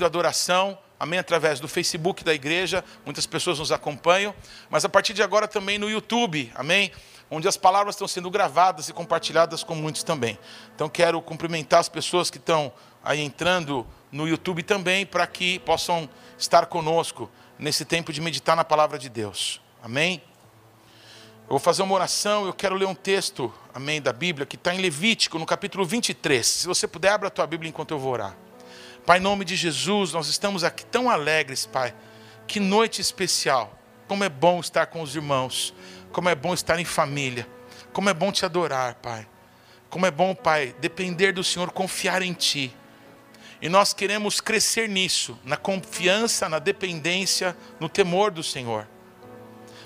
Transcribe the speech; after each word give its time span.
transmitindo 0.00 0.06
adoração, 0.06 0.78
amém, 0.98 1.18
através 1.18 1.60
do 1.60 1.68
Facebook 1.68 2.24
da 2.24 2.32
igreja, 2.32 2.82
muitas 3.04 3.26
pessoas 3.26 3.58
nos 3.58 3.70
acompanham, 3.70 4.34
mas 4.70 4.84
a 4.84 4.88
partir 4.88 5.12
de 5.12 5.22
agora 5.22 5.46
também 5.46 5.78
no 5.78 5.90
YouTube, 5.90 6.50
amém, 6.54 6.90
onde 7.30 7.46
as 7.46 7.56
palavras 7.56 7.94
estão 7.94 8.08
sendo 8.08 8.30
gravadas 8.30 8.88
e 8.88 8.92
compartilhadas 8.92 9.62
com 9.62 9.74
muitos 9.74 10.02
também. 10.02 10.38
Então 10.74 10.88
quero 10.88 11.20
cumprimentar 11.20 11.80
as 11.80 11.88
pessoas 11.88 12.30
que 12.30 12.38
estão 12.38 12.72
aí 13.04 13.20
entrando 13.20 13.86
no 14.10 14.26
YouTube 14.26 14.62
também, 14.62 15.06
para 15.06 15.26
que 15.26 15.58
possam 15.60 16.08
estar 16.38 16.66
conosco 16.66 17.30
nesse 17.58 17.84
tempo 17.84 18.12
de 18.12 18.20
meditar 18.20 18.56
na 18.56 18.64
palavra 18.64 18.98
de 18.98 19.08
Deus, 19.08 19.60
amém? 19.82 20.22
Eu 21.42 21.54
vou 21.54 21.58
fazer 21.58 21.82
uma 21.82 21.94
oração, 21.94 22.46
eu 22.46 22.52
quero 22.52 22.76
ler 22.76 22.86
um 22.86 22.94
texto, 22.94 23.52
amém, 23.74 24.00
da 24.00 24.12
Bíblia, 24.12 24.46
que 24.46 24.54
está 24.54 24.74
em 24.74 24.78
Levítico, 24.78 25.38
no 25.38 25.44
capítulo 25.44 25.84
23. 25.84 26.46
Se 26.46 26.66
você 26.66 26.86
puder, 26.86 27.10
abra 27.10 27.26
a 27.26 27.30
tua 27.30 27.46
Bíblia 27.46 27.68
enquanto 27.68 27.90
eu 27.90 27.98
vou 27.98 28.12
orar. 28.12 28.36
Pai, 29.10 29.18
em 29.18 29.22
nome 29.22 29.44
de 29.44 29.56
Jesus, 29.56 30.12
nós 30.12 30.28
estamos 30.28 30.62
aqui 30.62 30.86
tão 30.86 31.10
alegres, 31.10 31.66
Pai. 31.66 31.92
Que 32.46 32.60
noite 32.60 33.00
especial. 33.00 33.76
Como 34.06 34.22
é 34.22 34.28
bom 34.28 34.60
estar 34.60 34.86
com 34.86 35.02
os 35.02 35.16
irmãos. 35.16 35.74
Como 36.12 36.28
é 36.28 36.34
bom 36.36 36.54
estar 36.54 36.78
em 36.78 36.84
família. 36.84 37.44
Como 37.92 38.08
é 38.08 38.14
bom 38.14 38.30
te 38.30 38.44
adorar, 38.44 38.94
Pai. 39.02 39.26
Como 39.88 40.06
é 40.06 40.12
bom, 40.12 40.32
Pai, 40.32 40.76
depender 40.78 41.32
do 41.32 41.42
Senhor, 41.42 41.72
confiar 41.72 42.22
em 42.22 42.32
Ti. 42.32 42.72
E 43.60 43.68
nós 43.68 43.92
queremos 43.92 44.40
crescer 44.40 44.88
nisso, 44.88 45.36
na 45.42 45.56
confiança, 45.56 46.48
na 46.48 46.60
dependência, 46.60 47.56
no 47.80 47.88
temor 47.88 48.30
do 48.30 48.44
Senhor. 48.44 48.86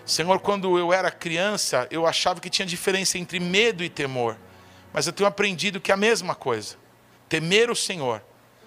Senhor, 0.05 0.39
quando 0.39 0.79
eu 0.79 0.93
era 0.93 1.11
criança, 1.11 1.89
eu 1.91 2.07
achava 2.07 2.43
que 2.43 2.51
tinha 2.51 2.67
diferença 2.67 3.17
entre 3.17 3.41
medo 3.41 3.83
e 3.83 3.89
temor. 3.89 4.37
Mas 4.93 5.07
eu 5.07 5.15
tenho 5.15 5.27
aprendido 5.27 5.81
que 5.81 5.91
é 5.91 5.95
a 5.95 5.97
mesma 5.97 6.35
coisa. 6.35 6.77
Temer 7.27 7.71
o 7.71 7.75
Senhor 7.75 8.23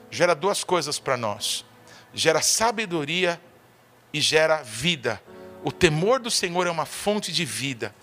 gera 0.09 0.33
duas 0.33 0.63
coisas 0.63 0.99
para 0.99 1.17
nós: 1.17 1.65
gera 2.13 2.41
sabedoria 2.41 3.39
e 4.13 4.21
gera 4.21 4.61
vida. 4.61 5.21
O 5.63 5.71
temor 5.71 6.19
do 6.19 6.31
Senhor 6.31 6.67
é 6.67 6.71
uma 6.71 6.85
fonte 6.85 7.31
de 7.31 7.43
vida. 7.43 7.93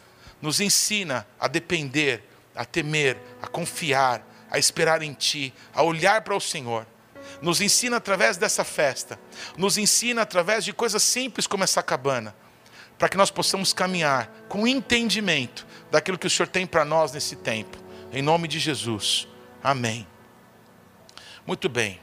Nos 0.42 0.60
ensina 0.60 1.27
a 1.41 1.48
depender, 1.48 2.22
a 2.55 2.64
temer, 2.64 3.16
a 3.41 3.47
confiar, 3.47 4.22
a 4.50 4.58
esperar 4.58 5.02
em 5.02 5.14
Ti, 5.14 5.55
a 5.72 5.82
olhar 5.82 6.22
para 6.22 6.36
o 6.36 6.41
Senhor. 6.41 6.86
Nos 7.41 7.60
ensina 7.60 7.97
através 7.97 8.36
dessa 8.36 8.64
festa. 8.64 9.19
Nos 9.56 9.78
ensina 9.78 10.22
através 10.22 10.64
de 10.64 10.72
coisas 10.72 11.02
simples 11.02 11.47
como 11.47 11.64
essa 11.64 11.82
cabana 11.82 12.34
para 12.98 13.08
que 13.08 13.16
nós 13.16 13.30
possamos 13.30 13.72
caminhar 13.72 14.30
com 14.48 14.66
entendimento 14.66 15.66
daquilo 15.91 16.19
que 16.19 16.27
o 16.27 16.30
Senhor 16.30 16.48
tem 16.48 16.66
para 16.66 16.84
nós 16.84 17.12
nesse 17.12 17.36
tempo. 17.36 17.77
Em 18.12 18.22
nome 18.22 18.47
de 18.48 18.58
Jesus. 18.58 19.27
Amém. 19.62 20.06
Muito 21.47 21.69
bem. 21.69 22.00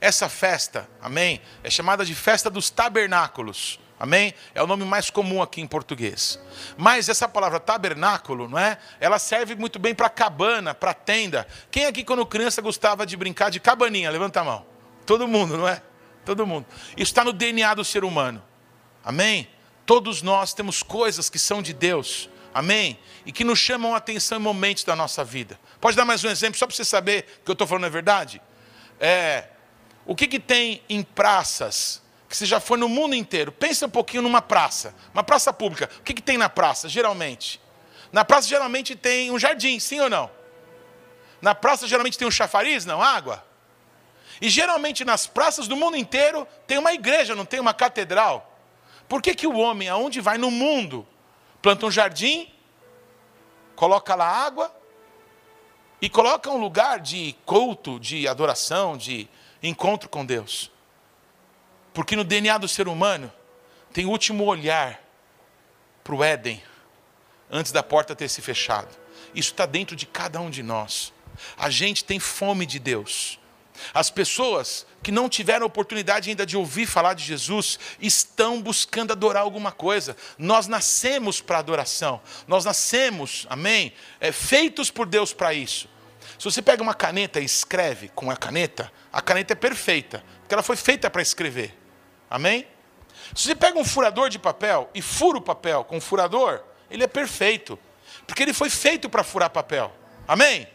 Essa 0.00 0.28
festa, 0.28 0.88
amém, 1.00 1.40
é 1.62 1.70
chamada 1.70 2.04
de 2.04 2.14
festa 2.14 2.50
dos 2.50 2.70
tabernáculos. 2.70 3.78
Amém? 3.98 4.34
É 4.52 4.60
o 4.60 4.66
nome 4.66 4.84
mais 4.84 5.10
comum 5.10 5.40
aqui 5.40 5.60
em 5.60 5.66
português. 5.66 6.36
Mas 6.76 7.08
essa 7.08 7.28
palavra 7.28 7.60
tabernáculo, 7.60 8.48
não 8.48 8.58
é? 8.58 8.76
Ela 8.98 9.16
serve 9.16 9.54
muito 9.54 9.78
bem 9.78 9.94
para 9.94 10.08
cabana, 10.08 10.74
para 10.74 10.92
tenda. 10.92 11.46
Quem 11.70 11.86
aqui 11.86 12.02
quando 12.02 12.26
criança 12.26 12.60
gostava 12.60 13.06
de 13.06 13.16
brincar 13.16 13.48
de 13.48 13.60
cabaninha? 13.60 14.10
Levanta 14.10 14.40
a 14.40 14.44
mão. 14.44 14.66
Todo 15.06 15.28
mundo, 15.28 15.56
não 15.56 15.68
é? 15.68 15.80
Todo 16.24 16.44
mundo. 16.44 16.66
Isso 16.96 17.12
está 17.12 17.22
no 17.22 17.32
DNA 17.32 17.74
do 17.74 17.84
ser 17.84 18.02
humano. 18.02 18.42
Amém? 19.04 19.48
Todos 19.86 20.20
nós 20.20 20.52
temos 20.52 20.82
coisas 20.82 21.30
que 21.30 21.38
são 21.38 21.62
de 21.62 21.72
Deus, 21.72 22.28
amém? 22.52 22.98
E 23.24 23.30
que 23.30 23.44
nos 23.44 23.60
chamam 23.60 23.94
a 23.94 23.98
atenção 23.98 24.38
em 24.38 24.42
momentos 24.42 24.82
da 24.82 24.96
nossa 24.96 25.22
vida. 25.22 25.60
Pode 25.80 25.96
dar 25.96 26.04
mais 26.04 26.24
um 26.24 26.28
exemplo, 26.28 26.58
só 26.58 26.66
para 26.66 26.74
você 26.74 26.84
saber 26.84 27.40
que 27.44 27.50
eu 27.50 27.52
estou 27.52 27.68
falando 27.68 27.86
é 27.86 27.90
verdade? 27.90 28.42
É, 29.04 29.48
o 30.06 30.14
que, 30.14 30.28
que 30.28 30.38
tem 30.38 30.80
em 30.88 31.02
praças, 31.02 32.00
que 32.28 32.36
você 32.36 32.46
já 32.46 32.60
foi 32.60 32.78
no 32.78 32.88
mundo 32.88 33.16
inteiro? 33.16 33.50
Pensa 33.50 33.86
um 33.86 33.90
pouquinho 33.90 34.22
numa 34.22 34.40
praça, 34.40 34.94
uma 35.12 35.24
praça 35.24 35.52
pública. 35.52 35.90
O 35.98 36.02
que, 36.04 36.14
que 36.14 36.22
tem 36.22 36.38
na 36.38 36.48
praça, 36.48 36.88
geralmente? 36.88 37.60
Na 38.12 38.24
praça 38.24 38.46
geralmente 38.46 38.94
tem 38.94 39.32
um 39.32 39.40
jardim, 39.40 39.80
sim 39.80 39.98
ou 39.98 40.08
não? 40.08 40.30
Na 41.40 41.52
praça 41.52 41.88
geralmente 41.88 42.16
tem 42.16 42.28
um 42.28 42.30
chafariz, 42.30 42.86
não? 42.86 43.02
Água? 43.02 43.44
E 44.40 44.48
geralmente 44.48 45.04
nas 45.04 45.26
praças 45.26 45.66
do 45.66 45.74
mundo 45.74 45.96
inteiro 45.96 46.46
tem 46.64 46.78
uma 46.78 46.92
igreja, 46.92 47.34
não 47.34 47.44
tem 47.44 47.58
uma 47.58 47.74
catedral. 47.74 48.56
Por 49.08 49.20
que, 49.20 49.34
que 49.34 49.48
o 49.48 49.56
homem, 49.56 49.88
aonde 49.88 50.20
vai 50.20 50.38
no 50.38 50.50
mundo, 50.50 51.04
planta 51.60 51.86
um 51.86 51.90
jardim, 51.90 52.48
coloca 53.74 54.14
lá 54.14 54.28
água 54.28 54.72
e 56.02 56.10
coloca 56.10 56.50
um 56.50 56.58
lugar 56.58 56.98
de 56.98 57.36
culto, 57.46 58.00
de 58.00 58.26
adoração, 58.26 58.96
de 58.96 59.28
encontro 59.62 60.08
com 60.08 60.26
Deus? 60.26 60.68
Porque 61.94 62.16
no 62.16 62.24
DNA 62.24 62.58
do 62.58 62.66
ser 62.66 62.88
humano 62.88 63.32
tem 63.92 64.04
o 64.04 64.10
último 64.10 64.44
olhar 64.44 65.00
para 66.02 66.14
o 66.14 66.24
Éden, 66.24 66.60
antes 67.48 67.70
da 67.70 67.84
porta 67.84 68.16
ter 68.16 68.28
se 68.28 68.42
fechado. 68.42 68.88
Isso 69.32 69.52
está 69.52 69.64
dentro 69.64 69.94
de 69.94 70.04
cada 70.04 70.40
um 70.40 70.50
de 70.50 70.60
nós. 70.60 71.12
A 71.56 71.70
gente 71.70 72.02
tem 72.02 72.18
fome 72.18 72.66
de 72.66 72.80
Deus. 72.80 73.38
As 73.94 74.10
pessoas 74.10 74.84
que 75.04 75.12
não 75.12 75.28
tiveram 75.28 75.66
oportunidade 75.66 76.28
ainda 76.28 76.44
de 76.44 76.56
ouvir 76.56 76.86
falar 76.86 77.14
de 77.14 77.24
Jesus 77.24 77.78
estão 78.00 78.60
buscando 78.60 79.12
adorar 79.12 79.42
alguma 79.42 79.70
coisa. 79.70 80.16
Nós 80.36 80.66
nascemos 80.66 81.40
para 81.40 81.58
adoração. 81.58 82.20
Nós 82.46 82.64
nascemos, 82.64 83.46
amém? 83.48 83.92
É, 84.20 84.32
feitos 84.32 84.90
por 84.90 85.06
Deus 85.06 85.32
para 85.32 85.54
isso. 85.54 85.91
Se 86.42 86.50
você 86.50 86.60
pega 86.60 86.82
uma 86.82 86.92
caneta 86.92 87.38
e 87.38 87.44
escreve 87.44 88.08
com 88.08 88.28
a 88.28 88.36
caneta, 88.36 88.90
a 89.12 89.22
caneta 89.22 89.52
é 89.52 89.54
perfeita, 89.54 90.24
porque 90.40 90.52
ela 90.52 90.62
foi 90.64 90.74
feita 90.74 91.08
para 91.08 91.22
escrever. 91.22 91.72
Amém? 92.28 92.66
Se 93.32 93.44
você 93.44 93.54
pega 93.54 93.78
um 93.78 93.84
furador 93.84 94.28
de 94.28 94.40
papel 94.40 94.90
e 94.92 95.00
fura 95.00 95.38
o 95.38 95.40
papel 95.40 95.84
com 95.84 95.98
um 95.98 96.00
furador, 96.00 96.60
ele 96.90 97.04
é 97.04 97.06
perfeito, 97.06 97.78
porque 98.26 98.42
ele 98.42 98.52
foi 98.52 98.68
feito 98.68 99.08
para 99.08 99.22
furar 99.22 99.50
papel. 99.50 99.92
Amém? 100.26 100.66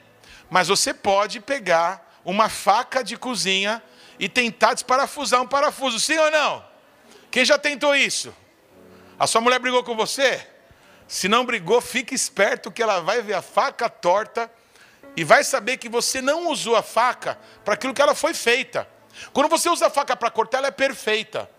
Mas 0.49 0.69
você 0.69 0.93
pode 0.93 1.41
pegar 1.41 2.17
uma 2.23 2.47
faca 2.47 3.03
de 3.03 3.17
cozinha 3.17 3.83
e 4.17 4.29
tentar 4.29 4.73
desparafusar 4.73 5.41
um 5.41 5.47
parafuso, 5.47 5.99
sim 5.99 6.17
ou 6.17 6.31
não? 6.31 6.65
Quem 7.29 7.43
já 7.43 7.57
tentou 7.57 7.93
isso? 7.93 8.33
A 9.19 9.27
sua 9.27 9.41
mulher 9.41 9.59
brigou 9.59 9.83
com 9.83 9.97
você? 9.97 10.47
Se 11.09 11.27
não 11.27 11.45
brigou, 11.45 11.81
fique 11.81 12.15
esperto 12.15 12.71
que 12.71 12.81
ela 12.81 13.01
vai 13.01 13.21
ver 13.21 13.33
a 13.33 13.41
faca 13.41 13.89
torta 13.89 14.49
e 15.17 15.23
vai 15.23 15.43
saber 15.43 15.77
que 15.77 15.89
você 15.89 16.21
não 16.21 16.51
usou 16.51 16.75
a 16.75 16.83
faca 16.83 17.39
para 17.65 17.73
aquilo 17.73 17.91
que 17.91 18.01
ela 18.01 18.13
foi 18.13 18.35
feita. 18.35 18.87
Quando 19.33 19.49
você 19.49 19.67
usa 19.67 19.87
a 19.87 19.89
faca 19.89 20.15
para 20.15 20.29
cortar, 20.29 20.59
ela 20.59 20.67
é 20.67 20.71
perfeita. 20.71 21.49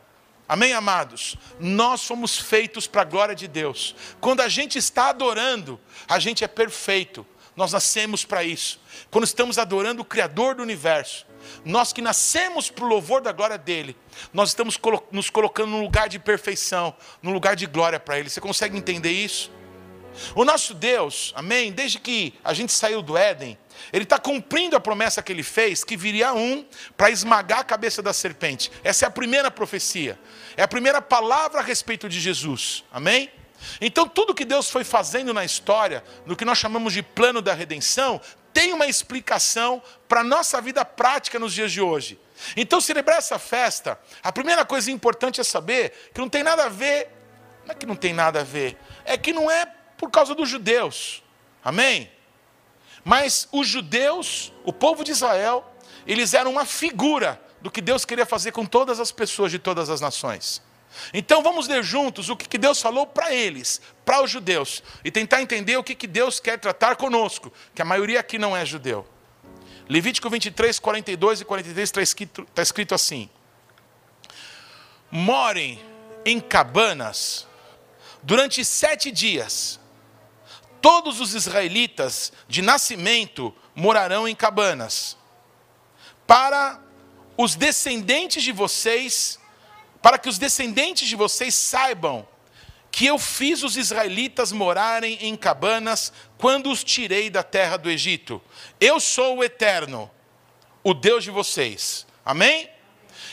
Amém, 0.48 0.72
amados? 0.72 1.36
Nós 1.58 2.00
somos 2.00 2.38
feitos 2.38 2.86
para 2.86 3.02
a 3.02 3.04
glória 3.04 3.34
de 3.34 3.48
Deus. 3.48 3.96
Quando 4.20 4.42
a 4.42 4.48
gente 4.48 4.78
está 4.78 5.08
adorando, 5.08 5.78
a 6.06 6.20
gente 6.20 6.44
é 6.44 6.48
perfeito. 6.48 7.26
Nós 7.56 7.72
nascemos 7.72 8.24
para 8.24 8.44
isso. 8.44 8.80
Quando 9.10 9.24
estamos 9.24 9.58
adorando 9.58 10.02
o 10.02 10.04
Criador 10.04 10.54
do 10.54 10.62
universo, 10.62 11.26
nós 11.64 11.92
que 11.92 12.00
nascemos 12.00 12.70
para 12.70 12.84
o 12.84 12.88
louvor 12.88 13.20
da 13.20 13.32
glória 13.32 13.58
dele, 13.58 13.96
nós 14.32 14.50
estamos 14.50 14.78
nos 15.10 15.30
colocando 15.30 15.70
num 15.70 15.82
lugar 15.82 16.08
de 16.08 16.20
perfeição, 16.20 16.94
num 17.20 17.32
lugar 17.32 17.56
de 17.56 17.66
glória 17.66 17.98
para 17.98 18.20
ele. 18.20 18.30
Você 18.30 18.40
consegue 18.40 18.78
entender 18.78 19.10
isso? 19.10 19.50
O 20.34 20.44
nosso 20.44 20.74
Deus, 20.74 21.32
amém, 21.36 21.72
desde 21.72 21.98
que 21.98 22.34
a 22.44 22.52
gente 22.52 22.72
saiu 22.72 23.02
do 23.02 23.16
Éden, 23.16 23.58
ele 23.92 24.04
está 24.04 24.18
cumprindo 24.18 24.76
a 24.76 24.80
promessa 24.80 25.22
que 25.22 25.32
ele 25.32 25.42
fez, 25.42 25.84
que 25.84 25.96
viria 25.96 26.32
um 26.34 26.64
para 26.96 27.10
esmagar 27.10 27.60
a 27.60 27.64
cabeça 27.64 28.02
da 28.02 28.12
serpente. 28.12 28.70
Essa 28.82 29.06
é 29.06 29.08
a 29.08 29.10
primeira 29.10 29.50
profecia, 29.50 30.18
é 30.56 30.62
a 30.62 30.68
primeira 30.68 31.00
palavra 31.00 31.60
a 31.60 31.62
respeito 31.62 32.08
de 32.08 32.20
Jesus, 32.20 32.84
amém? 32.92 33.30
Então, 33.80 34.08
tudo 34.08 34.34
que 34.34 34.44
Deus 34.44 34.70
foi 34.70 34.84
fazendo 34.84 35.34
na 35.34 35.44
história, 35.44 36.04
no 36.24 36.36
que 36.36 36.44
nós 36.44 36.58
chamamos 36.58 36.92
de 36.92 37.02
plano 37.02 37.42
da 37.42 37.54
redenção, 37.54 38.20
tem 38.52 38.72
uma 38.72 38.86
explicação 38.86 39.82
para 40.08 40.20
a 40.20 40.24
nossa 40.24 40.60
vida 40.60 40.84
prática 40.84 41.38
nos 41.38 41.52
dias 41.52 41.72
de 41.72 41.80
hoje. 41.80 42.18
Então, 42.56 42.80
celebrar 42.80 43.18
essa 43.18 43.38
festa, 43.38 43.98
a 44.22 44.32
primeira 44.32 44.64
coisa 44.64 44.90
importante 44.90 45.40
é 45.40 45.44
saber 45.44 46.10
que 46.14 46.20
não 46.20 46.28
tem 46.28 46.42
nada 46.42 46.64
a 46.64 46.68
ver, 46.68 47.08
não 47.64 47.72
é 47.72 47.74
que 47.74 47.86
não 47.86 47.96
tem 47.96 48.12
nada 48.12 48.40
a 48.40 48.44
ver, 48.44 48.76
é 49.04 49.16
que 49.16 49.32
não 49.32 49.50
é 49.50 49.66
por 49.98 50.10
causa 50.10 50.34
dos 50.34 50.48
judeus, 50.48 51.22
amém? 51.62 52.10
Mas 53.04 53.46
os 53.52 53.68
judeus, 53.68 54.52
o 54.64 54.72
povo 54.72 55.04
de 55.04 55.10
Israel, 55.10 55.70
eles 56.06 56.32
eram 56.32 56.52
uma 56.52 56.64
figura 56.64 57.40
do 57.60 57.70
que 57.70 57.82
Deus 57.82 58.04
queria 58.04 58.24
fazer 58.24 58.52
com 58.52 58.64
todas 58.64 59.00
as 59.00 59.12
pessoas 59.12 59.50
de 59.50 59.58
todas 59.58 59.90
as 59.90 60.00
nações. 60.00 60.62
Então 61.12 61.42
vamos 61.42 61.68
ler 61.68 61.82
juntos 61.82 62.28
o 62.28 62.36
que 62.36 62.56
Deus 62.56 62.80
falou 62.80 63.06
para 63.06 63.34
eles, 63.34 63.80
para 64.04 64.22
os 64.22 64.30
judeus, 64.30 64.82
e 65.04 65.10
tentar 65.10 65.42
entender 65.42 65.76
o 65.76 65.84
que 65.84 66.06
Deus 66.06 66.40
quer 66.40 66.58
tratar 66.58 66.96
conosco, 66.96 67.52
que 67.74 67.82
a 67.82 67.84
maioria 67.84 68.20
aqui 68.20 68.38
não 68.38 68.56
é 68.56 68.64
judeu. 68.64 69.06
Levítico 69.88 70.28
23, 70.28 70.78
42 70.78 71.40
e 71.40 71.44
43 71.44 71.88
está 71.88 72.02
escrito, 72.02 72.42
está 72.42 72.62
escrito 72.62 72.94
assim: 72.94 73.28
Morem 75.10 75.80
em 76.24 76.38
cabanas 76.40 77.46
durante 78.22 78.64
sete 78.64 79.10
dias. 79.10 79.80
Todos 80.88 81.20
os 81.20 81.34
israelitas 81.34 82.32
de 82.48 82.62
nascimento 82.62 83.54
morarão 83.74 84.26
em 84.26 84.34
cabanas, 84.34 85.18
para 86.26 86.80
os 87.36 87.54
descendentes 87.54 88.42
de 88.42 88.52
vocês, 88.52 89.38
para 90.00 90.16
que 90.16 90.30
os 90.30 90.38
descendentes 90.38 91.06
de 91.06 91.14
vocês 91.14 91.54
saibam 91.54 92.26
que 92.90 93.04
eu 93.04 93.18
fiz 93.18 93.62
os 93.62 93.76
israelitas 93.76 94.50
morarem 94.50 95.18
em 95.20 95.36
cabanas 95.36 96.10
quando 96.38 96.70
os 96.70 96.82
tirei 96.82 97.28
da 97.28 97.42
terra 97.42 97.76
do 97.76 97.90
Egito. 97.90 98.40
Eu 98.80 98.98
sou 98.98 99.36
o 99.36 99.44
eterno, 99.44 100.10
o 100.82 100.94
Deus 100.94 101.22
de 101.22 101.30
vocês. 101.30 102.06
Amém? 102.24 102.66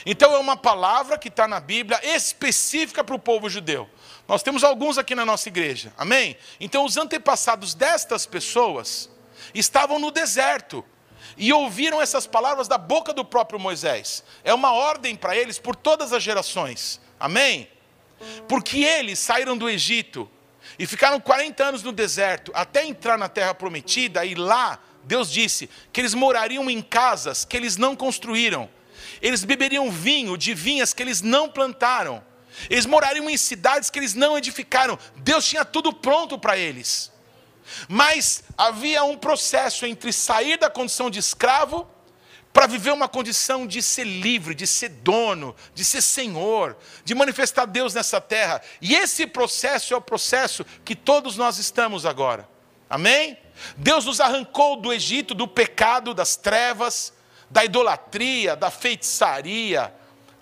Então 0.06 0.34
é 0.34 0.40
uma 0.40 0.58
palavra 0.58 1.18
que 1.18 1.30
está 1.30 1.48
na 1.48 1.62
Bíblia 1.62 2.02
específica 2.04 3.02
para 3.02 3.16
o 3.16 3.20
povo 3.20 3.50
judeu. 3.50 3.90
Nós 4.28 4.42
temos 4.42 4.64
alguns 4.64 4.98
aqui 4.98 5.14
na 5.14 5.26
nossa 5.26 5.50
igreja. 5.50 5.94
Amém? 5.98 6.36
Então 6.60 6.86
os 6.86 6.98
antepassados 6.98 7.74
destas 7.74 8.26
pessoas 8.26 9.10
estavam 9.54 10.00
no 10.00 10.12
deserto 10.12 10.84
e 11.38 11.52
ouviram 11.54 12.02
essas 12.02 12.26
palavras 12.26 12.68
da 12.68 12.78
boca 12.78 13.14
do 13.14 13.24
próprio 13.24 13.60
Moisés. 13.60 14.24
É 14.44 14.54
uma 14.54 14.74
ordem 14.74 15.16
para 15.16 15.36
eles 15.36 15.60
por 15.60 15.76
todas 15.76 16.14
as 16.14 16.24
gerações. 16.24 17.00
Amém? 17.20 17.70
Porque 18.48 18.80
eles 18.80 19.20
saíram 19.20 19.58
do 19.58 19.70
Egito 19.70 20.30
e 20.80 20.86
ficaram 20.86 21.20
40 21.20 21.64
anos 21.64 21.84
no 21.84 21.92
deserto 21.92 22.52
até 22.56 22.86
entrar 22.86 23.18
na 23.18 23.30
terra 23.30 23.54
prometida, 23.54 24.26
e 24.26 24.34
lá 24.34 24.80
Deus 25.04 25.32
disse 25.32 25.70
que 25.94 26.02
eles 26.02 26.14
morariam 26.14 26.70
em 26.70 26.82
casas 26.82 27.46
que 27.46 27.56
eles 27.56 27.78
não 27.78 27.96
construíram, 27.96 28.70
eles 29.22 29.44
beberiam 29.44 29.92
vinho 29.92 30.38
de 30.38 30.54
vinhas 30.54 30.94
que 30.94 31.04
eles 31.04 31.22
não 31.22 31.50
plantaram, 31.50 32.24
eles 32.70 32.86
morariam 32.86 33.30
em 33.30 33.38
cidades 33.38 33.90
que 33.90 34.00
eles 34.00 34.14
não 34.14 34.38
edificaram. 34.38 34.98
Deus 35.18 35.46
tinha 35.46 35.66
tudo 35.66 35.94
pronto 35.94 36.38
para 36.38 36.58
eles. 36.58 37.12
Mas 37.88 38.44
havia 38.58 39.04
um 39.04 39.18
processo 39.18 39.86
entre 39.86 40.14
sair 40.14 40.58
da 40.58 40.70
condição 40.70 41.10
de 41.10 41.20
escravo 41.20 41.88
para 42.54 42.68
viver 42.68 42.94
uma 42.94 43.10
condição 43.10 43.68
de 43.68 43.82
ser 43.82 44.06
livre, 44.06 44.56
de 44.56 44.66
ser 44.66 44.88
dono, 44.88 45.54
de 45.74 45.84
ser 45.84 46.02
senhor, 46.02 46.78
de 47.04 47.14
manifestar 47.14 47.66
Deus 47.66 47.94
nessa 47.94 48.22
terra. 48.22 48.62
E 48.82 48.96
esse 48.96 49.28
processo 49.28 49.94
é 49.94 49.98
o 49.98 50.02
processo 50.02 50.66
que 50.86 50.96
todos 50.96 51.36
nós 51.36 51.58
estamos 51.58 52.06
agora. 52.06 52.48
Amém? 52.90 53.38
Deus 53.76 54.06
nos 54.06 54.22
arrancou 54.22 54.78
do 54.78 54.94
Egito, 54.94 55.34
do 55.34 55.48
pecado, 55.48 56.14
das 56.14 56.38
trevas, 56.38 57.12
da 57.50 57.66
idolatria, 57.66 58.56
da 58.56 58.72
feitiçaria, 58.72 59.94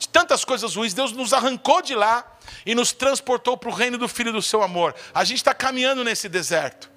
de 0.04 0.10
tantas 0.10 0.44
coisas 0.44 0.76
ruins. 0.76 0.94
Deus 0.94 1.12
nos 1.12 1.34
arrancou 1.34 1.82
de 1.82 1.96
lá 1.96 2.26
e 2.66 2.76
nos 2.76 2.92
transportou 2.92 3.58
para 3.58 3.70
o 3.70 3.74
reino 3.74 3.98
do 3.98 4.08
Filho 4.08 4.32
do 4.32 4.42
seu 4.42 4.62
amor. 4.62 4.94
A 5.14 5.24
gente 5.24 5.38
está 5.38 5.54
caminhando 5.54 6.04
nesse 6.04 6.28
deserto. 6.28 6.92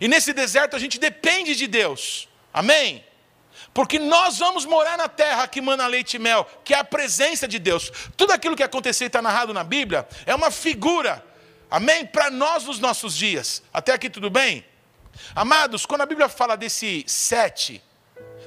E 0.00 0.08
nesse 0.08 0.32
deserto 0.32 0.76
a 0.76 0.78
gente 0.78 0.98
depende 0.98 1.54
de 1.54 1.66
Deus. 1.66 2.28
Amém? 2.52 3.04
Porque 3.72 3.98
nós 3.98 4.38
vamos 4.38 4.64
morar 4.64 4.96
na 4.96 5.08
terra 5.08 5.48
que 5.48 5.60
mana 5.60 5.86
leite 5.86 6.14
e 6.14 6.18
mel, 6.18 6.48
que 6.64 6.72
é 6.72 6.78
a 6.78 6.84
presença 6.84 7.48
de 7.48 7.58
Deus. 7.58 7.90
Tudo 8.16 8.32
aquilo 8.32 8.56
que 8.56 8.62
aconteceu 8.62 9.06
e 9.06 9.08
está 9.08 9.20
narrado 9.20 9.52
na 9.52 9.64
Bíblia 9.64 10.06
é 10.24 10.34
uma 10.34 10.50
figura, 10.50 11.24
amém? 11.68 12.06
Para 12.06 12.30
nós 12.30 12.64
nos 12.64 12.78
nossos 12.78 13.16
dias. 13.16 13.62
Até 13.72 13.92
aqui 13.92 14.08
tudo 14.08 14.30
bem? 14.30 14.64
Amados, 15.34 15.84
quando 15.84 16.02
a 16.02 16.06
Bíblia 16.06 16.28
fala 16.28 16.56
desse 16.56 17.04
sete, 17.08 17.82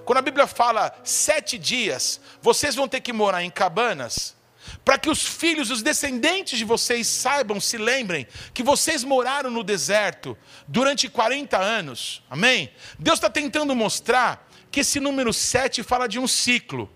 quando 0.08 0.20
a 0.20 0.22
Bíblia 0.22 0.48
fala 0.48 0.98
sete 1.04 1.58
dias, 1.58 2.22
vocês 2.42 2.76
vão 2.76 2.88
ter 2.88 3.02
que 3.02 3.12
morar 3.12 3.44
em 3.44 3.50
cabanas, 3.50 4.38
para 4.86 4.98
que 4.98 5.10
os 5.10 5.22
filhos, 5.22 5.70
os 5.70 5.84
descendentes 5.84 6.58
de 6.58 6.64
vocês 6.64 7.06
saibam, 7.08 7.60
se 7.60 7.78
lembrem, 7.78 8.26
que 8.54 8.64
vocês 8.64 9.04
moraram 9.04 9.52
no 9.52 9.66
deserto 9.66 10.38
durante 10.66 11.10
40 11.10 11.58
anos, 11.58 12.24
amém? 12.30 12.72
Deus 12.98 13.18
está 13.18 13.30
tentando 13.30 13.76
mostrar 13.76 14.50
que 14.72 14.80
esse 14.80 14.98
número 14.98 15.34
7 15.34 15.84
fala 15.84 16.08
de 16.08 16.18
um 16.18 16.26
ciclo. 16.26 16.90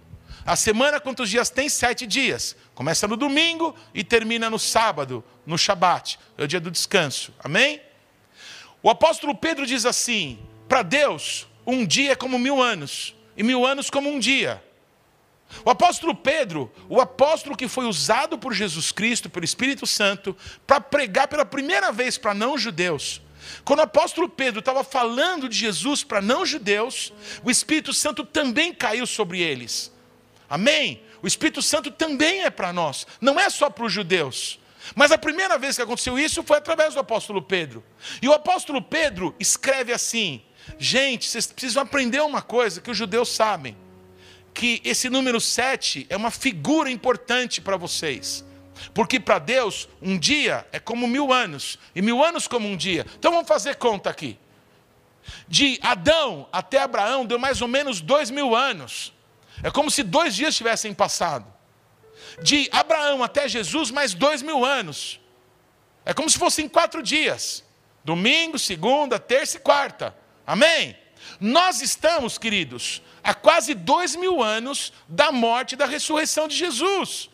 A 0.46 0.56
semana, 0.56 0.98
quantos 0.98 1.30
dias 1.30 1.50
tem? 1.50 1.68
Sete 1.68 2.08
dias. 2.08 2.56
Começa 2.74 3.10
no 3.10 3.18
domingo 3.18 3.75
e 3.94 4.06
termina 4.06 4.50
no 4.50 4.58
sábado, 4.58 5.22
no 5.46 5.58
Shabat, 5.58 6.18
é 6.38 6.46
o 6.46 6.48
dia 6.48 6.62
do 6.62 6.72
descanso. 6.72 7.34
Amém? 7.44 7.81
O 8.81 8.90
apóstolo 8.90 9.36
Pedro 9.36 9.66
diz 9.66 9.86
assim: 9.86 10.40
para 10.69 10.81
Deus, 10.81 11.50
um 11.66 11.86
dia 11.86 12.13
é 12.13 12.16
como 12.16 12.40
mil 12.40 12.62
anos, 12.62 13.16
e 13.36 13.44
mil 13.44 13.66
anos 13.66 13.90
como 13.90 14.10
um 14.10 14.19
dia. 14.19 14.63
O 15.66 15.69
apóstolo 15.69 16.16
Pedro, 16.16 16.72
o 16.88 17.02
apóstolo 17.02 17.58
que 17.58 17.68
foi 17.68 17.86
usado 17.86 18.38
por 18.38 18.54
Jesus 18.54 18.92
Cristo, 18.92 19.30
pelo 19.30 19.44
Espírito 19.44 19.86
Santo, 19.86 20.36
para 20.66 20.80
pregar 20.80 21.28
pela 21.28 21.46
primeira 21.46 21.92
vez 21.92 22.18
para 22.18 22.34
não-judeus, 22.34 23.22
quando 23.66 23.80
o 23.80 23.84
apóstolo 23.84 24.30
Pedro 24.30 24.60
estava 24.60 24.84
falando 24.84 25.50
de 25.50 25.58
Jesus 25.58 26.04
para 26.04 26.22
não-judeus, 26.22 27.12
o 27.44 27.52
Espírito 27.52 27.94
Santo 27.94 28.24
também 28.24 28.74
caiu 28.74 29.06
sobre 29.06 29.42
eles. 29.42 29.92
Amém? 30.50 31.02
O 31.22 31.28
Espírito 31.28 31.62
Santo 31.62 31.92
também 31.92 32.44
é 32.44 32.50
para 32.50 32.74
nós, 32.74 33.06
não 33.19 33.40
é 33.40 33.50
só 33.50 33.69
para 33.69 33.86
os 33.86 33.94
judeus. 33.94 34.60
Mas 34.96 35.12
a 35.12 35.18
primeira 35.18 35.58
vez 35.58 35.75
que 35.75 35.81
aconteceu 35.81 36.18
isso 36.18 36.44
foi 36.44 36.58
através 36.58 36.94
do 36.94 37.00
apóstolo 37.00 37.42
Pedro. 37.42 37.84
E 38.22 38.28
o 38.28 38.34
apóstolo 38.34 38.81
Pedro 38.81 39.36
escreve 39.40 39.94
assim: 39.94 40.42
gente, 40.78 41.28
vocês 41.28 41.48
precisam 41.48 41.84
aprender 41.84 42.22
uma 42.22 42.42
coisa 42.42 42.81
que 42.81 42.92
os 42.92 42.98
judeus 42.98 43.30
sabem: 43.30 43.75
que 44.54 44.81
esse 44.84 45.10
número 45.10 45.40
7 45.40 46.08
é 46.10 46.18
uma 46.18 46.31
figura 46.31 46.90
importante 46.90 47.62
para 47.62 47.78
vocês. 47.78 48.46
Porque 48.94 49.19
para 49.19 49.38
Deus, 49.38 49.88
um 50.02 50.18
dia 50.18 50.66
é 50.72 50.80
como 50.80 51.08
mil 51.08 51.31
anos, 51.31 51.78
e 51.96 52.02
mil 52.02 52.24
anos 52.24 52.48
como 52.48 52.68
um 52.68 52.75
dia. 52.75 53.06
Então 53.18 53.31
vamos 53.31 53.48
fazer 53.48 53.75
conta 53.75 54.10
aqui. 54.10 54.38
De 55.48 55.80
Adão 55.84 56.48
até 56.52 56.80
Abraão 56.80 57.25
deu 57.25 57.38
mais 57.38 57.62
ou 57.62 57.68
menos 57.68 58.01
dois 58.01 58.30
mil 58.32 58.56
anos. 58.56 59.13
É 59.63 59.70
como 59.70 59.91
se 59.91 60.01
dois 60.01 60.36
dias 60.36 60.56
tivessem 60.56 60.94
passado. 60.94 61.46
De 62.41 62.68
Abraão 62.72 63.24
até 63.24 63.48
Jesus, 63.48 63.91
mais 63.91 64.13
dois 64.13 64.41
mil 64.41 64.65
anos. 64.65 65.20
É 66.03 66.13
como 66.13 66.30
se 66.30 66.38
fossem 66.38 66.68
quatro 66.68 67.03
dias: 67.03 67.63
domingo, 68.03 68.58
segunda, 68.58 69.20
terça 69.20 69.58
e 69.58 69.60
quarta. 69.60 70.15
Amém? 70.51 70.98
Nós 71.39 71.81
estamos, 71.81 72.38
queridos, 72.38 73.01
há 73.24 73.34
quase 73.34 73.74
dois 73.74 74.17
mil 74.17 74.43
anos 74.43 74.91
da 75.08 75.31
morte 75.31 75.75
e 75.75 75.75
da 75.77 75.86
ressurreição 75.86 76.46
de 76.46 76.58
Jesus. 76.58 77.29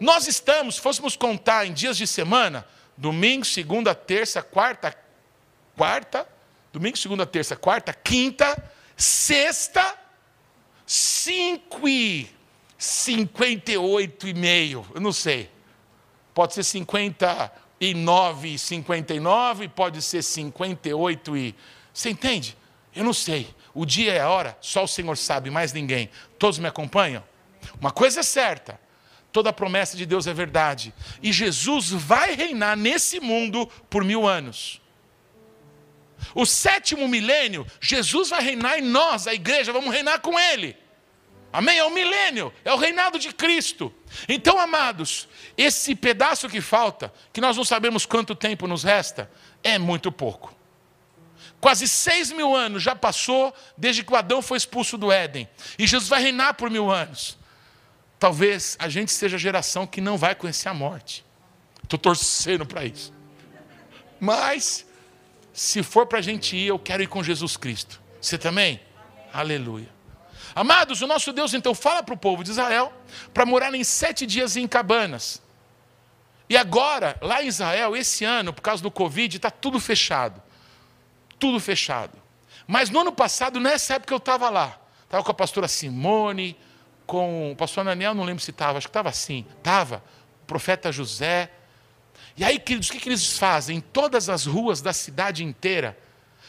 Nós 0.00 0.26
estamos, 0.26 0.76
se 0.76 0.80
fôssemos 0.80 1.16
contar 1.16 1.66
em 1.66 1.74
dias 1.74 1.98
de 1.98 2.06
semana, 2.06 2.66
domingo, 2.96 3.44
segunda, 3.44 3.94
terça, 3.94 4.40
quarta, 4.40 4.96
quarta, 5.76 6.26
domingo, 6.72 6.96
segunda, 6.96 7.26
terça, 7.26 7.56
quarta, 7.56 7.92
quinta, 7.92 8.72
sexta, 8.96 9.94
cinco 10.86 11.86
e 11.86 12.26
cinquenta 12.78 13.70
e 13.70 13.76
oito 13.76 14.26
e 14.26 14.32
meio, 14.32 14.86
eu 14.94 15.00
não 15.02 15.12
sei. 15.12 15.50
Pode 16.32 16.54
ser 16.54 16.62
cinquenta 16.62 17.52
e 17.78 17.92
nove 17.92 18.54
e 18.54 18.58
cinquenta 18.58 19.12
e 19.12 19.20
nove, 19.20 19.68
pode 19.68 20.00
ser 20.00 20.22
cinquenta 20.22 20.88
e 20.88 20.94
oito 20.94 21.36
e... 21.36 21.54
Você 22.00 22.08
entende? 22.08 22.56
Eu 22.96 23.04
não 23.04 23.12
sei. 23.12 23.54
O 23.74 23.84
dia 23.84 24.14
e 24.14 24.18
a 24.18 24.30
hora, 24.30 24.56
só 24.58 24.84
o 24.84 24.88
Senhor 24.88 25.18
sabe, 25.18 25.50
mais 25.50 25.70
ninguém. 25.74 26.08
Todos 26.38 26.58
me 26.58 26.66
acompanham? 26.66 27.22
Uma 27.78 27.90
coisa 27.90 28.20
é 28.20 28.22
certa, 28.22 28.80
Toda 29.30 29.52
promessa 29.52 29.98
de 29.98 30.06
Deus 30.06 30.26
é 30.26 30.32
verdade. 30.32 30.94
E 31.22 31.30
Jesus 31.30 31.90
vai 31.90 32.34
reinar 32.34 32.74
nesse 32.74 33.20
mundo 33.20 33.66
por 33.90 34.02
mil 34.02 34.26
anos. 34.26 34.80
O 36.34 36.46
sétimo 36.46 37.06
milênio, 37.06 37.66
Jesus 37.82 38.30
vai 38.30 38.42
reinar 38.42 38.78
em 38.78 38.82
nós, 38.82 39.26
a 39.26 39.34
igreja, 39.34 39.70
vamos 39.70 39.92
reinar 39.92 40.20
com 40.20 40.40
Ele. 40.40 40.74
Amém? 41.52 41.78
É 41.78 41.84
o 41.84 41.90
milênio, 41.90 42.50
é 42.64 42.72
o 42.72 42.78
reinado 42.78 43.18
de 43.18 43.30
Cristo. 43.32 43.92
Então, 44.26 44.58
amados, 44.58 45.28
esse 45.54 45.94
pedaço 45.94 46.48
que 46.48 46.62
falta, 46.62 47.12
que 47.30 47.42
nós 47.42 47.58
não 47.58 47.64
sabemos 47.64 48.06
quanto 48.06 48.34
tempo 48.34 48.66
nos 48.66 48.84
resta, 48.84 49.30
é 49.62 49.78
muito 49.78 50.10
pouco. 50.10 50.58
Quase 51.60 51.86
seis 51.86 52.32
mil 52.32 52.56
anos 52.56 52.82
já 52.82 52.96
passou 52.96 53.54
desde 53.76 54.02
que 54.02 54.12
o 54.12 54.16
Adão 54.16 54.40
foi 54.40 54.56
expulso 54.56 54.96
do 54.96 55.12
Éden. 55.12 55.48
E 55.78 55.86
Jesus 55.86 56.08
vai 56.08 56.22
reinar 56.22 56.54
por 56.54 56.70
mil 56.70 56.90
anos. 56.90 57.38
Talvez 58.18 58.76
a 58.78 58.88
gente 58.88 59.12
seja 59.12 59.36
a 59.36 59.38
geração 59.38 59.86
que 59.86 60.00
não 60.00 60.16
vai 60.16 60.34
conhecer 60.34 60.68
a 60.68 60.74
morte. 60.74 61.24
Estou 61.82 61.98
torcendo 61.98 62.64
para 62.64 62.84
isso. 62.84 63.12
Mas, 64.18 64.86
se 65.52 65.82
for 65.82 66.06
para 66.06 66.18
a 66.18 66.22
gente 66.22 66.56
ir, 66.56 66.68
eu 66.68 66.78
quero 66.78 67.02
ir 67.02 67.06
com 67.08 67.22
Jesus 67.22 67.56
Cristo. 67.56 68.00
Você 68.20 68.38
também? 68.38 68.80
Aleluia. 69.32 69.88
Amados, 70.54 71.00
o 71.00 71.06
nosso 71.06 71.32
Deus 71.32 71.54
então 71.54 71.74
fala 71.74 72.02
para 72.02 72.14
o 72.14 72.18
povo 72.18 72.42
de 72.42 72.50
Israel 72.50 72.92
para 73.32 73.46
morar 73.46 73.74
em 73.74 73.84
sete 73.84 74.26
dias 74.26 74.56
em 74.56 74.66
cabanas. 74.66 75.42
E 76.48 76.56
agora, 76.56 77.16
lá 77.22 77.42
em 77.42 77.46
Israel, 77.46 77.96
esse 77.96 78.24
ano, 78.24 78.52
por 78.52 78.60
causa 78.60 78.82
do 78.82 78.90
Covid, 78.90 79.36
está 79.36 79.50
tudo 79.50 79.78
fechado. 79.78 80.42
Tudo 81.40 81.58
fechado. 81.58 82.16
Mas 82.68 82.88
no 82.90 83.00
ano 83.00 83.10
passado, 83.10 83.58
nessa 83.58 83.94
época 83.94 84.14
eu 84.14 84.18
estava 84.18 84.48
lá. 84.48 84.78
Estava 85.02 85.24
com 85.24 85.30
a 85.32 85.34
pastora 85.34 85.66
Simone, 85.66 86.56
com 87.04 87.50
o 87.50 87.56
pastor 87.56 87.80
Ananiel, 87.80 88.14
não 88.14 88.22
lembro 88.22 88.40
se 88.40 88.52
estava, 88.52 88.78
acho 88.78 88.86
que 88.86 88.90
estava 88.90 89.08
assim, 89.08 89.44
estava, 89.58 90.04
o 90.44 90.46
profeta 90.46 90.92
José. 90.92 91.50
E 92.36 92.44
aí, 92.44 92.60
queridos, 92.60 92.88
o 92.88 92.92
que, 92.92 93.00
que 93.00 93.08
eles 93.08 93.36
fazem? 93.36 93.78
Em 93.78 93.80
todas 93.80 94.28
as 94.28 94.46
ruas 94.46 94.80
da 94.80 94.92
cidade 94.92 95.42
inteira, 95.42 95.98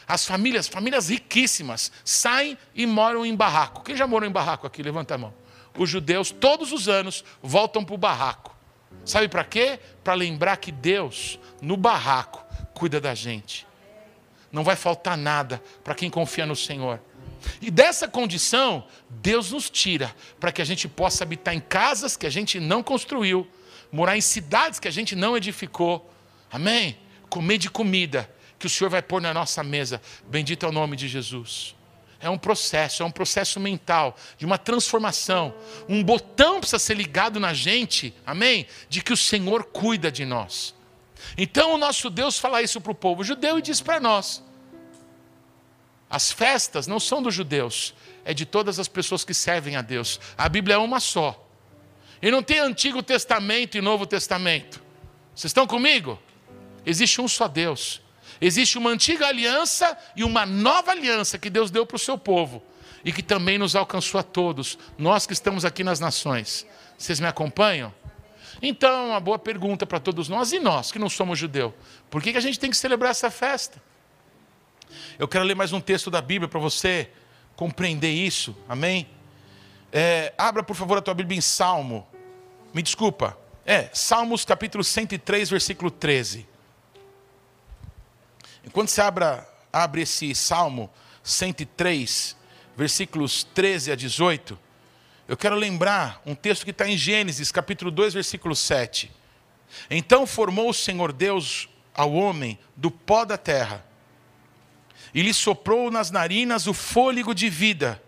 as 0.07 0.23
famílias, 0.27 0.67
famílias 0.67 1.09
riquíssimas, 1.09 1.91
saem 2.05 2.55
e 2.75 2.85
moram 2.85 3.25
em 3.25 3.35
barraco. 3.35 3.81
Quem 3.81 3.95
já 3.95 4.05
morou 4.05 4.29
em 4.29 4.31
barraco 4.31 4.67
aqui? 4.67 4.83
Levanta 4.83 5.15
a 5.15 5.17
mão. 5.17 5.33
os 5.75 5.89
judeus, 5.89 6.29
todos 6.29 6.71
os 6.71 6.87
anos, 6.87 7.23
voltam 7.41 7.83
para 7.83 7.95
o 7.95 7.97
barraco. 7.97 8.55
Sabe 9.03 9.27
para 9.27 9.43
quê? 9.43 9.79
Para 10.03 10.13
lembrar 10.13 10.57
que 10.57 10.71
Deus, 10.71 11.39
no 11.61 11.75
barraco, 11.75 12.45
cuida 12.75 13.01
da 13.01 13.15
gente. 13.15 13.65
Não 14.51 14.63
vai 14.63 14.75
faltar 14.75 15.17
nada 15.17 15.61
para 15.83 15.95
quem 15.95 16.09
confia 16.09 16.45
no 16.45 16.55
Senhor. 16.55 16.99
E 17.61 17.71
dessa 17.71 18.07
condição, 18.07 18.85
Deus 19.09 19.51
nos 19.51 19.69
tira 19.69 20.13
para 20.39 20.51
que 20.51 20.61
a 20.61 20.65
gente 20.65 20.87
possa 20.87 21.23
habitar 21.23 21.53
em 21.53 21.59
casas 21.59 22.17
que 22.17 22.27
a 22.27 22.29
gente 22.29 22.59
não 22.59 22.83
construiu, 22.83 23.47
morar 23.91 24.17
em 24.17 24.21
cidades 24.21 24.79
que 24.79 24.87
a 24.87 24.91
gente 24.91 25.15
não 25.15 25.35
edificou. 25.35 26.11
Amém? 26.51 26.97
Comer 27.29 27.57
de 27.57 27.69
comida 27.69 28.29
que 28.59 28.67
o 28.67 28.69
Senhor 28.69 28.89
vai 28.89 29.01
pôr 29.01 29.21
na 29.21 29.33
nossa 29.33 29.63
mesa. 29.63 30.01
Bendito 30.27 30.65
é 30.65 30.69
o 30.69 30.71
nome 30.71 30.95
de 30.95 31.07
Jesus. 31.07 31.75
É 32.19 32.29
um 32.29 32.37
processo, 32.37 33.01
é 33.01 33.05
um 33.05 33.11
processo 33.11 33.59
mental, 33.59 34.15
de 34.37 34.45
uma 34.45 34.57
transformação. 34.57 35.55
Um 35.89 36.03
botão 36.03 36.59
precisa 36.59 36.77
ser 36.77 36.95
ligado 36.95 37.39
na 37.39 37.51
gente, 37.51 38.13
amém? 38.23 38.67
De 38.87 39.01
que 39.01 39.11
o 39.11 39.17
Senhor 39.17 39.63
cuida 39.63 40.11
de 40.11 40.23
nós. 40.23 40.75
Então 41.37 41.73
o 41.73 41.77
nosso 41.77 42.09
Deus 42.09 42.37
fala 42.37 42.61
isso 42.61 42.81
para 42.81 42.91
o 42.91 42.95
povo 42.95 43.23
judeu 43.23 43.59
e 43.59 43.61
diz 43.61 43.81
para 43.81 43.99
nós: 43.99 44.43
as 46.09 46.29
festas 46.29 46.87
não 46.87 46.99
são 46.99 47.23
dos 47.23 47.33
judeus, 47.33 47.93
é 48.25 48.33
de 48.33 48.45
todas 48.45 48.79
as 48.79 48.89
pessoas 48.89 49.23
que 49.23 49.33
servem 49.33 49.77
a 49.77 49.81
Deus. 49.81 50.19
A 50.37 50.49
Bíblia 50.49 50.75
é 50.75 50.77
uma 50.77 50.99
só. 50.99 51.47
E 52.21 52.29
não 52.29 52.43
tem 52.43 52.59
Antigo 52.59 53.01
Testamento 53.01 53.77
e 53.77 53.81
Novo 53.81 54.05
Testamento. 54.05 54.81
Vocês 55.33 55.49
estão 55.49 55.65
comigo? 55.65 56.19
Existe 56.85 57.21
um 57.21 57.27
só 57.29 57.47
Deus. 57.47 58.01
Existe 58.41 58.77
uma 58.77 58.89
antiga 58.89 59.27
aliança 59.27 59.97
e 60.15 60.23
uma 60.23 60.45
nova 60.45 60.91
aliança 60.91 61.37
que 61.37 61.49
Deus 61.49 61.71
deu 61.71 61.85
para 61.85 61.95
o 61.95 61.99
seu 61.99 62.17
povo 62.17 62.61
e 63.05 63.11
que 63.13 63.23
também 63.23 63.57
nos 63.57 63.75
alcançou 63.75 64.19
a 64.19 64.23
todos, 64.23 64.77
nós 64.97 65.25
que 65.25 65.33
estamos 65.33 65.63
aqui 65.63 65.83
nas 65.83 65.99
nações. 65.99 66.67
Vocês 66.97 67.19
me 67.19 67.27
acompanham? 67.27 67.93
Então, 68.61 69.09
uma 69.09 69.19
boa 69.19 69.39
pergunta 69.39 69.85
para 69.85 69.99
todos 69.99 70.29
nós 70.29 70.51
e 70.51 70.59
nós 70.59 70.91
que 70.91 70.99
não 70.99 71.09
somos 71.09 71.39
judeu: 71.39 71.73
por 72.09 72.21
que, 72.21 72.31
que 72.31 72.37
a 72.37 72.41
gente 72.41 72.59
tem 72.59 72.69
que 72.69 72.77
celebrar 72.77 73.11
essa 73.11 73.31
festa? 73.31 73.81
Eu 75.17 75.27
quero 75.27 75.43
ler 75.43 75.55
mais 75.55 75.73
um 75.73 75.81
texto 75.81 76.11
da 76.11 76.21
Bíblia 76.21 76.47
para 76.47 76.59
você 76.59 77.09
compreender 77.55 78.11
isso, 78.11 78.55
amém? 78.67 79.07
É, 79.91 80.33
abra, 80.37 80.63
por 80.63 80.75
favor, 80.75 80.97
a 80.97 81.01
tua 81.01 81.13
Bíblia 81.13 81.37
em 81.37 81.41
Salmo. 81.41 82.07
Me 82.73 82.81
desculpa. 82.81 83.37
É, 83.65 83.89
Salmos 83.93 84.45
capítulo 84.45 84.83
103, 84.83 85.49
versículo 85.49 85.91
13. 85.91 86.47
Enquanto 88.65 88.89
você 88.89 89.01
abra, 89.01 89.47
abre 89.71 90.01
esse 90.01 90.33
Salmo 90.35 90.89
103, 91.23 92.35
versículos 92.75 93.43
13 93.43 93.91
a 93.91 93.95
18, 93.95 94.57
eu 95.27 95.37
quero 95.37 95.55
lembrar 95.55 96.21
um 96.25 96.35
texto 96.35 96.63
que 96.63 96.71
está 96.71 96.87
em 96.87 96.97
Gênesis, 96.97 97.51
capítulo 97.51 97.91
2, 97.91 98.13
versículo 98.13 98.55
7. 98.55 99.11
Então 99.89 100.27
formou 100.27 100.69
o 100.69 100.73
Senhor 100.73 101.11
Deus 101.13 101.69
ao 101.93 102.13
homem 102.13 102.59
do 102.75 102.89
pó 102.89 103.25
da 103.25 103.37
terra, 103.37 103.85
e 105.13 105.21
lhe 105.21 105.33
soprou 105.33 105.91
nas 105.91 106.09
narinas 106.09 106.67
o 106.67 106.73
fôlego 106.73 107.33
de 107.33 107.49
vida, 107.49 108.01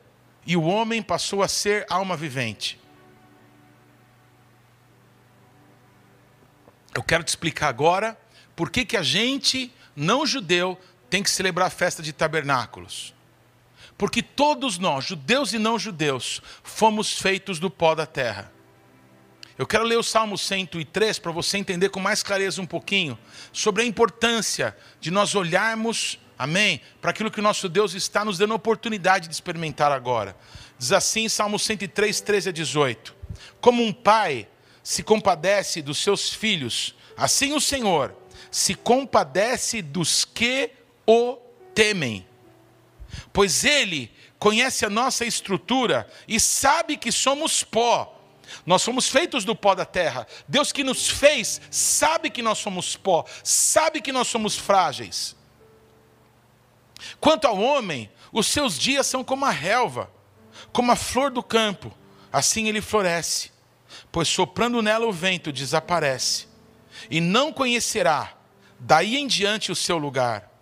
e 0.46 0.56
o 0.56 0.64
homem 0.64 1.02
passou 1.02 1.42
a 1.44 1.48
ser 1.48 1.86
alma 1.90 2.16
vivente. 2.16 2.80
Eu 6.94 7.02
quero 7.02 7.24
te 7.24 7.30
explicar 7.30 7.70
agora 7.70 8.18
por 8.56 8.70
que, 8.70 8.86
que 8.86 8.96
a 8.96 9.04
gente 9.04 9.74
não 9.96 10.26
judeu 10.26 10.80
tem 11.10 11.24
que 11.24 11.30
celebrar 11.30 11.68
a 11.68 11.72
festa 11.72 12.02
de 12.04 12.14
tabernáculos. 12.14 13.14
Porque 13.98 14.22
todos 14.22 14.78
nós, 14.78 15.06
judeus 15.06 15.54
e 15.54 15.60
não 15.60 15.78
judeus, 15.78 16.42
fomos 16.64 17.20
feitos 17.20 17.60
do 17.60 17.70
pó 17.70 17.96
da 17.96 18.06
terra. 18.06 18.52
Eu 19.58 19.68
quero 19.68 19.84
ler 19.84 19.98
o 19.98 20.04
Salmo 20.04 20.38
103 20.38 21.20
para 21.20 21.32
você 21.32 21.58
entender 21.58 21.90
com 21.90 22.00
mais 22.00 22.24
clareza 22.24 22.62
um 22.62 22.66
pouquinho 22.66 23.18
sobre 23.52 23.84
a 23.84 23.86
importância 23.86 24.76
de 25.00 25.12
nós 25.12 25.36
olharmos, 25.36 26.20
amém, 26.38 26.82
para 27.00 27.12
aquilo 27.12 27.30
que 27.30 27.40
o 27.40 27.44
nosso 27.44 27.70
Deus 27.70 27.94
está 27.94 28.26
nos 28.26 28.40
dando 28.40 28.54
a 28.54 28.56
oportunidade 28.56 29.28
de 29.28 29.34
experimentar 29.34 29.92
agora. 29.92 30.36
Diz 30.78 30.92
assim, 30.92 31.30
Salmo 31.30 31.60
103, 31.60 32.20
13 32.20 32.50
a 32.50 32.52
18: 32.52 33.16
Como 33.62 33.84
um 33.84 33.94
pai 33.94 34.48
se 34.82 35.04
compadece 35.04 35.84
dos 35.84 36.00
seus 36.00 36.34
filhos, 36.34 36.96
assim 37.16 37.54
o 37.54 37.62
Senhor 37.62 38.16
se 38.50 38.74
compadece 38.74 39.82
dos 39.82 40.26
que 40.26 40.72
o 41.08 41.38
temem. 41.76 42.26
Pois 43.32 43.64
ele 43.64 44.12
conhece 44.40 44.86
a 44.86 44.90
nossa 44.90 45.26
estrutura 45.26 46.10
e 46.28 46.40
sabe 46.40 46.98
que 46.98 47.12
somos 47.12 47.64
pó. 47.64 48.20
Nós 48.66 48.82
somos 48.82 49.08
feitos 49.08 49.46
do 49.46 49.56
pó 49.56 49.74
da 49.74 49.86
terra. 49.86 50.28
Deus 50.48 50.72
que 50.72 50.84
nos 50.84 51.08
fez 51.08 51.62
sabe 51.72 52.30
que 52.30 52.42
nós 52.42 52.58
somos 52.58 52.96
pó, 52.96 53.26
sabe 53.44 54.02
que 54.02 54.12
nós 54.12 54.28
somos 54.28 54.58
frágeis. 54.58 55.36
Quanto 57.20 57.46
ao 57.46 57.60
homem, 57.60 58.10
os 58.32 58.48
seus 58.48 58.78
dias 58.78 59.08
são 59.08 59.24
como 59.24 59.46
a 59.46 59.52
relva, 59.52 60.12
como 60.72 60.92
a 60.92 60.96
flor 60.96 61.32
do 61.32 61.44
campo, 61.44 61.92
assim 62.32 62.68
ele 62.68 62.82
floresce, 62.82 63.52
pois 64.12 64.28
soprando 64.28 64.82
nela 64.82 65.06
o 65.06 65.12
vento 65.12 65.52
desaparece, 65.52 66.48
e 67.10 67.20
não 67.20 67.52
conhecerá 67.52 68.34
daí 68.80 69.18
em 69.18 69.28
diante 69.28 69.72
o 69.72 69.76
seu 69.76 69.98
lugar. 69.98 70.53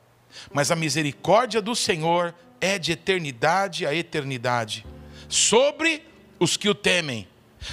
Mas 0.54 0.72
a 0.72 0.76
misericórdia 0.76 1.62
do 1.62 1.76
Senhor 1.76 2.34
é 2.60 2.78
de 2.78 2.92
eternidade 2.92 3.86
a 3.86 3.94
eternidade, 3.94 4.86
sobre 5.28 6.06
os 6.40 6.58
que 6.58 6.70
o 6.70 6.76
temem, 6.76 7.28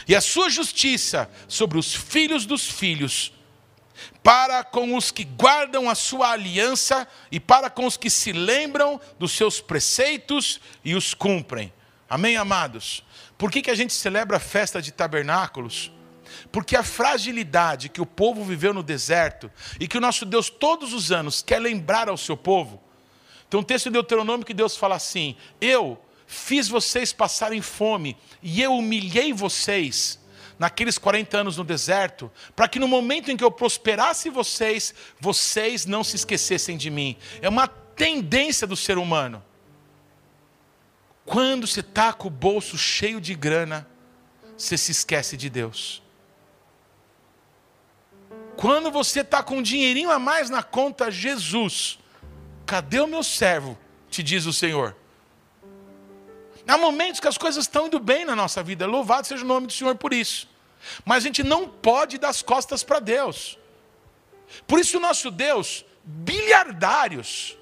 e 0.07 0.15
a 0.15 0.21
sua 0.21 0.51
justiça 0.51 1.31
sobre 1.47 1.79
os 1.79 1.95
filhos 1.95 2.47
dos 2.47 2.67
filhos, 2.67 3.33
para 4.23 4.63
com 4.63 4.95
os 4.95 5.11
que 5.11 5.25
guardam 5.25 5.89
a 5.89 5.95
sua 5.95 6.31
aliança 6.31 7.07
e 7.33 7.41
para 7.41 7.69
com 7.69 7.87
os 7.87 7.97
que 7.97 8.11
se 8.11 8.33
lembram 8.33 9.01
dos 9.19 9.33
seus 9.33 9.61
preceitos 9.61 10.61
e 10.85 10.95
os 10.95 11.15
cumprem. 11.15 11.73
Amém, 12.09 12.37
amados? 12.37 13.05
Por 13.37 13.51
que, 13.51 13.63
que 13.63 13.71
a 13.71 13.75
gente 13.75 13.93
celebra 13.93 14.37
a 14.37 14.41
festa 14.41 14.81
de 14.81 14.93
tabernáculos? 14.93 15.91
Porque 16.51 16.77
a 16.77 16.83
fragilidade 16.83 17.89
que 17.89 18.01
o 18.01 18.07
povo 18.07 18.45
viveu 18.45 18.75
no 18.75 18.83
deserto 18.83 19.51
e 19.79 19.89
que 19.89 19.99
o 19.99 20.01
nosso 20.01 20.25
Deus 20.25 20.51
todos 20.51 20.93
os 20.93 21.13
anos 21.13 21.43
quer 21.43 21.59
lembrar 21.59 22.09
ao 22.09 22.17
seu 22.17 22.37
povo. 22.37 22.83
Tem 23.49 23.59
um 23.59 23.63
texto 23.63 23.89
em 23.89 23.93
Deuteronômio 23.93 24.47
que 24.47 24.55
Deus 24.55 24.77
fala 24.77 24.97
assim: 24.97 25.37
Eu 25.61 25.99
fiz 26.27 26.69
vocês 26.69 27.13
passarem 27.13 27.63
fome 27.63 28.17
e 28.43 28.61
eu 28.63 28.75
humilhei 28.75 29.33
vocês 29.33 30.19
naqueles 30.59 30.99
40 30.99 31.39
anos 31.39 31.57
no 31.57 31.65
deserto, 31.65 32.31
para 32.57 32.69
que 32.69 32.81
no 32.81 32.89
momento 32.89 33.31
em 33.31 33.37
que 33.37 33.45
eu 33.45 33.51
prosperasse 33.51 34.29
vocês, 34.29 34.93
vocês 35.21 35.87
não 35.87 36.03
se 36.03 36.17
esquecessem 36.17 36.77
de 36.77 36.91
mim. 36.91 37.17
É 37.41 37.49
uma 37.49 37.69
tendência 37.69 38.67
do 38.67 38.77
ser 38.77 38.99
humano. 38.99 39.43
Quando 41.25 41.67
você 41.67 41.81
está 41.81 42.13
com 42.13 42.29
o 42.29 42.31
bolso 42.31 42.77
cheio 42.77 43.21
de 43.21 43.35
grana, 43.35 43.87
você 44.57 44.77
se 44.77 44.91
esquece 44.91 45.37
de 45.37 45.49
Deus. 45.49 46.03
Quando 48.59 48.91
você 48.91 49.21
está 49.21 49.41
com 49.41 49.59
um 49.59 49.63
dinheirinho 49.63 50.11
a 50.11 50.19
mais 50.19 50.51
na 50.51 50.65
conta, 50.65 51.13
Jesus, 51.13 51.97
cadê 52.67 52.99
o 52.99 53.07
meu 53.07 53.23
servo? 53.23 53.79
Te 54.11 54.21
diz 54.21 54.47
o 54.47 54.53
Senhor. 54.53 54.97
Há 56.67 56.77
momentos 56.77 57.21
que 57.21 57.29
as 57.29 57.39
coisas 57.39 57.67
estão 57.67 57.87
indo 57.87 58.01
bem 58.01 58.25
na 58.25 58.35
nossa 58.35 58.61
vida, 58.61 58.85
louvado 58.85 59.29
seja 59.29 59.45
o 59.45 59.47
nome 59.47 59.69
do 59.69 59.73
Senhor 59.73 59.95
por 59.95 60.13
isso. 60.13 60.49
Mas 61.05 61.19
a 61.19 61.27
gente 61.29 61.45
não 61.45 61.69
pode 61.69 62.19
dar 62.19 62.31
as 62.31 62.43
costas 62.43 62.83
para 62.83 62.99
Deus. 62.99 63.57
Por 64.67 64.81
isso 64.81 64.97
o 64.97 65.01
nosso 65.01 65.31
Deus, 65.31 65.85
bilhardários, 66.03 67.57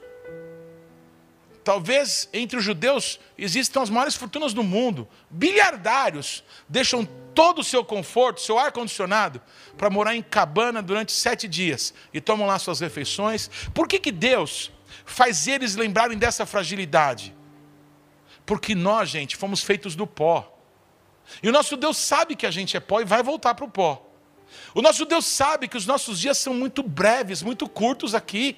talvez 1.62 2.26
entre 2.32 2.56
os 2.56 2.64
judeus 2.64 3.20
existam 3.36 3.82
as 3.82 3.90
maiores 3.90 4.14
fortunas 4.14 4.54
do 4.54 4.62
mundo, 4.62 5.06
bilhardários, 5.28 6.42
deixam 6.66 7.06
todo 7.36 7.58
o 7.58 7.64
seu 7.64 7.84
conforto, 7.84 8.40
seu 8.40 8.58
ar-condicionado, 8.58 9.42
para 9.76 9.90
morar 9.90 10.16
em 10.16 10.22
cabana 10.22 10.80
durante 10.80 11.12
sete 11.12 11.46
dias 11.46 11.92
e 12.12 12.18
tomam 12.18 12.46
lá 12.46 12.58
suas 12.58 12.80
refeições. 12.80 13.50
Por 13.74 13.86
que, 13.86 14.00
que 14.00 14.10
Deus 14.10 14.72
faz 15.04 15.46
eles 15.46 15.76
lembrarem 15.76 16.16
dessa 16.16 16.46
fragilidade? 16.46 17.36
Porque 18.46 18.74
nós, 18.74 19.10
gente, 19.10 19.36
fomos 19.36 19.62
feitos 19.62 19.94
do 19.94 20.06
pó. 20.06 20.50
E 21.42 21.48
o 21.48 21.52
nosso 21.52 21.76
Deus 21.76 21.98
sabe 21.98 22.34
que 22.34 22.46
a 22.46 22.50
gente 22.50 22.74
é 22.74 22.80
pó 22.80 23.02
e 23.02 23.04
vai 23.04 23.22
voltar 23.22 23.54
para 23.54 23.66
o 23.66 23.70
pó. 23.70 24.02
O 24.74 24.80
nosso 24.80 25.04
Deus 25.04 25.26
sabe 25.26 25.68
que 25.68 25.76
os 25.76 25.84
nossos 25.84 26.18
dias 26.18 26.38
são 26.38 26.54
muito 26.54 26.82
breves, 26.82 27.42
muito 27.42 27.68
curtos 27.68 28.14
aqui. 28.14 28.56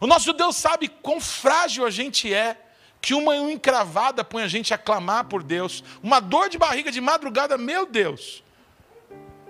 O 0.00 0.06
nosso 0.06 0.32
Deus 0.32 0.54
sabe 0.54 0.86
quão 0.86 1.20
frágil 1.20 1.84
a 1.84 1.90
gente 1.90 2.32
é 2.32 2.56
que 3.00 3.14
uma 3.14 3.34
encravada 3.36 4.22
põe 4.22 4.42
a 4.42 4.48
gente 4.48 4.74
a 4.74 4.78
clamar 4.78 5.24
por 5.24 5.42
Deus, 5.42 5.82
uma 6.02 6.20
dor 6.20 6.48
de 6.48 6.58
barriga 6.58 6.92
de 6.92 7.00
madrugada, 7.00 7.56
meu 7.56 7.86
Deus. 7.86 8.42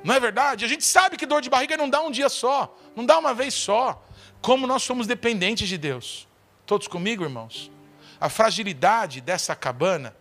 Não 0.04 0.14
é 0.14 0.20
verdade? 0.20 0.64
A 0.64 0.68
gente 0.68 0.84
sabe 0.84 1.16
que 1.16 1.26
dor 1.26 1.42
de 1.42 1.50
barriga 1.50 1.76
não 1.76 1.88
dá 1.88 2.00
um 2.00 2.10
dia 2.10 2.28
só, 2.28 2.78
não 2.94 3.04
dá 3.04 3.18
uma 3.18 3.34
vez 3.34 3.52
só. 3.54 4.02
Como 4.40 4.66
nós 4.66 4.82
somos 4.82 5.06
dependentes 5.06 5.68
de 5.68 5.76
Deus. 5.76 6.26
Todos 6.64 6.88
comigo, 6.88 7.24
irmãos? 7.24 7.70
A 8.20 8.28
fragilidade 8.28 9.20
dessa 9.20 9.54
cabana 9.54 10.16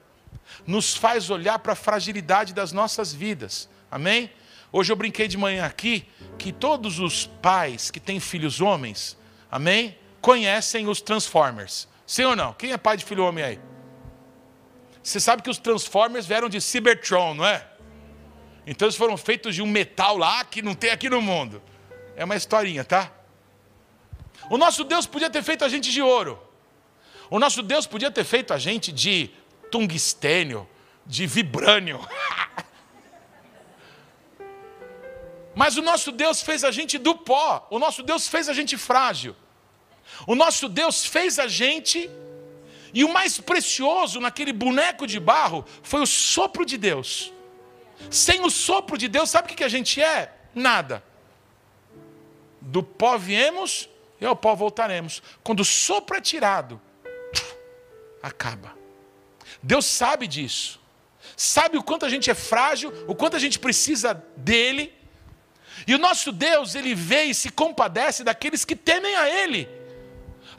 nos 0.65 0.95
faz 0.95 1.29
olhar 1.29 1.59
para 1.59 1.73
a 1.73 1.75
fragilidade 1.75 2.53
das 2.53 2.71
nossas 2.71 3.13
vidas. 3.13 3.69
Amém? 3.89 4.31
Hoje 4.71 4.91
eu 4.91 4.95
brinquei 4.95 5.27
de 5.27 5.37
manhã 5.37 5.65
aqui 5.65 6.05
que 6.37 6.51
todos 6.51 6.99
os 6.99 7.25
pais 7.25 7.89
que 7.89 7.99
têm 7.99 8.19
filhos 8.19 8.61
homens, 8.61 9.17
amém? 9.49 9.97
Conhecem 10.21 10.87
os 10.87 11.01
Transformers. 11.01 11.87
Sim 12.09 12.23
ou 12.23 12.35
não? 12.35 12.53
Quem 12.53 12.71
é 12.71 12.77
pai 12.77 12.97
de 12.97 13.05
filho 13.05 13.23
homem 13.23 13.43
aí? 13.43 13.59
Você 15.03 15.19
sabe 15.19 15.43
que 15.43 15.49
os 15.49 15.59
Transformers 15.59 16.25
vieram 16.25 16.49
de 16.49 16.59
Cybertron, 16.59 17.35
não 17.35 17.45
é? 17.45 17.67
Então 18.65 18.87
eles 18.87 18.95
foram 18.95 19.15
feitos 19.15 19.53
de 19.53 19.61
um 19.61 19.67
metal 19.67 20.17
lá 20.17 20.43
que 20.43 20.63
não 20.63 20.73
tem 20.73 20.89
aqui 20.89 21.07
no 21.07 21.21
mundo. 21.21 21.61
É 22.15 22.25
uma 22.25 22.35
historinha, 22.35 22.83
tá? 22.83 23.11
O 24.49 24.57
nosso 24.57 24.83
Deus 24.83 25.05
podia 25.05 25.29
ter 25.29 25.43
feito 25.43 25.63
a 25.63 25.69
gente 25.69 25.91
de 25.91 26.01
ouro. 26.01 26.41
O 27.29 27.37
nosso 27.37 27.61
Deus 27.61 27.85
podia 27.85 28.09
ter 28.09 28.23
feito 28.23 28.55
a 28.55 28.57
gente 28.57 28.91
de 28.91 29.29
tungstênio, 29.69 30.67
de 31.05 31.27
vibrânio. 31.27 31.99
Mas 35.53 35.77
o 35.77 35.83
nosso 35.83 36.11
Deus 36.11 36.41
fez 36.41 36.63
a 36.63 36.71
gente 36.71 36.97
do 36.97 37.15
pó. 37.15 37.67
O 37.69 37.77
nosso 37.77 38.01
Deus 38.01 38.27
fez 38.27 38.49
a 38.49 38.53
gente 38.53 38.77
frágil. 38.77 39.35
O 40.27 40.35
nosso 40.35 40.67
Deus 40.67 41.05
fez 41.05 41.39
a 41.39 41.47
gente 41.47 42.09
e 42.93 43.03
o 43.03 43.13
mais 43.13 43.39
precioso 43.39 44.19
naquele 44.19 44.51
boneco 44.51 45.05
de 45.05 45.19
barro 45.19 45.65
foi 45.83 46.01
o 46.01 46.07
sopro 46.07 46.65
de 46.65 46.77
Deus. 46.77 47.31
Sem 48.09 48.41
o 48.41 48.49
sopro 48.49 48.97
de 48.97 49.07
Deus, 49.07 49.29
sabe 49.29 49.51
o 49.51 49.55
que 49.55 49.63
a 49.63 49.69
gente 49.69 50.01
é? 50.01 50.33
Nada. 50.55 51.03
Do 52.61 52.81
pó 52.81 53.17
viemos 53.17 53.89
e 54.19 54.25
ao 54.25 54.35
pó 54.35 54.55
voltaremos. 54.55 55.21
Quando 55.43 55.61
o 55.61 55.65
sopro 55.65 56.17
é 56.17 56.21
tirado, 56.21 56.81
acaba. 58.23 58.75
Deus 59.61 59.85
sabe 59.85 60.27
disso. 60.27 60.79
Sabe 61.35 61.77
o 61.77 61.83
quanto 61.83 62.05
a 62.05 62.09
gente 62.09 62.29
é 62.29 62.33
frágil, 62.33 62.91
o 63.07 63.13
quanto 63.13 63.35
a 63.35 63.39
gente 63.39 63.59
precisa 63.59 64.13
dele. 64.35 64.93
E 65.85 65.93
o 65.93 65.97
nosso 65.97 66.31
Deus, 66.31 66.75
ele 66.75 66.95
vê 66.95 67.23
e 67.23 67.35
se 67.35 67.49
compadece 67.49 68.23
daqueles 68.23 68.65
que 68.65 68.75
temem 68.75 69.15
a 69.15 69.29
ele. 69.29 69.78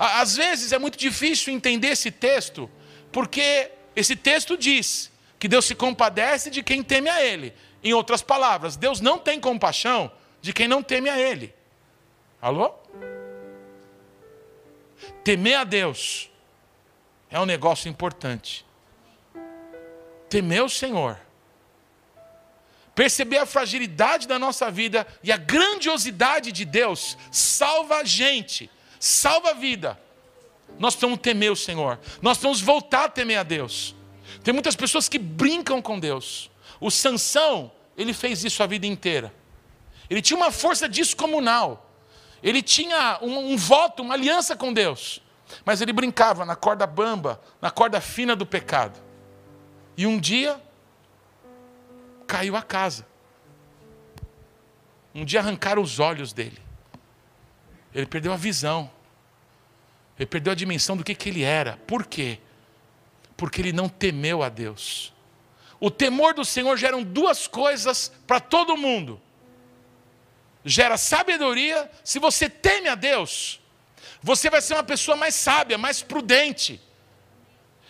Às 0.02 0.34
vezes 0.34 0.72
é 0.72 0.78
muito 0.78 0.96
difícil 0.96 1.52
entender 1.52 1.88
esse 1.88 2.10
texto, 2.10 2.70
porque 3.12 3.70
esse 3.94 4.16
texto 4.16 4.56
diz 4.56 5.12
que 5.38 5.46
Deus 5.46 5.66
se 5.66 5.74
compadece 5.74 6.48
de 6.48 6.62
quem 6.62 6.82
teme 6.82 7.10
a 7.10 7.22
Ele. 7.22 7.52
Em 7.84 7.92
outras 7.92 8.22
palavras, 8.22 8.76
Deus 8.76 9.02
não 9.02 9.18
tem 9.18 9.38
compaixão 9.38 10.10
de 10.40 10.54
quem 10.54 10.66
não 10.66 10.82
teme 10.82 11.10
a 11.10 11.18
Ele. 11.18 11.54
Alô? 12.40 12.72
Temer 15.22 15.58
a 15.58 15.64
Deus 15.64 16.30
é 17.30 17.38
um 17.38 17.44
negócio 17.44 17.86
importante. 17.90 18.64
Temer 20.30 20.64
o 20.64 20.70
Senhor. 20.70 21.20
Perceber 22.94 23.36
a 23.36 23.44
fragilidade 23.44 24.26
da 24.26 24.38
nossa 24.38 24.70
vida 24.70 25.06
e 25.22 25.30
a 25.30 25.36
grandiosidade 25.36 26.52
de 26.52 26.64
Deus 26.64 27.18
salva 27.30 27.96
a 27.96 28.04
gente 28.04 28.70
salva 29.00 29.50
a 29.50 29.54
vida. 29.54 29.98
Nós 30.78 30.94
precisamos 30.94 31.18
temer 31.20 31.50
o 31.50 31.56
Senhor. 31.56 31.98
Nós 32.22 32.38
precisamos 32.38 32.60
voltar 32.60 33.06
a 33.06 33.08
temer 33.08 33.38
a 33.38 33.42
Deus. 33.42 33.96
Tem 34.44 34.54
muitas 34.54 34.76
pessoas 34.76 35.08
que 35.08 35.18
brincam 35.18 35.82
com 35.82 35.98
Deus. 35.98 36.50
O 36.78 36.90
Sansão, 36.90 37.72
ele 37.96 38.12
fez 38.12 38.44
isso 38.44 38.62
a 38.62 38.66
vida 38.66 38.86
inteira. 38.86 39.34
Ele 40.08 40.22
tinha 40.22 40.36
uma 40.36 40.52
força 40.52 40.88
descomunal. 40.88 41.90
Ele 42.42 42.62
tinha 42.62 43.18
um, 43.22 43.52
um 43.52 43.56
voto, 43.56 44.02
uma 44.02 44.14
aliança 44.14 44.54
com 44.54 44.72
Deus. 44.72 45.20
Mas 45.64 45.80
ele 45.80 45.92
brincava 45.92 46.44
na 46.44 46.54
corda 46.54 46.86
bamba, 46.86 47.40
na 47.60 47.70
corda 47.70 48.00
fina 48.00 48.36
do 48.36 48.46
pecado. 48.46 48.98
E 49.96 50.06
um 50.06 50.18
dia 50.18 50.60
caiu 52.26 52.56
a 52.56 52.62
casa. 52.62 53.06
Um 55.14 55.24
dia 55.24 55.40
arrancaram 55.40 55.82
os 55.82 55.98
olhos 55.98 56.32
dele. 56.32 56.69
Ele 57.94 58.06
perdeu 58.06 58.32
a 58.32 58.36
visão. 58.36 58.90
Ele 60.18 60.26
perdeu 60.26 60.52
a 60.52 60.56
dimensão 60.56 60.96
do 60.96 61.04
que, 61.04 61.14
que 61.14 61.28
ele 61.28 61.42
era. 61.42 61.78
Por 61.86 62.06
quê? 62.06 62.38
Porque 63.36 63.60
ele 63.60 63.72
não 63.72 63.88
temeu 63.88 64.42
a 64.42 64.48
Deus. 64.48 65.12
O 65.78 65.90
temor 65.90 66.34
do 66.34 66.44
Senhor 66.44 66.76
gera 66.76 67.02
duas 67.02 67.46
coisas 67.46 68.12
para 68.26 68.38
todo 68.38 68.76
mundo. 68.76 69.20
Gera 70.64 70.98
sabedoria. 70.98 71.90
Se 72.04 72.18
você 72.18 72.50
teme 72.50 72.88
a 72.88 72.94
Deus, 72.94 73.60
você 74.22 74.50
vai 74.50 74.60
ser 74.60 74.74
uma 74.74 74.84
pessoa 74.84 75.16
mais 75.16 75.34
sábia, 75.34 75.78
mais 75.78 76.02
prudente. 76.02 76.80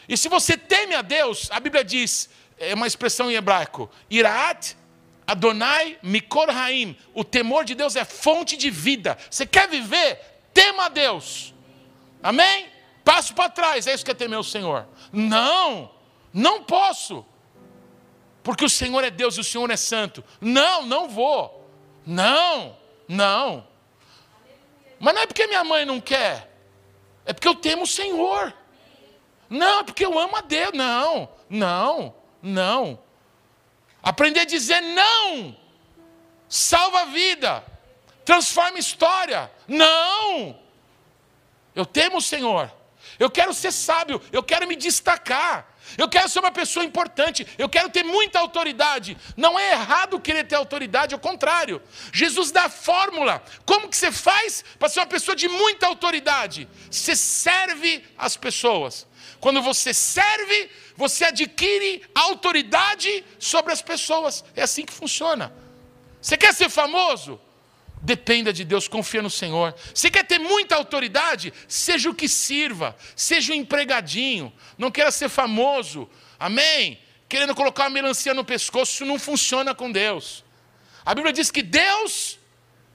E 0.08 0.16
se 0.16 0.28
você 0.28 0.56
teme 0.56 0.94
a 0.94 1.02
Deus, 1.02 1.48
a 1.50 1.58
Bíblia 1.58 1.84
diz, 1.84 2.30
é 2.58 2.74
uma 2.74 2.86
expressão 2.86 3.30
em 3.30 3.34
hebraico, 3.34 3.90
iraat 4.08 4.76
Adonai 5.31 5.97
Mikor 6.03 6.51
Haim. 6.51 6.97
O 7.14 7.23
temor 7.23 7.64
de 7.64 7.77
Deus 7.77 7.95
é 7.95 8.05
fonte 8.05 8.57
de 8.57 8.69
vida. 8.69 9.16
Você 9.31 9.47
quer 9.47 9.69
viver? 9.69 10.19
Tema 10.53 10.87
a 10.87 10.88
Deus. 10.88 11.55
Amém? 12.21 12.69
Passo 13.05 13.33
para 13.33 13.49
trás, 13.49 13.87
é 13.87 13.95
isso 13.95 14.05
que 14.05 14.11
é 14.11 14.14
temer 14.14 14.40
o 14.40 14.45
Senhor. 14.45 14.88
Não, 15.12 15.90
não 16.33 16.64
posso. 16.64 17.25
Porque 18.43 18.64
o 18.64 18.69
Senhor 18.69 19.05
é 19.05 19.11
Deus 19.11 19.37
e 19.37 19.40
o 19.40 19.45
Senhor 19.45 19.71
é 19.71 19.77
santo. 19.77 20.25
Não, 20.40 20.85
não 20.85 21.09
vou. 21.09 21.71
Não, 22.05 22.77
não. 23.07 23.69
Mas 24.99 25.14
não 25.14 25.23
é 25.23 25.27
porque 25.27 25.47
minha 25.47 25.62
mãe 25.62 25.85
não 25.85 26.01
quer. 26.01 26.53
É 27.25 27.33
porque 27.33 27.47
eu 27.47 27.55
temo 27.55 27.85
o 27.85 27.87
Senhor. 27.87 28.53
Não, 29.49 29.79
é 29.79 29.85
porque 29.85 30.05
eu 30.05 30.19
amo 30.19 30.37
a 30.37 30.40
Deus. 30.40 30.73
Não, 30.75 31.29
não, 31.49 32.14
não. 32.43 32.99
Aprender 34.02 34.40
a 34.40 34.44
dizer 34.44 34.80
não. 34.80 35.56
Salva 36.48 37.02
a 37.02 37.04
vida. 37.06 37.64
Transforma 38.24 38.78
história. 38.78 39.50
Não. 39.68 40.58
Eu 41.74 41.86
temo 41.86 42.18
o 42.18 42.22
Senhor. 42.22 42.72
Eu 43.18 43.30
quero 43.30 43.52
ser 43.52 43.72
sábio. 43.72 44.20
Eu 44.32 44.42
quero 44.42 44.66
me 44.66 44.76
destacar. 44.76 45.70
Eu 45.98 46.08
quero 46.08 46.28
ser 46.28 46.38
uma 46.38 46.50
pessoa 46.50 46.84
importante. 46.84 47.46
Eu 47.58 47.68
quero 47.68 47.88
ter 47.88 48.04
muita 48.04 48.38
autoridade. 48.38 49.16
Não 49.36 49.58
é 49.58 49.72
errado 49.72 50.20
querer 50.20 50.44
ter 50.44 50.54
autoridade, 50.54 51.14
ao 51.14 51.20
contrário. 51.20 51.82
Jesus 52.12 52.50
dá 52.50 52.64
a 52.64 52.70
fórmula. 52.70 53.42
Como 53.64 53.88
que 53.88 53.96
você 53.96 54.12
faz 54.12 54.64
para 54.78 54.88
ser 54.88 55.00
uma 55.00 55.06
pessoa 55.06 55.34
de 55.36 55.48
muita 55.48 55.86
autoridade? 55.86 56.68
Você 56.90 57.16
serve 57.16 58.04
as 58.16 58.36
pessoas. 58.36 59.06
Quando 59.40 59.62
você 59.62 59.94
serve, 59.94 60.70
você 61.00 61.24
adquire 61.24 62.02
autoridade 62.14 63.24
sobre 63.38 63.72
as 63.72 63.80
pessoas. 63.80 64.44
É 64.54 64.62
assim 64.62 64.84
que 64.84 64.92
funciona. 64.92 65.50
Você 66.20 66.36
quer 66.36 66.52
ser 66.52 66.68
famoso? 66.68 67.40
Dependa 68.02 68.52
de 68.52 68.64
Deus, 68.64 68.86
confia 68.86 69.22
no 69.22 69.30
Senhor. 69.30 69.74
Você 69.94 70.10
quer 70.10 70.24
ter 70.26 70.38
muita 70.38 70.76
autoridade? 70.76 71.54
Seja 71.66 72.10
o 72.10 72.14
que 72.14 72.28
sirva, 72.28 72.94
seja 73.16 73.52
um 73.52 73.56
empregadinho, 73.56 74.52
não 74.76 74.90
queira 74.90 75.10
ser 75.10 75.30
famoso, 75.30 76.08
amém? 76.38 76.98
Querendo 77.26 77.54
colocar 77.54 77.84
uma 77.84 77.90
melancia 77.90 78.34
no 78.34 78.44
pescoço, 78.44 78.92
isso 78.92 79.04
não 79.06 79.18
funciona 79.18 79.74
com 79.74 79.90
Deus. 79.90 80.44
A 81.04 81.14
Bíblia 81.14 81.32
diz 81.32 81.50
que 81.50 81.62
Deus 81.62 82.38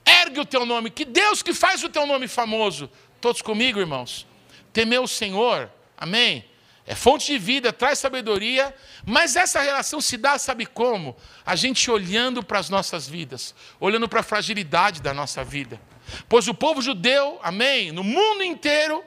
ergue 0.06 0.40
o 0.40 0.46
teu 0.46 0.64
nome, 0.64 0.92
que 0.92 1.06
Deus 1.06 1.42
que 1.42 1.54
faz 1.54 1.84
o 1.84 1.90
teu 1.90 2.06
nome 2.06 2.28
famoso. 2.28 2.88
Todos 3.20 3.42
comigo, 3.42 3.80
irmãos? 3.80 4.28
Temer 4.72 5.02
o 5.02 5.08
Senhor, 5.08 5.72
amém? 5.98 6.46
É 6.88 6.94
fonte 6.94 7.32
de 7.32 7.40
vida, 7.40 7.74
traz 7.74 7.98
sabedoria, 7.98 8.74
mas 9.04 9.36
essa 9.36 9.60
relação 9.60 10.00
se 10.00 10.18
dá, 10.18 10.38
sabe 10.38 10.68
como? 10.68 11.16
A 11.44 11.56
gente 11.56 11.90
olhando 11.90 12.44
para 12.44 12.60
as 12.60 12.70
nossas 12.70 13.08
vidas, 13.08 13.56
olhando 13.80 14.08
para 14.08 14.20
a 14.20 14.24
fragilidade 14.24 15.02
da 15.02 15.14
nossa 15.14 15.44
vida. 15.44 15.82
Pois 16.30 16.48
o 16.48 16.54
povo 16.54 16.84
judeu, 16.84 17.40
amém, 17.42 17.92
no 17.92 18.04
mundo 18.04 18.44
inteiro, 18.44 19.04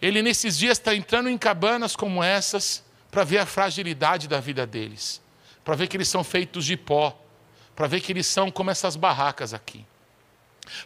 ele 0.00 0.22
nesses 0.22 0.56
dias 0.56 0.78
está 0.78 0.94
entrando 0.94 1.28
em 1.28 1.36
cabanas 1.36 1.96
como 1.96 2.22
essas, 2.22 2.84
para 3.10 3.24
ver 3.24 3.38
a 3.38 3.46
fragilidade 3.46 4.28
da 4.28 4.38
vida 4.38 4.64
deles, 4.64 5.20
para 5.64 5.74
ver 5.74 5.88
que 5.88 5.96
eles 5.96 6.08
são 6.08 6.22
feitos 6.22 6.64
de 6.64 6.76
pó, 6.76 7.18
para 7.74 7.88
ver 7.88 8.00
que 8.00 8.12
eles 8.12 8.28
são 8.28 8.48
como 8.48 8.70
essas 8.70 8.94
barracas 8.94 9.52
aqui. 9.52 9.84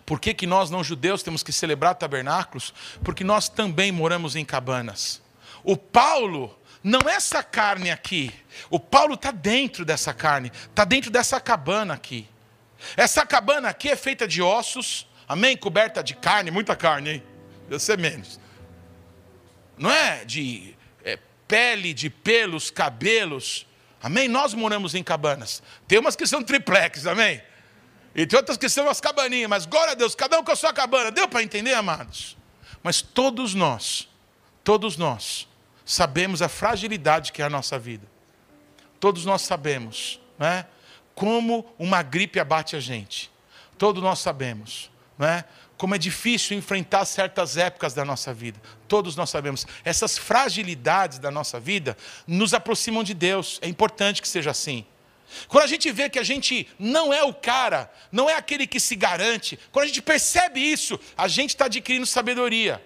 Por 0.07 0.19
que, 0.19 0.33
que 0.33 0.47
nós, 0.47 0.71
não 0.71 0.83
judeus, 0.83 1.23
temos 1.23 1.43
que 1.43 1.53
celebrar 1.53 1.95
tabernáculos? 1.95 2.73
Porque 3.05 3.25
nós 3.25 3.49
também 3.49 3.93
moramos 3.93 4.37
em 4.37 4.45
cabanas. 4.45 5.21
O 5.62 5.77
Paulo 5.77 6.59
não 6.83 7.01
é 7.09 7.14
essa 7.14 7.42
carne 7.42 7.90
aqui. 7.90 8.33
O 8.70 8.81
Paulo 8.81 9.14
está 9.14 9.31
dentro 9.31 9.85
dessa 9.85 10.12
carne, 10.14 10.51
está 10.68 10.85
dentro 10.85 11.11
dessa 11.11 11.40
cabana 11.40 11.94
aqui. 11.94 12.27
Essa 12.96 13.27
cabana 13.27 13.68
aqui 13.68 13.90
é 13.90 13.96
feita 13.96 14.27
de 14.27 14.40
ossos, 14.40 15.07
amém? 15.29 15.57
Coberta 15.57 16.03
de 16.03 16.14
carne, 16.14 16.51
muita 16.51 16.75
carne, 16.75 17.11
hein? 17.11 17.23
Deve 17.68 17.83
ser 17.83 17.99
menos. 17.99 18.40
Não 19.77 19.90
é 19.90 20.25
de 20.25 20.75
é, 21.05 21.18
pele, 21.46 21.92
de 21.92 22.09
pelos, 22.09 22.70
cabelos. 22.70 23.66
Amém? 24.03 24.29
Nós 24.29 24.55
moramos 24.55 24.94
em 24.94 25.03
cabanas. 25.03 25.62
Tem 25.87 25.99
umas 25.99 26.16
que 26.16 26.27
são 26.27 26.42
triplex, 26.42 27.07
amém? 27.07 27.42
E 28.14 28.27
tem 28.27 28.37
outras 28.37 28.57
que 28.57 28.68
são 28.68 28.88
as 28.88 29.01
cabaninhas, 29.01 29.49
mas 29.49 29.66
glória 29.66 29.92
a 29.92 29.94
Deus, 29.94 30.14
cada 30.14 30.38
um 30.40 30.44
com 30.44 30.53
a 30.53 30.57
sua 30.57 30.73
cabana. 30.73 31.11
Deu 31.11 31.29
para 31.29 31.42
entender, 31.42 31.75
amados? 31.75 32.37
Mas 32.83 33.01
todos 33.03 33.55
nós, 33.55 34.09
todos 34.64 34.96
nós, 34.96 35.46
sabemos 35.90 36.40
a 36.40 36.48
fragilidade 36.48 37.33
que 37.33 37.42
é 37.42 37.44
a 37.44 37.50
nossa 37.50 37.76
vida. 37.76 38.07
Todos 39.00 39.24
nós 39.24 39.42
sabemos, 39.42 40.20
né? 40.38 40.66
Como 41.16 41.66
uma 41.79 42.00
gripe 42.00 42.38
abate 42.38 42.76
a 42.76 42.81
gente. 42.81 43.29
Todos 43.76 44.00
nós 44.00 44.20
sabemos, 44.20 44.88
né? 45.18 45.44
Como 45.76 45.94
é 45.94 45.98
difícil 45.98 46.57
enfrentar 46.57 47.05
certas 47.07 47.57
épocas 47.57 47.92
da 47.92 48.05
nossa 48.05 48.33
vida. 48.33 48.61
Todos 48.87 49.16
nós 49.16 49.31
sabemos. 49.31 49.66
Essas 49.85 50.16
fragilidades 50.16 51.18
da 51.18 51.31
nossa 51.31 51.59
vida 51.59 51.96
nos 52.24 52.55
aproximam 52.55 53.03
de 53.03 53.12
Deus. 53.12 53.59
É 53.61 53.66
importante 53.66 54.22
que 54.22 54.29
seja 54.29 54.53
assim. 54.53 54.87
Quando 55.48 55.64
a 55.64 55.68
gente 55.68 55.90
vê 55.90 56.09
que 56.09 56.18
a 56.18 56.24
gente 56.24 56.68
não 56.79 57.12
é 57.12 57.24
o 57.24 57.35
cara, 57.35 57.90
não 58.12 58.31
é 58.31 58.35
aquele 58.35 58.66
que 58.66 58.79
se 58.79 58.94
garante, 58.94 59.59
quando 59.72 59.85
a 59.85 59.88
gente 59.88 60.03
percebe 60.03 60.61
isso, 60.61 61.00
a 61.16 61.26
gente 61.26 61.50
está 61.50 61.64
adquirindo 61.64 62.07
sabedoria. 62.07 62.81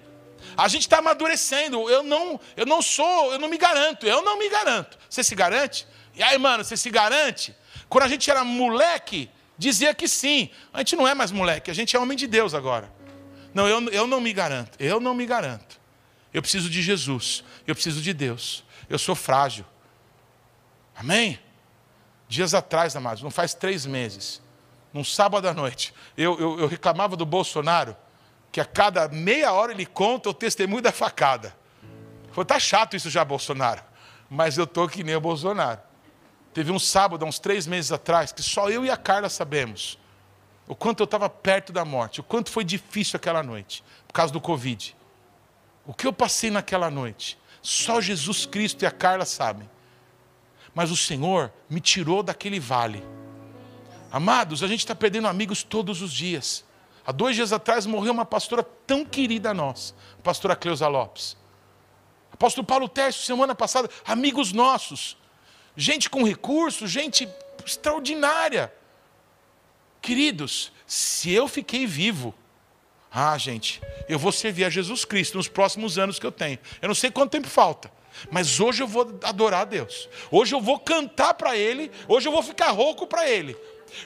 A 0.56 0.68
gente 0.68 0.82
está 0.82 0.98
amadurecendo. 0.98 1.88
Eu 1.88 2.02
não, 2.02 2.40
eu 2.56 2.66
não 2.66 2.80
sou, 2.82 3.32
eu 3.32 3.38
não 3.38 3.48
me 3.48 3.58
garanto. 3.58 4.06
Eu 4.06 4.22
não 4.22 4.38
me 4.38 4.48
garanto. 4.48 4.98
Você 5.08 5.22
se 5.22 5.34
garante? 5.34 5.86
E 6.14 6.22
aí, 6.22 6.38
mano, 6.38 6.64
você 6.64 6.76
se 6.76 6.90
garante? 6.90 7.54
Quando 7.88 8.04
a 8.04 8.08
gente 8.08 8.30
era 8.30 8.44
moleque, 8.44 9.30
dizia 9.58 9.94
que 9.94 10.08
sim. 10.08 10.50
A 10.72 10.78
gente 10.78 10.96
não 10.96 11.06
é 11.06 11.14
mais 11.14 11.30
moleque, 11.30 11.70
a 11.70 11.74
gente 11.74 11.96
é 11.96 11.98
homem 11.98 12.16
de 12.16 12.26
Deus 12.26 12.54
agora. 12.54 12.92
Não, 13.52 13.68
eu, 13.68 13.88
eu 13.90 14.06
não 14.06 14.20
me 14.20 14.32
garanto. 14.32 14.76
Eu 14.80 15.00
não 15.00 15.14
me 15.14 15.26
garanto. 15.26 15.80
Eu 16.32 16.42
preciso 16.42 16.68
de 16.68 16.82
Jesus. 16.82 17.44
Eu 17.66 17.74
preciso 17.74 18.00
de 18.00 18.12
Deus. 18.12 18.64
Eu 18.88 18.98
sou 18.98 19.14
frágil. 19.14 19.64
Amém? 20.96 21.38
Dias 22.28 22.54
atrás, 22.54 22.96
amados, 22.96 23.22
não 23.22 23.30
faz 23.30 23.54
três 23.54 23.84
meses, 23.84 24.40
num 24.92 25.04
sábado 25.04 25.48
à 25.48 25.54
noite, 25.54 25.92
eu, 26.16 26.38
eu, 26.38 26.60
eu 26.60 26.66
reclamava 26.66 27.16
do 27.16 27.26
Bolsonaro, 27.26 27.96
que 28.54 28.60
a 28.60 28.64
cada 28.64 29.08
meia 29.08 29.52
hora 29.52 29.72
ele 29.72 29.84
conta 29.84 30.30
o 30.30 30.34
testemunho 30.34 30.80
da 30.80 30.92
facada. 30.92 31.52
Falei, 32.30 32.46
tá 32.46 32.60
chato 32.60 32.94
isso 32.94 33.10
já, 33.10 33.24
Bolsonaro. 33.24 33.82
Mas 34.30 34.56
eu 34.56 34.64
tô 34.64 34.86
que 34.86 35.02
nem 35.02 35.16
o 35.16 35.20
Bolsonaro. 35.20 35.80
Teve 36.52 36.70
um 36.70 36.78
sábado, 36.78 37.24
há 37.24 37.28
uns 37.28 37.40
três 37.40 37.66
meses 37.66 37.90
atrás, 37.90 38.30
que 38.30 38.44
só 38.44 38.70
eu 38.70 38.84
e 38.84 38.90
a 38.90 38.96
Carla 38.96 39.28
sabemos 39.28 39.98
o 40.68 40.76
quanto 40.76 41.00
eu 41.00 41.04
estava 41.04 41.28
perto 41.28 41.72
da 41.72 41.84
morte, 41.84 42.20
o 42.20 42.22
quanto 42.22 42.48
foi 42.48 42.62
difícil 42.62 43.16
aquela 43.16 43.42
noite, 43.42 43.82
por 44.06 44.12
causa 44.12 44.32
do 44.32 44.40
Covid. 44.40 44.96
O 45.84 45.92
que 45.92 46.06
eu 46.06 46.12
passei 46.12 46.48
naquela 46.48 46.88
noite, 46.88 47.36
só 47.60 48.00
Jesus 48.00 48.46
Cristo 48.46 48.82
e 48.82 48.86
a 48.86 48.90
Carla 48.92 49.24
sabem 49.24 49.68
mas 50.74 50.90
o 50.90 50.96
Senhor 50.96 51.52
me 51.70 51.80
tirou 51.80 52.22
daquele 52.22 52.58
vale. 52.58 53.02
Amados, 54.10 54.62
a 54.62 54.66
gente 54.66 54.80
está 54.80 54.94
perdendo 54.94 55.28
amigos 55.28 55.62
todos 55.62 56.02
os 56.02 56.12
dias. 56.12 56.64
Há 57.06 57.12
dois 57.12 57.36
dias 57.36 57.52
atrás 57.52 57.84
morreu 57.86 58.12
uma 58.12 58.24
pastora 58.24 58.62
tão 58.62 59.04
querida 59.04 59.50
a 59.50 59.54
nós, 59.54 59.94
a 60.18 60.22
pastora 60.22 60.56
Cleusa 60.56 60.88
Lopes. 60.88 61.36
Apóstolo 62.32 62.66
Paulo 62.66 62.88
Tércio, 62.88 63.22
semana 63.22 63.54
passada, 63.54 63.88
amigos 64.04 64.52
nossos. 64.52 65.16
Gente 65.76 66.08
com 66.08 66.24
recursos, 66.24 66.90
gente 66.90 67.28
extraordinária. 67.64 68.72
Queridos, 70.00 70.72
se 70.86 71.32
eu 71.32 71.46
fiquei 71.46 71.86
vivo, 71.86 72.34
ah, 73.10 73.38
gente, 73.38 73.80
eu 74.08 74.18
vou 74.18 74.32
servir 74.32 74.64
a 74.64 74.70
Jesus 74.70 75.04
Cristo 75.04 75.36
nos 75.36 75.46
próximos 75.46 75.98
anos 75.98 76.18
que 76.18 76.26
eu 76.26 76.32
tenho. 76.32 76.58
Eu 76.82 76.88
não 76.88 76.94
sei 76.94 77.10
quanto 77.10 77.30
tempo 77.30 77.48
falta. 77.48 77.90
Mas 78.30 78.60
hoje 78.60 78.82
eu 78.82 78.86
vou 78.86 79.18
adorar 79.22 79.62
a 79.62 79.64
Deus. 79.64 80.08
Hoje 80.30 80.54
eu 80.54 80.60
vou 80.60 80.78
cantar 80.78 81.34
para 81.34 81.56
Ele. 81.56 81.90
Hoje 82.08 82.28
eu 82.28 82.32
vou 82.32 82.42
ficar 82.42 82.70
rouco 82.70 83.06
para 83.06 83.28
Ele. 83.28 83.56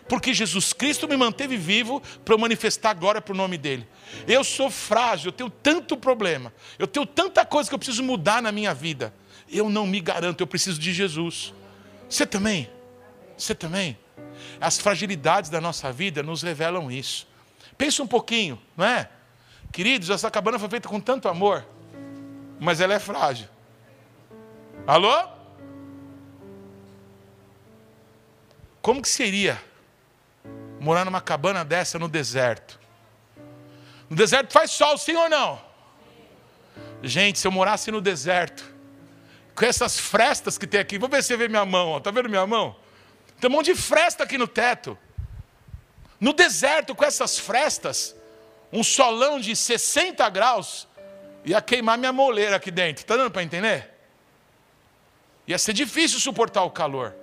Porque 0.08 0.34
Jesus 0.34 0.72
Cristo 0.72 1.08
me 1.08 1.16
manteve 1.16 1.56
vivo 1.56 2.02
para 2.24 2.34
eu 2.34 2.38
manifestar 2.38 2.90
agora 2.90 3.20
para 3.20 3.32
o 3.32 3.36
nome 3.36 3.56
dEle. 3.58 3.86
Eu 4.26 4.44
sou 4.44 4.70
frágil, 4.70 5.28
eu 5.28 5.32
tenho 5.32 5.50
tanto 5.50 5.96
problema. 5.96 6.52
Eu 6.78 6.86
tenho 6.86 7.06
tanta 7.06 7.44
coisa 7.44 7.68
que 7.68 7.74
eu 7.74 7.78
preciso 7.78 8.02
mudar 8.02 8.42
na 8.42 8.52
minha 8.52 8.74
vida. 8.74 9.12
Eu 9.48 9.68
não 9.70 9.86
me 9.86 10.00
garanto, 10.00 10.40
eu 10.40 10.46
preciso 10.46 10.78
de 10.78 10.92
Jesus. 10.92 11.54
Você 12.08 12.26
também? 12.26 12.70
Você 13.36 13.54
também? 13.54 13.98
As 14.60 14.78
fragilidades 14.78 15.50
da 15.50 15.60
nossa 15.60 15.92
vida 15.92 16.22
nos 16.22 16.42
revelam 16.42 16.90
isso. 16.90 17.26
Pensa 17.76 18.02
um 18.02 18.06
pouquinho, 18.06 18.60
não 18.76 18.84
é? 18.84 19.08
Queridos, 19.72 20.10
essa 20.10 20.30
cabana 20.30 20.58
foi 20.58 20.68
feita 20.68 20.88
com 20.88 20.98
tanto 20.98 21.28
amor, 21.28 21.66
mas 22.58 22.80
ela 22.80 22.94
é 22.94 22.98
frágil. 22.98 23.48
Alô? 24.86 25.28
Como 28.80 29.02
que 29.02 29.08
seria 29.08 29.62
morar 30.80 31.04
numa 31.04 31.20
cabana 31.20 31.64
dessa 31.64 31.98
no 31.98 32.08
deserto? 32.08 32.78
No 34.08 34.16
deserto 34.16 34.52
faz 34.52 34.70
sol, 34.70 34.96
sim 34.96 35.14
ou 35.14 35.28
não? 35.28 35.60
Gente, 37.02 37.38
se 37.38 37.46
eu 37.46 37.52
morasse 37.52 37.90
no 37.90 38.00
deserto, 38.00 38.64
com 39.54 39.64
essas 39.64 39.98
frestas 39.98 40.56
que 40.56 40.66
tem 40.66 40.80
aqui, 40.80 40.98
vou 40.98 41.08
ver 41.08 41.22
se 41.22 41.28
você 41.28 41.36
vê 41.36 41.48
minha 41.48 41.64
mão, 41.64 41.98
está 41.98 42.10
vendo 42.10 42.28
minha 42.28 42.46
mão? 42.46 42.76
Tem 43.40 43.50
um 43.50 43.52
monte 43.52 43.66
de 43.66 43.74
fresta 43.74 44.24
aqui 44.24 44.38
no 44.38 44.48
teto. 44.48 44.98
No 46.20 46.32
deserto, 46.32 46.94
com 46.94 47.04
essas 47.04 47.38
frestas, 47.38 48.14
um 48.72 48.82
solão 48.82 49.38
de 49.38 49.54
60 49.54 50.28
graus, 50.30 50.88
ia 51.44 51.60
queimar 51.60 51.96
minha 51.96 52.12
moleira 52.12 52.56
aqui 52.56 52.70
dentro. 52.70 53.02
Está 53.02 53.16
dando 53.16 53.30
para 53.30 53.42
entender? 53.42 53.90
Ia 55.46 55.58
ser 55.58 55.72
difícil 55.72 56.18
suportar 56.18 56.62
o 56.64 56.70
calor. 56.70 57.14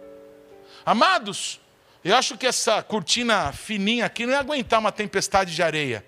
Amados, 0.85 1.59
eu 2.09 2.15
acho 2.15 2.37
que 2.37 2.45
essa 2.45 2.81
cortina 2.81 3.51
fininha 3.51 4.05
aqui 4.05 4.25
não 4.25 4.33
ia 4.33 4.39
aguentar 4.39 4.79
uma 4.79 4.91
tempestade 4.91 5.53
de 5.53 5.61
areia. 5.61 6.05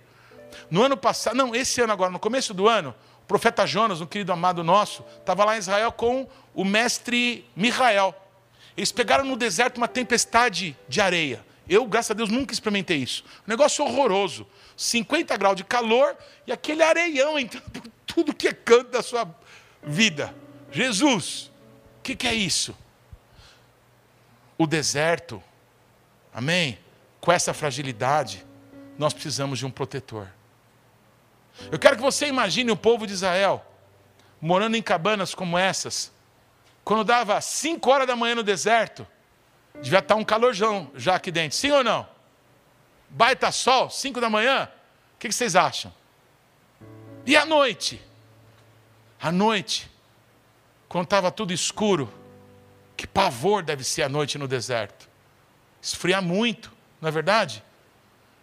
No 0.69 0.83
ano 0.83 0.95
passado, 0.95 1.35
não, 1.35 1.55
esse 1.55 1.81
ano 1.81 1.93
agora, 1.93 2.11
no 2.11 2.19
começo 2.19 2.53
do 2.53 2.67
ano, 2.67 2.95
o 3.23 3.27
profeta 3.27 3.65
Jonas, 3.65 3.99
um 3.99 4.05
querido 4.05 4.31
amado 4.31 4.63
nosso, 4.63 5.03
estava 5.19 5.43
lá 5.43 5.55
em 5.55 5.59
Israel 5.59 5.91
com 5.91 6.27
o 6.53 6.63
mestre 6.63 7.45
Michael. 7.55 8.15
Eles 8.75 8.91
pegaram 8.91 9.25
no 9.25 9.35
deserto 9.35 9.77
uma 9.77 9.87
tempestade 9.87 10.77
de 10.87 11.01
areia. 11.01 11.45
Eu, 11.67 11.85
graças 11.85 12.11
a 12.11 12.13
Deus, 12.13 12.29
nunca 12.29 12.53
experimentei 12.53 12.97
isso. 12.97 13.23
Um 13.45 13.49
negócio 13.49 13.83
horroroso. 13.83 14.47
50 14.77 15.35
graus 15.35 15.55
de 15.55 15.63
calor 15.63 16.15
e 16.45 16.51
aquele 16.51 16.83
areião 16.83 17.37
entrando 17.37 17.69
por 17.71 17.83
tudo 18.05 18.33
que 18.33 18.47
é 18.47 18.53
canto 18.53 18.91
da 18.91 19.01
sua 19.01 19.27
vida. 19.83 20.33
Jesus, 20.71 21.49
que, 22.07 22.15
que 22.15 22.27
é 22.27 22.33
isso? 22.33 22.73
O 24.57 24.65
deserto, 24.65 25.43
amém? 26.37 26.77
Com 27.19 27.31
essa 27.31 27.51
fragilidade, 27.51 28.45
nós 28.95 29.11
precisamos 29.11 29.57
de 29.57 29.65
um 29.65 29.71
protetor. 29.71 30.27
Eu 31.71 31.79
quero 31.79 31.95
que 31.95 32.01
você 32.03 32.27
imagine 32.27 32.69
o 32.69 32.77
povo 32.77 33.07
de 33.07 33.13
Israel 33.13 33.65
morando 34.39 34.77
em 34.77 34.81
cabanas 34.83 35.33
como 35.33 35.57
essas. 35.57 36.11
Quando 36.83 37.03
dava 37.03 37.41
5 37.41 37.89
horas 37.89 38.05
da 38.05 38.15
manhã 38.15 38.35
no 38.35 38.43
deserto, 38.43 39.05
devia 39.81 39.97
estar 39.97 40.13
um 40.13 40.23
calorzão 40.23 40.91
já 40.93 41.15
aqui 41.15 41.31
dentro, 41.31 41.57
sim 41.57 41.71
ou 41.71 41.83
não? 41.83 42.07
Baita 43.09 43.51
sol, 43.51 43.89
5 43.89 44.21
da 44.21 44.29
manhã, 44.29 44.69
o 45.15 45.17
que 45.17 45.31
vocês 45.31 45.55
acham? 45.55 45.91
E 47.25 47.35
à 47.35 47.45
noite? 47.45 47.99
À 49.19 49.31
noite, 49.31 49.89
quando 50.87 51.05
estava 51.05 51.31
tudo 51.31 51.51
escuro, 51.51 52.13
que 52.95 53.07
pavor 53.07 53.63
deve 53.63 53.83
ser 53.83 54.03
a 54.03 54.09
noite 54.09 54.37
no 54.37 54.47
deserto. 54.47 55.06
Esfriar 55.87 56.21
muito, 56.21 56.69
não 56.99 57.07
é 57.07 57.11
verdade? 57.13 57.63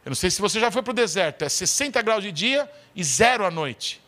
Eu 0.02 0.08
não 0.08 0.16
sei 0.16 0.30
se 0.30 0.40
você 0.40 0.58
já 0.58 0.70
foi 0.70 0.82
para 0.82 0.92
o 0.92 0.94
deserto, 0.94 1.42
é 1.42 1.48
60 1.48 2.00
graus 2.00 2.22
de 2.22 2.32
dia 2.32 2.70
e 2.96 3.04
zero 3.04 3.44
à 3.44 3.50
noite. 3.50 4.00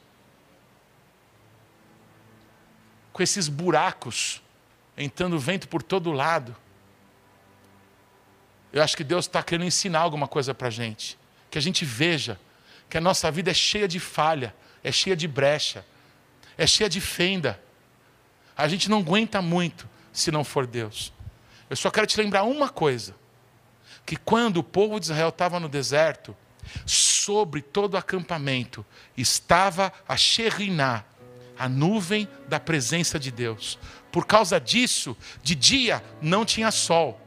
Com 3.13 3.23
esses 3.23 3.47
buracos, 3.47 4.41
entrando 4.97 5.39
vento 5.39 5.69
por 5.69 5.83
todo 5.83 6.13
lado. 6.13 6.57
Eu 8.73 8.83
acho 8.83 8.97
que 8.97 9.05
Deus 9.05 9.27
está 9.27 9.43
querendo 9.43 9.67
ensinar 9.67 10.01
alguma 10.01 10.27
coisa 10.27 10.55
para 10.55 10.69
a 10.69 10.71
gente. 10.71 11.19
Que 11.51 11.59
a 11.59 11.63
gente 11.63 11.85
veja 11.85 12.41
que 12.89 12.97
a 12.97 13.03
nossa 13.03 13.31
vida 13.31 13.51
é 13.51 13.55
cheia 13.55 13.87
de 13.87 14.01
falha, 14.01 14.57
é 14.83 14.91
cheia 14.91 15.15
de 15.15 15.29
brecha, 15.29 15.85
é 16.57 16.67
cheia 16.67 16.89
de 16.89 17.03
fenda. 17.03 17.63
A 18.57 18.67
gente 18.67 18.89
não 18.89 19.01
aguenta 19.01 19.43
muito 19.43 19.87
se 20.11 20.31
não 20.31 20.43
for 20.43 20.67
Deus. 20.67 21.13
Eu 21.69 21.77
só 21.77 21.91
quero 21.91 22.07
te 22.07 22.17
lembrar 22.17 22.45
uma 22.45 22.71
coisa: 22.71 23.15
que 24.07 24.17
quando 24.17 24.59
o 24.59 24.63
povo 24.63 25.01
de 25.01 25.07
Israel 25.07 25.31
estava 25.31 25.59
no 25.59 25.69
deserto, 25.69 26.35
sobre 26.87 27.61
todo 27.61 27.95
o 27.95 27.97
acampamento 27.97 28.87
estava 29.17 29.93
a 30.09 30.17
Sheriná, 30.17 31.05
a 31.59 31.69
nuvem 31.69 32.29
da 32.49 32.61
presença 32.61 33.19
de 33.19 33.33
Deus. 33.33 33.79
Por 34.13 34.25
causa 34.25 34.61
disso, 34.61 35.17
de 35.43 35.55
dia 35.55 36.03
não 36.23 36.45
tinha 36.45 36.71
sol. 36.71 37.21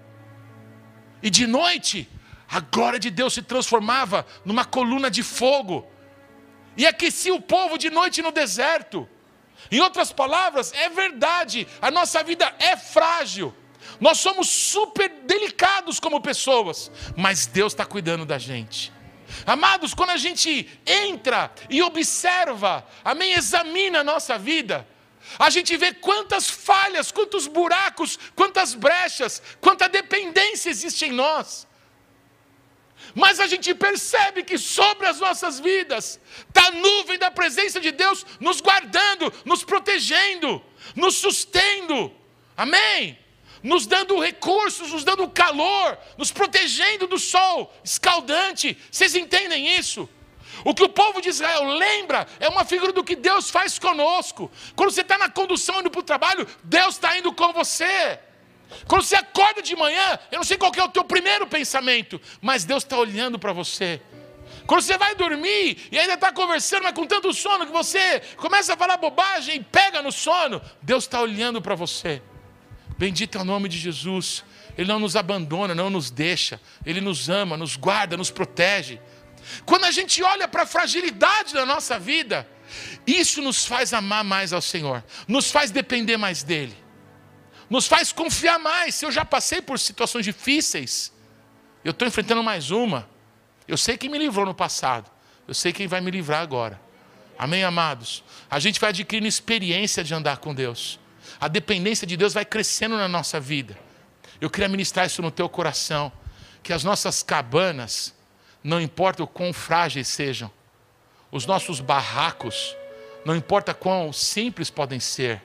E 1.22 1.30
de 1.30 1.46
noite, 1.46 2.10
a 2.50 2.62
glória 2.62 3.00
de 3.00 3.10
Deus 3.10 3.34
se 3.34 3.42
transformava 3.42 4.26
numa 4.46 4.64
coluna 4.64 5.12
de 5.12 5.22
fogo. 5.22 5.86
E 6.78 6.88
aquecia 6.88 7.34
o 7.34 7.42
povo 7.42 7.78
de 7.78 7.90
noite 7.90 8.22
no 8.22 8.32
deserto. 8.32 9.08
Em 9.70 9.82
outras 9.82 10.14
palavras, 10.14 10.72
é 10.74 10.88
verdade, 10.90 11.68
a 11.82 11.92
nossa 11.92 12.24
vida 12.24 12.54
é 12.58 12.78
frágil. 12.78 13.54
Nós 14.00 14.20
somos 14.20 14.48
super 14.50 15.10
delicados 15.26 16.00
como 16.00 16.22
pessoas, 16.22 16.92
mas 17.16 17.46
Deus 17.46 17.74
está 17.74 17.86
cuidando 17.86 18.26
da 18.26 18.38
gente. 18.38 18.92
Amados, 19.46 19.94
quando 19.94 20.12
a 20.12 20.18
gente 20.18 20.68
entra 20.86 21.52
e 21.70 21.82
observa, 21.82 22.88
amém, 23.04 23.34
examina 23.34 24.00
a 24.00 24.04
nossa 24.04 24.38
vida, 24.38 24.88
a 25.38 25.50
gente 25.50 25.76
vê 25.78 25.94
quantas 25.94 26.50
falhas, 26.50 27.12
quantos 27.12 27.46
buracos, 27.46 28.18
quantas 28.36 28.74
brechas, 28.74 29.42
quanta 29.62 29.88
dependência 29.88 30.70
existe 30.70 31.06
em 31.06 31.12
nós. 31.12 31.68
Mas 33.14 33.40
a 33.40 33.48
gente 33.48 33.74
percebe 33.74 34.44
que 34.44 34.58
sobre 34.58 35.08
as 35.08 35.20
nossas 35.20 35.60
vidas 35.60 36.20
está 36.48 36.68
a 36.68 36.72
nuvem 36.72 37.18
da 37.18 37.32
presença 37.32 37.80
de 37.80 37.92
Deus 37.92 38.26
nos 38.40 38.62
guardando, 38.62 39.32
nos 39.46 39.64
protegendo, 39.64 40.64
nos 40.96 41.16
sustendo. 41.16 42.14
Amém? 42.56 43.18
Nos 43.62 43.86
dando 43.86 44.20
recursos, 44.20 44.92
nos 44.92 45.04
dando 45.04 45.28
calor, 45.30 45.98
nos 46.18 46.32
protegendo 46.32 47.08
do 47.08 47.20
sol 47.20 47.74
escaldante. 47.84 48.78
Vocês 48.92 49.16
entendem 49.16 49.78
isso? 49.78 50.08
O 50.64 50.74
que 50.74 50.84
o 50.84 50.90
povo 50.90 51.22
de 51.22 51.30
Israel 51.30 51.64
lembra 51.64 52.28
é 52.40 52.48
uma 52.50 52.66
figura 52.66 52.92
do 52.92 53.04
que 53.04 53.16
Deus 53.16 53.50
faz 53.50 53.80
conosco. 53.80 54.52
Quando 54.76 54.92
você 54.92 55.02
está 55.02 55.18
na 55.18 55.30
condução 55.30 55.80
indo 55.80 55.92
para 55.92 56.00
o 56.00 56.04
trabalho, 56.04 56.48
Deus 56.64 56.96
está 56.96 57.18
indo 57.18 57.32
com 57.34 57.54
você. 57.54 58.20
Quando 58.88 59.04
você 59.04 59.16
acorda 59.16 59.62
de 59.62 59.76
manhã, 59.76 60.20
eu 60.32 60.38
não 60.38 60.44
sei 60.44 60.58
qual 60.58 60.72
é 60.76 60.84
o 60.84 60.90
teu 60.90 61.04
primeiro 61.04 61.48
pensamento, 61.48 62.22
mas 62.42 62.66
Deus 62.66 62.84
está 62.84 62.98
olhando 62.98 63.40
para 63.40 63.54
você. 63.54 64.02
Quando 64.68 64.82
você 64.82 64.98
vai 64.98 65.16
dormir 65.16 65.88
e 65.92 65.98
ainda 65.98 66.14
está 66.14 66.32
conversando, 66.32 66.84
mas 66.84 66.94
com 66.94 67.06
tanto 67.06 67.34
sono 67.34 67.66
que 67.66 67.72
você 67.72 68.20
começa 68.38 68.74
a 68.74 68.78
falar 68.78 68.98
bobagem 68.98 69.56
e 69.56 69.64
pega 69.64 70.02
no 70.02 70.12
sono, 70.12 70.62
Deus 70.82 71.06
está 71.06 71.22
olhando 71.22 71.62
para 71.62 71.74
você. 71.74 72.22
Bendito 73.00 73.38
é 73.38 73.42
o 73.42 73.46
nome 73.46 73.70
de 73.70 73.78
Jesus. 73.78 74.44
Ele 74.78 74.90
não 74.90 75.00
nos 75.00 75.16
abandona, 75.16 75.74
não 75.74 75.90
nos 75.90 76.12
deixa. 76.12 76.60
Ele 76.86 77.00
nos 77.00 77.30
ama, 77.30 77.56
nos 77.56 77.78
guarda, 77.78 78.18
nos 78.18 78.30
protege. 78.30 79.00
Quando 79.66 79.86
a 79.86 79.92
gente 79.92 80.22
olha 80.22 80.50
para 80.50 80.64
a 80.64 80.66
fragilidade 80.66 81.54
da 81.54 81.66
nossa 81.66 81.98
vida, 81.98 82.46
isso 83.08 83.42
nos 83.42 83.66
faz 83.66 83.94
amar 83.94 84.26
mais 84.26 84.52
ao 84.52 84.62
Senhor, 84.62 85.02
nos 85.30 85.50
faz 85.50 85.72
depender 85.72 86.18
mais 86.18 86.44
dEle, 86.44 86.76
nos 87.70 87.88
faz 87.88 88.12
confiar 88.12 88.60
mais. 88.60 88.96
Se 88.96 89.06
eu 89.06 89.12
já 89.14 89.24
passei 89.24 89.62
por 89.62 89.80
situações 89.80 90.26
difíceis, 90.26 91.14
eu 91.86 91.92
estou 91.92 92.06
enfrentando 92.06 92.44
mais 92.44 92.70
uma. 92.70 93.10
Eu 93.66 93.78
sei 93.78 93.98
quem 93.98 94.10
me 94.10 94.18
livrou 94.18 94.46
no 94.46 94.54
passado, 94.54 95.10
eu 95.48 95.54
sei 95.54 95.72
quem 95.72 95.88
vai 95.88 96.02
me 96.02 96.12
livrar 96.12 96.42
agora. 96.42 96.82
Amém, 97.38 97.64
amados? 97.64 98.26
A 98.52 98.60
gente 98.60 98.78
vai 98.78 98.90
adquirindo 98.90 99.26
experiência 99.26 100.04
de 100.04 100.14
andar 100.14 100.40
com 100.40 100.54
Deus. 100.54 101.00
A 101.40 101.48
dependência 101.48 102.06
de 102.06 102.18
Deus 102.18 102.34
vai 102.34 102.44
crescendo 102.44 102.98
na 102.98 103.08
nossa 103.08 103.40
vida. 103.40 103.78
Eu 104.42 104.50
queria 104.50 104.68
ministrar 104.68 105.06
isso 105.06 105.22
no 105.22 105.32
teu 105.32 105.48
coração. 105.48 106.12
Que 106.62 106.74
as 106.74 106.84
nossas 106.84 107.24
cabanas, 107.24 108.14
não 108.64 108.82
importa 108.82 109.24
o 109.24 109.28
quão 109.28 109.54
frágeis 109.54 110.08
sejam, 110.10 110.52
os 111.32 111.46
nossos 111.46 111.80
barracos, 111.80 112.76
não 113.24 113.36
importa 113.36 113.74
quão 113.74 114.12
simples 114.12 114.70
podem 114.70 115.00
ser, 115.00 115.42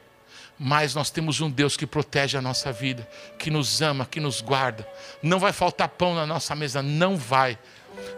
mas 0.58 0.94
nós 0.94 1.10
temos 1.10 1.40
um 1.40 1.50
Deus 1.50 1.76
que 1.76 1.86
protege 1.86 2.36
a 2.36 2.42
nossa 2.42 2.72
vida, 2.72 3.08
que 3.38 3.50
nos 3.50 3.82
ama, 3.82 4.06
que 4.06 4.20
nos 4.20 4.40
guarda. 4.40 4.88
Não 5.22 5.38
vai 5.38 5.52
faltar 5.52 5.88
pão 5.88 6.14
na 6.14 6.26
nossa 6.26 6.54
mesa, 6.54 6.82
não 6.82 7.16
vai. 7.16 7.58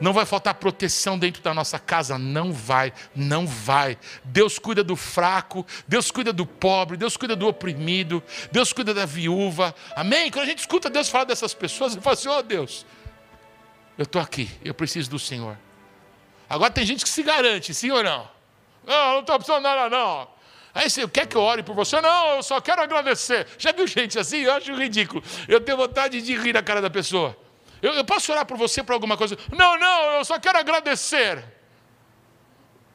Não 0.00 0.12
vai 0.12 0.26
faltar 0.26 0.54
proteção 0.54 1.18
dentro 1.18 1.42
da 1.42 1.54
nossa 1.54 1.78
casa, 1.78 2.18
não 2.18 2.52
vai, 2.52 2.92
não 3.14 3.46
vai. 3.46 3.98
Deus 4.24 4.58
cuida 4.58 4.84
do 4.84 4.96
fraco, 4.96 5.66
Deus 5.86 6.10
cuida 6.10 6.32
do 6.32 6.46
pobre, 6.46 6.96
Deus 6.96 7.16
cuida 7.16 7.34
do 7.34 7.46
oprimido, 7.46 8.22
Deus 8.52 8.72
cuida 8.72 8.92
da 8.92 9.06
viúva. 9.06 9.74
Amém? 9.94 10.30
Quando 10.30 10.44
a 10.44 10.48
gente 10.48 10.58
escuta 10.60 10.90
Deus 10.90 11.08
falar 11.08 11.24
dessas 11.24 11.54
pessoas, 11.54 11.96
eu 11.96 12.02
falo 12.02 12.14
assim: 12.14 12.28
"Oh 12.28 12.42
Deus, 12.42 12.84
eu 13.96 14.04
estou 14.04 14.20
aqui, 14.20 14.50
eu 14.64 14.74
preciso 14.74 15.10
do 15.10 15.18
Senhor. 15.18 15.56
Agora 16.48 16.70
tem 16.70 16.84
gente 16.84 17.02
que 17.02 17.10
se 17.10 17.22
garante, 17.22 17.74
sim 17.74 17.90
ou 17.90 18.02
não? 18.02 18.28
Não, 18.86 19.12
não 19.14 19.20
estou 19.20 19.36
precisando 19.36 19.62
nada, 19.62 19.90
não. 19.90 20.28
Aí 20.72 20.90
você 20.90 21.08
quer 21.08 21.26
que 21.26 21.34
eu 21.34 21.40
ore 21.40 21.62
por 21.62 21.74
você? 21.74 22.00
Não, 22.02 22.36
eu 22.36 22.42
só 22.42 22.60
quero 22.60 22.82
agradecer. 22.82 23.46
Já 23.58 23.72
viu 23.72 23.86
gente 23.86 24.18
assim? 24.18 24.42
Eu 24.42 24.52
acho 24.52 24.74
ridículo. 24.74 25.24
Eu 25.48 25.58
tenho 25.58 25.78
vontade 25.78 26.20
de 26.20 26.36
rir 26.36 26.52
na 26.52 26.62
cara 26.62 26.82
da 26.82 26.90
pessoa. 26.90 27.34
Eu, 27.82 27.92
eu 27.94 28.04
posso 28.04 28.32
orar 28.32 28.46
por 28.46 28.56
você 28.56 28.82
por 28.82 28.92
alguma 28.92 29.16
coisa? 29.16 29.36
Não, 29.52 29.78
não, 29.78 30.12
eu 30.12 30.24
só 30.24 30.38
quero 30.38 30.58
agradecer. 30.58 31.44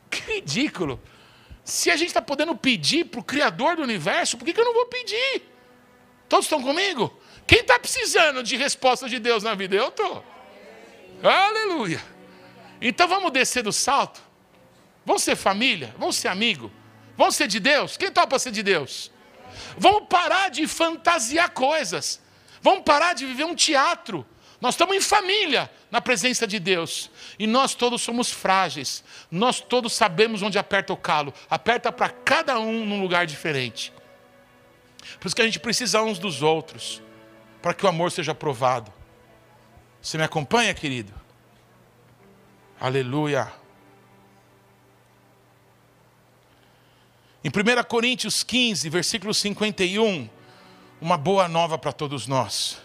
Que 0.10 0.20
ridículo. 0.34 1.02
Se 1.64 1.92
a 1.92 1.96
gente 1.96 2.08
está 2.08 2.22
podendo 2.22 2.56
pedir 2.56 3.06
para 3.06 3.20
o 3.20 3.24
Criador 3.24 3.76
do 3.76 3.84
universo, 3.84 4.38
por 4.38 4.46
que, 4.46 4.54
que 4.54 4.60
eu 4.60 4.66
não 4.66 4.74
vou 4.74 4.88
pedir? 4.88 5.44
Todos 6.28 6.46
estão 6.46 6.62
comigo? 6.62 7.18
Quem 7.46 7.60
está 7.60 7.78
precisando 7.78 8.42
de 8.42 8.56
resposta 8.56 9.08
de 9.08 9.20
Deus 9.20 9.44
na 9.44 9.54
vida? 9.54 9.76
Eu 9.76 9.90
estou. 9.90 10.26
Aleluia. 11.24 12.02
Então 12.82 13.08
vamos 13.08 13.32
descer 13.32 13.64
do 13.64 13.72
salto. 13.72 14.22
Vamos 15.06 15.24
ser 15.24 15.36
família, 15.36 15.94
vamos 15.98 16.16
ser 16.16 16.28
amigo, 16.28 16.72
vamos 17.18 17.36
ser 17.36 17.48
de 17.48 17.60
Deus. 17.60 17.98
Quem 17.98 18.12
topa 18.12 18.38
ser 18.38 18.52
de 18.52 18.62
Deus? 18.62 19.12
Vamos 19.78 20.08
parar 20.08 20.50
de 20.50 20.68
fantasiar 20.68 21.50
coisas. 21.50 22.22
Vamos 22.62 22.84
parar 22.84 23.14
de 23.14 23.26
viver 23.26 23.46
um 23.46 23.56
teatro. 23.56 24.26
Nós 24.62 24.76
estamos 24.76 24.96
em 24.96 25.02
família 25.02 25.72
na 25.90 26.00
presença 26.00 26.46
de 26.46 26.60
Deus. 26.60 27.10
E 27.40 27.48
nós 27.48 27.74
todos 27.74 28.04
somos 28.04 28.32
frágeis. 28.32 29.04
Nós 29.32 29.60
todos 29.60 29.92
sabemos 29.94 30.44
onde 30.44 30.60
aperta 30.60 30.94
o 30.94 30.98
calo. 30.98 31.34
Aperta 31.50 31.92
para 31.92 32.10
cada 32.10 32.60
um 32.60 32.86
num 32.86 33.02
lugar 33.02 33.26
diferente. 33.26 33.92
Por 35.20 35.26
isso 35.26 35.36
que 35.36 35.42
a 35.42 35.46
gente 35.46 35.60
precisa 35.60 36.04
uns 36.04 36.20
dos 36.20 36.44
outros. 36.44 37.02
Para 37.60 37.74
que 37.74 37.84
o 37.84 37.90
amor 37.90 38.12
seja 38.12 38.36
provado. 38.36 38.94
Você 40.00 40.16
me 40.16 40.24
acompanha, 40.24 40.74
querido? 40.76 41.12
Aleluia. 42.80 43.52
Em 47.44 47.50
1 47.50 47.84
Coríntios 47.86 48.44
15, 48.44 48.88
versículo 48.90 49.34
51, 49.34 50.30
uma 51.00 51.18
boa 51.18 51.48
nova 51.48 51.80
para 51.80 51.92
todos 51.92 52.28
nós. 52.28 52.80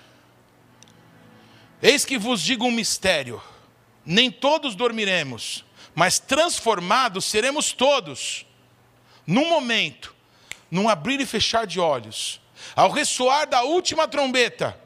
Eis 1.87 2.05
que 2.05 2.19
vos 2.19 2.41
digo 2.41 2.65
um 2.65 2.71
mistério: 2.71 3.41
nem 4.05 4.31
todos 4.31 4.75
dormiremos, 4.75 5.65
mas 5.95 6.19
transformados 6.19 7.25
seremos 7.25 7.73
todos, 7.73 8.45
num 9.27 9.49
momento, 9.49 10.15
num 10.71 10.89
abrir 10.89 11.21
e 11.21 11.27
fechar 11.27 11.67
de 11.67 11.79
olhos, 11.79 12.41
ao 12.75 12.91
ressoar 12.91 13.47
da 13.47 13.63
última 13.63 14.09
trombeta 14.09 14.77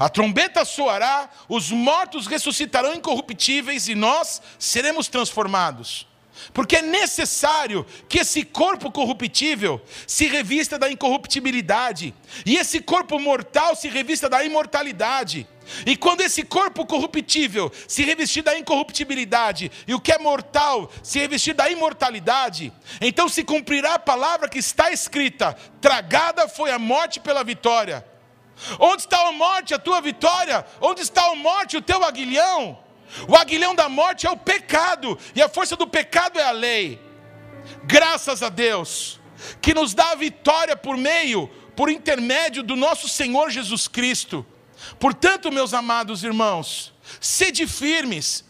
a 0.00 0.08
trombeta 0.08 0.64
soará, 0.64 1.28
os 1.46 1.70
mortos 1.70 2.26
ressuscitarão 2.26 2.94
incorruptíveis 2.94 3.86
e 3.86 3.94
nós 3.94 4.40
seremos 4.58 5.08
transformados. 5.08 6.08
Porque 6.54 6.76
é 6.76 6.82
necessário 6.82 7.84
que 8.08 8.20
esse 8.20 8.42
corpo 8.42 8.90
corruptível 8.90 9.78
se 10.06 10.26
revista 10.26 10.78
da 10.78 10.90
incorruptibilidade, 10.90 12.14
e 12.46 12.56
esse 12.56 12.80
corpo 12.80 13.18
mortal 13.18 13.76
se 13.76 13.90
revista 13.90 14.26
da 14.26 14.42
imortalidade. 14.42 15.46
E 15.86 15.96
quando 15.96 16.20
esse 16.20 16.42
corpo 16.42 16.86
corruptível 16.86 17.70
se 17.86 18.02
revestir 18.02 18.42
da 18.42 18.58
incorruptibilidade, 18.58 19.70
e 19.86 19.94
o 19.94 20.00
que 20.00 20.12
é 20.12 20.18
mortal 20.18 20.90
se 21.02 21.18
revestir 21.18 21.54
da 21.54 21.70
imortalidade, 21.70 22.72
então 23.00 23.28
se 23.28 23.44
cumprirá 23.44 23.94
a 23.94 23.98
palavra 23.98 24.48
que 24.48 24.58
está 24.58 24.90
escrita: 24.90 25.56
tragada 25.80 26.48
foi 26.48 26.70
a 26.70 26.78
morte 26.78 27.20
pela 27.20 27.44
vitória. 27.44 28.04
Onde 28.78 29.02
está 29.02 29.26
a 29.26 29.32
morte, 29.32 29.72
a 29.72 29.78
tua 29.78 30.00
vitória? 30.00 30.66
Onde 30.80 31.00
está 31.00 31.24
a 31.30 31.34
morte, 31.34 31.76
o 31.76 31.82
teu 31.82 32.04
aguilhão? 32.04 32.78
O 33.26 33.34
aguilhão 33.34 33.74
da 33.74 33.88
morte 33.88 34.26
é 34.26 34.30
o 34.30 34.36
pecado, 34.36 35.18
e 35.34 35.42
a 35.42 35.48
força 35.48 35.76
do 35.76 35.86
pecado 35.86 36.38
é 36.38 36.44
a 36.44 36.50
lei. 36.50 37.00
Graças 37.84 38.42
a 38.42 38.48
Deus, 38.48 39.20
que 39.60 39.74
nos 39.74 39.94
dá 39.94 40.10
a 40.10 40.14
vitória 40.14 40.76
por 40.76 40.96
meio, 40.96 41.48
por 41.74 41.90
intermédio 41.90 42.62
do 42.62 42.76
nosso 42.76 43.08
Senhor 43.08 43.50
Jesus 43.50 43.88
Cristo. 43.88 44.46
Portanto, 44.98 45.52
meus 45.52 45.74
amados 45.74 46.24
irmãos, 46.24 46.92
sede 47.20 47.66
firmes, 47.66 48.44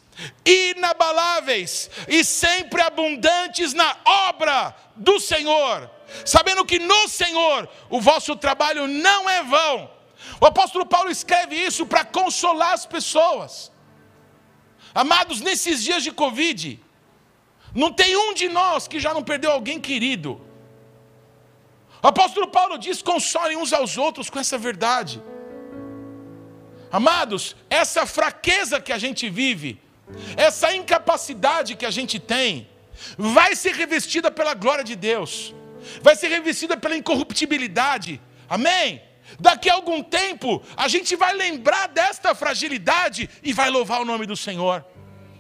inabaláveis 0.45 1.91
e 2.09 2.23
sempre 2.25 2.83
abundantes 2.83 3.73
na 3.73 3.97
obra 4.29 4.75
do 4.95 5.19
Senhor, 5.19 5.91
sabendo 6.25 6.65
que 6.65 6.79
no 6.79 7.09
Senhor 7.09 7.69
o 7.89 8.01
vosso 8.01 8.37
trabalho 8.37 8.87
não 8.87 9.29
é 9.29 9.43
vão 9.43 10.01
o 10.41 10.47
apóstolo 10.47 10.87
Paulo 10.87 11.11
escreve 11.11 11.57
isso 11.57 11.87
para 11.87 12.05
consolar 12.05 12.73
as 12.73 12.87
pessoas. 12.87 13.71
Amados, 14.95 15.41
nesses 15.41 15.83
dias 15.83 16.03
de 16.03 16.13
Covid, 16.13 16.81
não 17.75 17.93
tem 17.93 18.17
um 18.17 18.35
de 18.35 18.49
nós 18.49 18.89
que 18.89 18.99
já 18.99 19.15
não 19.15 19.23
perdeu 19.23 19.53
alguém 19.53 19.81
querido. 19.81 20.41
O 22.03 22.07
apóstolo 22.07 22.49
Paulo 22.49 22.79
diz: 22.79 23.03
consolem 23.03 23.57
uns 23.57 23.73
aos 23.73 23.97
outros 23.97 24.29
com 24.29 24.39
essa 24.39 24.59
verdade. 24.59 25.23
Amados, 26.91 27.57
essa 27.69 28.05
fraqueza 28.05 28.81
que 28.81 28.93
a 28.93 28.99
gente 28.99 29.29
vive, 29.29 29.81
essa 30.37 30.75
incapacidade 30.75 31.77
que 31.77 31.87
a 31.87 31.91
gente 31.91 32.19
tem, 32.19 32.69
vai 33.17 33.55
ser 33.55 33.75
revestida 33.75 34.31
pela 34.31 34.55
glória 34.55 34.83
de 34.83 34.97
Deus, 34.97 35.55
vai 36.03 36.17
ser 36.17 36.29
revestida 36.29 36.77
pela 36.77 36.97
incorruptibilidade. 36.97 38.21
Amém? 38.49 39.03
Daqui 39.39 39.71
a 39.71 39.75
algum 39.75 40.03
tempo, 40.03 40.63
a 40.77 40.89
gente 40.89 41.15
vai 41.15 41.33
lembrar 41.33 41.87
desta 41.89 42.35
fragilidade 42.35 43.31
e 43.43 43.53
vai 43.53 43.71
louvar 43.71 44.01
o 44.01 44.05
nome 44.05 44.27
do 44.27 44.37
Senhor. 44.37 44.85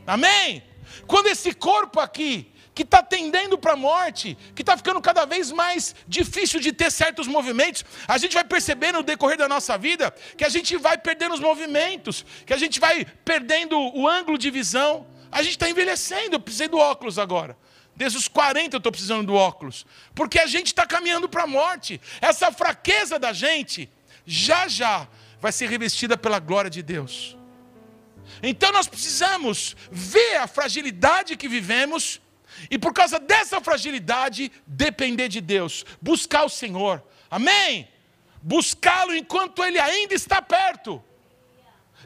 Amém? 0.06 0.62
Quando 1.06 1.26
esse 1.26 1.52
corpo 1.52 1.98
aqui, 1.98 2.52
que 2.80 2.84
está 2.84 3.02
tendendo 3.02 3.58
para 3.58 3.74
a 3.74 3.76
morte, 3.76 4.38
que 4.54 4.62
está 4.62 4.74
ficando 4.74 5.02
cada 5.02 5.26
vez 5.26 5.52
mais 5.52 5.94
difícil 6.08 6.58
de 6.60 6.72
ter 6.72 6.90
certos 6.90 7.26
movimentos, 7.26 7.84
a 8.08 8.16
gente 8.16 8.32
vai 8.32 8.42
perceber 8.42 8.90
no 8.90 9.02
decorrer 9.02 9.36
da 9.36 9.46
nossa 9.46 9.76
vida 9.76 10.10
que 10.34 10.46
a 10.46 10.48
gente 10.48 10.78
vai 10.78 10.96
perdendo 10.96 11.34
os 11.34 11.40
movimentos, 11.40 12.24
que 12.46 12.54
a 12.54 12.56
gente 12.56 12.80
vai 12.80 13.04
perdendo 13.22 13.78
o 13.78 14.08
ângulo 14.08 14.38
de 14.38 14.50
visão. 14.50 15.06
A 15.30 15.42
gente 15.42 15.52
está 15.52 15.68
envelhecendo, 15.68 16.36
eu 16.36 16.40
precisei 16.40 16.68
do 16.68 16.78
óculos 16.78 17.18
agora. 17.18 17.54
Desde 17.94 18.16
os 18.16 18.28
40 18.28 18.76
eu 18.76 18.78
estou 18.78 18.90
precisando 18.90 19.26
do 19.26 19.34
óculos. 19.34 19.84
Porque 20.14 20.38
a 20.38 20.46
gente 20.46 20.68
está 20.68 20.86
caminhando 20.86 21.28
para 21.28 21.42
a 21.42 21.46
morte. 21.46 22.00
Essa 22.18 22.50
fraqueza 22.50 23.18
da 23.18 23.34
gente, 23.34 23.90
já 24.24 24.68
já, 24.68 25.06
vai 25.38 25.52
ser 25.52 25.68
revestida 25.68 26.16
pela 26.16 26.38
glória 26.38 26.70
de 26.70 26.82
Deus. 26.82 27.36
Então 28.42 28.72
nós 28.72 28.88
precisamos 28.88 29.76
ver 29.92 30.36
a 30.36 30.46
fragilidade 30.46 31.36
que 31.36 31.46
vivemos 31.46 32.22
e 32.70 32.78
por 32.78 32.92
causa 32.92 33.18
dessa 33.18 33.60
fragilidade 33.60 34.50
depender 34.66 35.28
de 35.28 35.40
Deus, 35.40 35.84
buscar 36.00 36.44
o 36.44 36.48
Senhor. 36.48 37.02
Amém? 37.30 37.88
Buscá-lo 38.42 39.14
enquanto 39.14 39.62
ele 39.62 39.78
ainda 39.78 40.14
está 40.14 40.42
perto. 40.42 41.02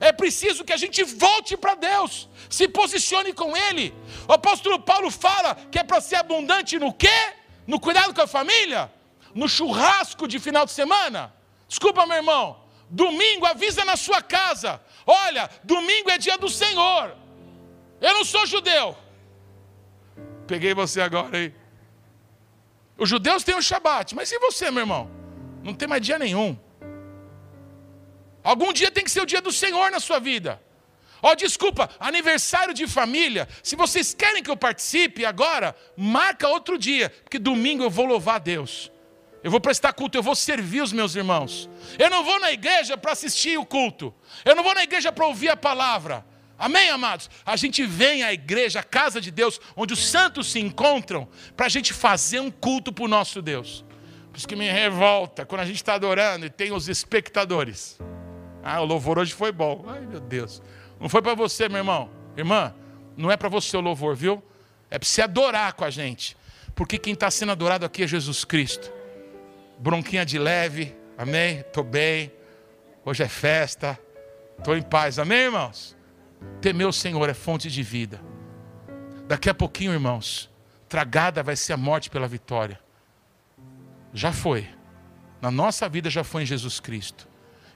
É 0.00 0.12
preciso 0.12 0.64
que 0.64 0.72
a 0.72 0.76
gente 0.76 1.02
volte 1.04 1.56
para 1.56 1.74
Deus, 1.74 2.28
se 2.50 2.66
posicione 2.66 3.32
com 3.32 3.56
Ele. 3.56 3.94
O 4.28 4.32
apóstolo 4.32 4.80
Paulo 4.80 5.10
fala 5.10 5.54
que 5.70 5.78
é 5.78 5.84
para 5.84 6.00
ser 6.00 6.16
abundante 6.16 6.78
no 6.78 6.92
quê? 6.92 7.32
No 7.66 7.78
cuidado 7.78 8.12
com 8.12 8.20
a 8.20 8.26
família? 8.26 8.92
No 9.34 9.48
churrasco 9.48 10.26
de 10.26 10.38
final 10.38 10.66
de 10.66 10.72
semana? 10.72 11.32
Desculpa, 11.68 12.06
meu 12.06 12.16
irmão. 12.16 12.64
Domingo 12.90 13.46
avisa 13.46 13.84
na 13.84 13.96
sua 13.96 14.20
casa. 14.20 14.80
Olha, 15.06 15.48
domingo 15.62 16.10
é 16.10 16.18
dia 16.18 16.36
do 16.38 16.48
Senhor. 16.48 17.16
Eu 18.00 18.14
não 18.14 18.24
sou 18.24 18.46
judeu. 18.46 18.96
Peguei 20.46 20.74
você 20.74 21.00
agora 21.00 21.36
aí. 21.36 21.54
Os 22.96 23.08
judeus 23.08 23.42
têm 23.42 23.56
o 23.56 23.62
Shabat, 23.62 24.14
mas 24.14 24.30
e 24.30 24.38
você, 24.38 24.70
meu 24.70 24.82
irmão? 24.82 25.10
Não 25.62 25.74
tem 25.74 25.88
mais 25.88 26.02
dia 26.02 26.18
nenhum. 26.18 26.56
Algum 28.42 28.72
dia 28.72 28.90
tem 28.90 29.02
que 29.02 29.10
ser 29.10 29.22
o 29.22 29.26
dia 29.26 29.40
do 29.40 29.50
Senhor 29.50 29.90
na 29.90 29.98
sua 29.98 30.18
vida. 30.18 30.60
Ó, 31.22 31.32
oh, 31.32 31.34
desculpa, 31.34 31.88
aniversário 31.98 32.74
de 32.74 32.86
família. 32.86 33.48
Se 33.62 33.74
vocês 33.74 34.12
querem 34.12 34.42
que 34.42 34.50
eu 34.50 34.56
participe 34.56 35.24
agora, 35.24 35.74
marca 35.96 36.46
outro 36.48 36.76
dia, 36.76 37.08
porque 37.08 37.38
domingo 37.38 37.82
eu 37.82 37.88
vou 37.88 38.04
louvar 38.04 38.36
a 38.36 38.38
Deus. 38.38 38.92
Eu 39.42 39.50
vou 39.50 39.60
prestar 39.60 39.94
culto, 39.94 40.18
eu 40.18 40.22
vou 40.22 40.34
servir 40.34 40.82
os 40.82 40.92
meus 40.92 41.14
irmãos. 41.14 41.68
Eu 41.98 42.10
não 42.10 42.22
vou 42.22 42.38
na 42.40 42.52
igreja 42.52 42.96
para 42.96 43.12
assistir 43.12 43.58
o 43.58 43.64
culto. 43.64 44.14
Eu 44.44 44.54
não 44.54 44.62
vou 44.62 44.74
na 44.74 44.84
igreja 44.84 45.10
para 45.10 45.26
ouvir 45.26 45.48
a 45.48 45.56
palavra. 45.56 46.24
Amém, 46.64 46.88
amados? 46.88 47.28
A 47.44 47.56
gente 47.56 47.84
vem 47.84 48.22
à 48.22 48.32
igreja, 48.32 48.80
à 48.80 48.82
casa 48.82 49.20
de 49.20 49.30
Deus, 49.30 49.60
onde 49.76 49.92
os 49.92 50.02
santos 50.02 50.50
se 50.50 50.58
encontram, 50.58 51.28
para 51.54 51.66
a 51.66 51.68
gente 51.68 51.92
fazer 51.92 52.40
um 52.40 52.50
culto 52.50 52.90
para 52.90 53.04
o 53.04 53.08
nosso 53.08 53.42
Deus. 53.42 53.84
Por 54.32 54.38
isso 54.38 54.48
que 54.48 54.56
me 54.56 54.70
revolta 54.70 55.44
quando 55.44 55.60
a 55.60 55.66
gente 55.66 55.76
está 55.76 55.92
adorando 55.92 56.46
e 56.46 56.48
tem 56.48 56.72
os 56.72 56.88
espectadores. 56.88 58.00
Ah, 58.62 58.80
o 58.80 58.86
louvor 58.86 59.18
hoje 59.18 59.34
foi 59.34 59.52
bom. 59.52 59.84
Ai, 59.86 60.06
meu 60.06 60.20
Deus. 60.20 60.62
Não 60.98 61.06
foi 61.06 61.20
para 61.20 61.34
você, 61.34 61.68
meu 61.68 61.76
irmão. 61.76 62.08
Irmã, 62.34 62.74
não 63.14 63.30
é 63.30 63.36
para 63.36 63.50
você 63.50 63.76
o 63.76 63.82
louvor, 63.82 64.16
viu? 64.16 64.42
É 64.90 64.98
para 64.98 65.06
você 65.06 65.20
adorar 65.20 65.74
com 65.74 65.84
a 65.84 65.90
gente. 65.90 66.34
Porque 66.74 66.96
quem 66.96 67.12
está 67.12 67.30
sendo 67.30 67.52
adorado 67.52 67.84
aqui 67.84 68.04
é 68.04 68.06
Jesus 68.06 68.42
Cristo. 68.42 68.90
Bronquinha 69.78 70.24
de 70.24 70.38
leve, 70.38 70.96
amém? 71.18 71.58
Estou 71.58 71.84
bem. 71.84 72.32
Hoje 73.04 73.22
é 73.22 73.28
festa. 73.28 74.00
Estou 74.58 74.74
em 74.74 74.82
paz, 74.82 75.18
amém, 75.18 75.40
irmãos? 75.40 75.94
Temer 76.60 76.86
o 76.86 76.92
Senhor 76.92 77.28
é 77.28 77.34
fonte 77.34 77.70
de 77.70 77.82
vida. 77.82 78.20
Daqui 79.26 79.48
a 79.48 79.54
pouquinho, 79.54 79.92
irmãos, 79.92 80.50
tragada 80.88 81.42
vai 81.42 81.56
ser 81.56 81.72
a 81.72 81.76
morte 81.76 82.10
pela 82.10 82.28
vitória. 82.28 82.80
Já 84.12 84.32
foi. 84.32 84.68
Na 85.40 85.50
nossa 85.50 85.88
vida 85.88 86.08
já 86.08 86.24
foi 86.24 86.42
em 86.42 86.46
Jesus 86.46 86.80
Cristo. 86.80 87.28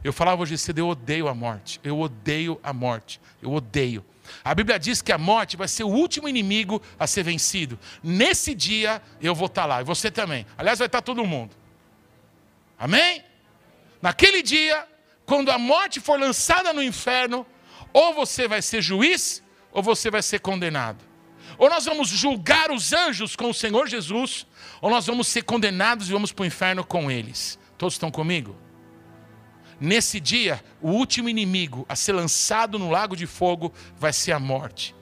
Eu 0.02 0.12
falava 0.12 0.42
hoje 0.42 0.57
cedo, 0.57 0.78
eu 0.78 0.88
odeio 0.88 1.28
a 1.28 1.35
morte. 1.35 1.81
Eu 1.83 1.98
odeio 2.00 2.61
a 2.62 2.72
morte. 2.72 3.20
Eu 3.42 3.52
odeio. 3.52 4.04
A 4.44 4.54
Bíblia 4.54 4.78
diz 4.78 5.02
que 5.02 5.12
a 5.12 5.18
morte 5.18 5.57
vai 5.57 5.68
ser 5.68 5.85
o 5.85 5.88
último 5.88 6.28
inimigo 6.28 6.81
a 6.98 7.07
ser 7.07 7.22
vencido. 7.22 7.78
Nesse 8.02 8.54
dia 8.54 9.02
eu 9.20 9.35
vou 9.35 9.46
estar 9.46 9.64
lá, 9.64 9.81
e 9.81 9.85
você 9.85 10.11
também. 10.11 10.46
Aliás, 10.57 10.78
vai 10.78 10.87
estar 10.87 11.02
todo 11.02 11.24
mundo. 11.24 11.57
Amém? 12.78 13.24
Naquele 14.00 14.42
dia, 14.42 14.87
quando 15.26 15.50
a 15.50 15.59
morte 15.59 16.00
for 16.00 16.18
lançada 16.18 16.72
no 16.72 16.83
inferno, 16.83 17.44
ou 17.92 18.14
você 18.14 18.46
vai 18.48 18.62
ser 18.62 18.83
juiz, 18.83 19.42
ou 19.72 19.83
você 19.83 20.11
vai 20.11 20.22
ser 20.22 20.40
condenado. 20.40 21.05
Ou 21.57 21.68
nós 21.68 21.85
vamos 21.85 22.09
julgar 22.09 22.70
os 22.70 22.92
anjos 22.92 23.35
com 23.35 23.51
o 23.51 23.55
Senhor 23.55 23.88
Jesus, 23.88 24.46
ou 24.81 24.90
nós 24.90 25.07
vamos 25.07 25.29
ser 25.29 25.42
condenados 25.42 26.09
e 26.09 26.12
vamos 26.12 26.33
para 26.33 26.42
o 26.42 26.46
inferno 26.46 26.85
com 26.85 27.11
eles. 27.11 27.59
Todos 27.77 27.94
estão 27.94 28.11
comigo? 28.11 28.57
Nesse 29.81 30.18
dia, 30.18 30.62
o 30.81 30.90
último 30.90 31.29
inimigo 31.29 31.87
a 31.88 31.94
ser 31.94 32.12
lançado 32.12 32.79
no 32.79 32.90
lago 32.90 33.16
de 33.16 33.27
fogo 33.27 33.72
vai 33.96 34.12
ser 34.12 34.33
a 34.33 34.38
morte. 34.38 34.94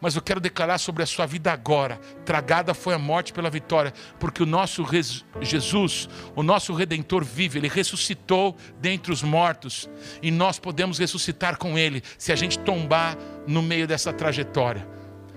Mas 0.00 0.14
eu 0.14 0.22
quero 0.22 0.40
declarar 0.40 0.78
sobre 0.78 1.02
a 1.02 1.06
sua 1.06 1.26
vida 1.26 1.52
agora: 1.52 2.00
tragada 2.24 2.72
foi 2.74 2.94
a 2.94 2.98
morte 2.98 3.32
pela 3.32 3.50
vitória, 3.50 3.92
porque 4.18 4.42
o 4.42 4.46
nosso 4.46 4.84
Jesus, 5.40 6.08
o 6.36 6.42
nosso 6.42 6.72
redentor 6.72 7.24
vive, 7.24 7.58
ele 7.58 7.68
ressuscitou 7.68 8.56
dentre 8.80 9.12
os 9.12 9.22
mortos, 9.22 9.88
e 10.22 10.30
nós 10.30 10.58
podemos 10.58 10.98
ressuscitar 10.98 11.56
com 11.58 11.76
ele 11.76 12.02
se 12.16 12.32
a 12.32 12.36
gente 12.36 12.58
tombar 12.58 13.16
no 13.46 13.62
meio 13.62 13.86
dessa 13.86 14.12
trajetória. 14.12 14.86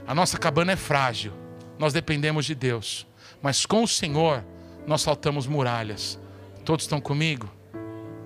A 0.06 0.14
nossa 0.14 0.38
cabana 0.38 0.74
é 0.74 0.76
frágil, 0.76 1.34
nós 1.80 1.94
dependemos 1.94 2.46
de 2.46 2.54
Deus, 2.54 3.08
mas 3.42 3.66
com 3.66 3.84
o 3.84 3.88
Senhor 3.88 4.44
nós 4.86 5.02
saltamos 5.02 5.48
muralhas. 5.48 6.20
Todos 6.64 6.86
estão 6.86 7.02
comigo? 7.02 7.50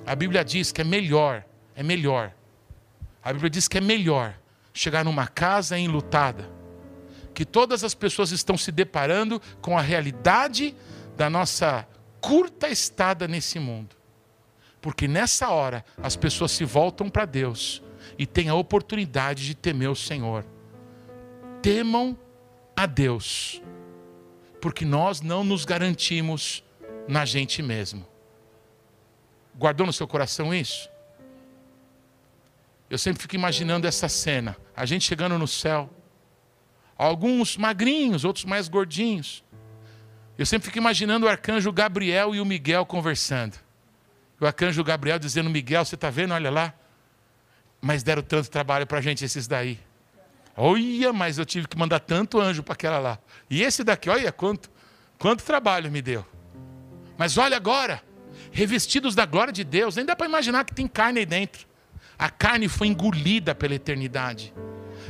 A 0.05 0.15
Bíblia 0.15 0.43
diz 0.43 0.71
que 0.71 0.81
é 0.81 0.83
melhor, 0.83 1.43
é 1.75 1.81
melhor. 1.81 2.31
A 3.23 3.31
Bíblia 3.31 3.49
diz 3.49 3.67
que 3.67 3.77
é 3.77 3.81
melhor 3.81 4.35
chegar 4.75 5.05
numa 5.05 5.25
casa 5.25 5.79
enlutada, 5.79 6.51
que 7.33 7.45
todas 7.45 7.83
as 7.83 7.95
pessoas 7.95 8.31
estão 8.31 8.57
se 8.57 8.71
deparando 8.71 9.41
com 9.61 9.77
a 9.77 9.81
realidade 9.81 10.75
da 11.15 11.29
nossa 11.29 11.87
curta 12.19 12.67
estada 12.67 13.25
nesse 13.27 13.57
mundo. 13.57 13.95
Porque 14.81 15.07
nessa 15.07 15.49
hora 15.49 15.83
as 16.03 16.15
pessoas 16.15 16.51
se 16.51 16.65
voltam 16.65 17.09
para 17.09 17.25
Deus 17.25 17.81
e 18.19 18.25
têm 18.25 18.49
a 18.49 18.55
oportunidade 18.55 19.45
de 19.45 19.55
temer 19.55 19.89
o 19.89 19.95
Senhor. 19.95 20.45
Temam 21.61 22.17
a 22.75 22.85
Deus, 22.85 23.61
porque 24.61 24.83
nós 24.83 25.21
não 25.21 25.43
nos 25.43 25.63
garantimos 25.63 26.63
na 27.07 27.23
gente 27.25 27.63
mesmo. 27.63 28.05
Guardou 29.57 29.87
no 29.87 29.93
seu 29.93 30.07
coração 30.07 30.53
isso? 30.53 30.89
Eu 32.89 32.97
sempre 32.97 33.21
fico 33.21 33.35
imaginando 33.35 33.87
essa 33.87 34.07
cena, 34.09 34.55
a 34.75 34.85
gente 34.85 35.05
chegando 35.05 35.37
no 35.37 35.47
céu, 35.47 35.89
alguns 36.97 37.57
magrinhos, 37.57 38.25
outros 38.25 38.45
mais 38.45 38.67
gordinhos. 38.67 39.43
Eu 40.37 40.45
sempre 40.45 40.65
fico 40.65 40.77
imaginando 40.77 41.25
o 41.25 41.29
arcanjo 41.29 41.71
Gabriel 41.71 42.35
e 42.35 42.41
o 42.41 42.45
Miguel 42.45 42.85
conversando. 42.85 43.57
O 44.39 44.45
arcanjo 44.45 44.83
Gabriel 44.83 45.17
dizendo: 45.17 45.49
Miguel, 45.49 45.85
você 45.85 45.95
está 45.95 46.09
vendo? 46.09 46.33
Olha 46.33 46.49
lá. 46.49 46.73
Mas 47.81 48.03
deram 48.03 48.21
tanto 48.21 48.49
trabalho 48.49 48.85
para 48.85 48.97
a 48.97 49.01
gente 49.01 49.23
esses 49.23 49.47
daí. 49.47 49.79
Olha, 50.57 51.13
mas 51.13 51.37
eu 51.37 51.45
tive 51.45 51.67
que 51.67 51.77
mandar 51.77 51.99
tanto 51.99 52.39
anjo 52.39 52.63
para 52.63 52.73
aquela 52.73 52.99
lá. 52.99 53.19
E 53.49 53.61
esse 53.61 53.83
daqui, 53.83 54.09
olha 54.09 54.31
quanto, 54.31 54.69
quanto 55.19 55.43
trabalho 55.43 55.91
me 55.91 56.01
deu. 56.01 56.25
Mas 57.17 57.37
olha 57.37 57.55
agora, 57.55 58.01
revestidos 58.51 59.15
da 59.15 59.25
glória 59.25 59.53
de 59.53 59.63
Deus. 59.63 59.95
Nem 59.95 60.05
dá 60.05 60.15
para 60.15 60.25
imaginar 60.25 60.65
que 60.65 60.73
tem 60.73 60.87
carne 60.87 61.19
aí 61.19 61.25
dentro. 61.25 61.67
A 62.17 62.29
carne 62.29 62.67
foi 62.67 62.87
engolida 62.87 63.53
pela 63.53 63.75
eternidade. 63.75 64.53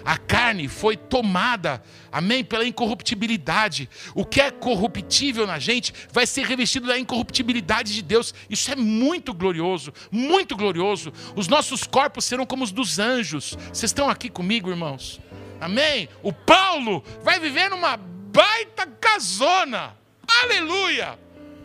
A 0.04 0.18
carne 0.18 0.68
foi 0.68 0.96
tomada, 0.96 1.82
amém, 2.12 2.44
pela 2.44 2.66
incorruptibilidade. 2.66 3.90
O 4.14 4.24
que 4.24 4.40
é 4.40 4.52
corruptível 4.52 5.48
na 5.48 5.58
gente 5.58 5.94
vai 6.12 6.28
ser 6.28 6.46
revestido 6.46 6.88
da 6.88 6.98
incorruptibilidade 6.98 7.94
de 7.94 8.04
Deus. 8.04 8.34
Isso 8.48 8.72
é 8.72 8.76
muito 8.76 9.34
glorioso, 9.34 9.92
muito 10.12 10.56
glorioso. 10.56 11.12
Os 11.36 11.48
nossos 11.48 11.84
corpos 11.84 12.26
serão 12.26 12.46
como 12.46 12.64
os 12.64 12.72
dos 12.72 13.00
anjos. 13.00 13.58
Vocês 13.74 13.86
estão 13.90 14.08
aqui 14.08 14.30
comigo, 14.30 14.70
irmãos? 14.70 15.20
Amém? 15.60 16.08
O 16.22 16.32
Paulo 16.32 17.04
vai 17.24 17.40
viver 17.40 17.70
numa 17.70 17.98
baita 17.98 18.86
casona. 18.86 19.98
Aleluia! 20.44 21.18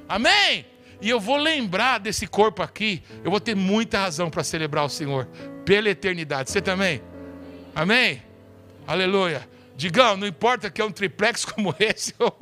Amém? 0.09 0.70
E 1.01 1.09
eu 1.09 1.19
vou 1.19 1.37
lembrar 1.37 1.99
desse 1.99 2.27
corpo 2.27 2.63
aqui, 2.63 3.03
eu 3.25 3.31
vou 3.31 3.41
ter 3.41 3.55
muita 3.55 3.99
razão 3.99 4.29
para 4.29 4.45
celebrar 4.45 4.85
o 4.85 4.89
Senhor 4.89 5.27
pela 5.65 5.89
eternidade. 5.89 6.51
Você 6.51 6.61
também? 6.61 7.03
Amém? 7.75 8.23
Aleluia. 8.87 9.49
Digão, 9.77 10.17
não 10.17 10.27
importa 10.27 10.71
que 10.71 10.83
é 10.83 10.85
um 10.85 10.93
triplex 10.93 11.45
como 11.47 11.75
esse 11.79 12.15
ou 12.19 12.37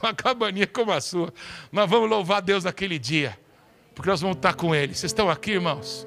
uma 0.00 0.14
cabaninha 0.14 0.66
como 0.66 0.92
a 0.92 1.00
sua, 1.00 1.32
nós 1.72 1.90
vamos 1.90 2.08
louvar 2.08 2.40
Deus 2.40 2.62
naquele 2.62 2.98
dia, 2.98 3.36
porque 3.94 4.08
nós 4.08 4.20
vamos 4.20 4.36
estar 4.36 4.54
com 4.54 4.74
Ele. 4.74 4.94
Vocês 4.94 5.10
estão 5.10 5.28
aqui, 5.28 5.52
irmãos? 5.52 6.06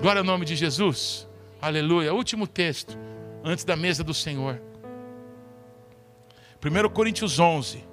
Glória 0.00 0.20
ao 0.20 0.24
nome 0.24 0.46
de 0.46 0.56
Jesus. 0.56 1.28
Aleluia. 1.60 2.14
Último 2.14 2.46
texto, 2.46 2.98
antes 3.44 3.64
da 3.64 3.76
mesa 3.76 4.02
do 4.02 4.14
Senhor. 4.14 4.60
1 6.64 6.88
Coríntios 6.88 7.38
11. 7.38 7.84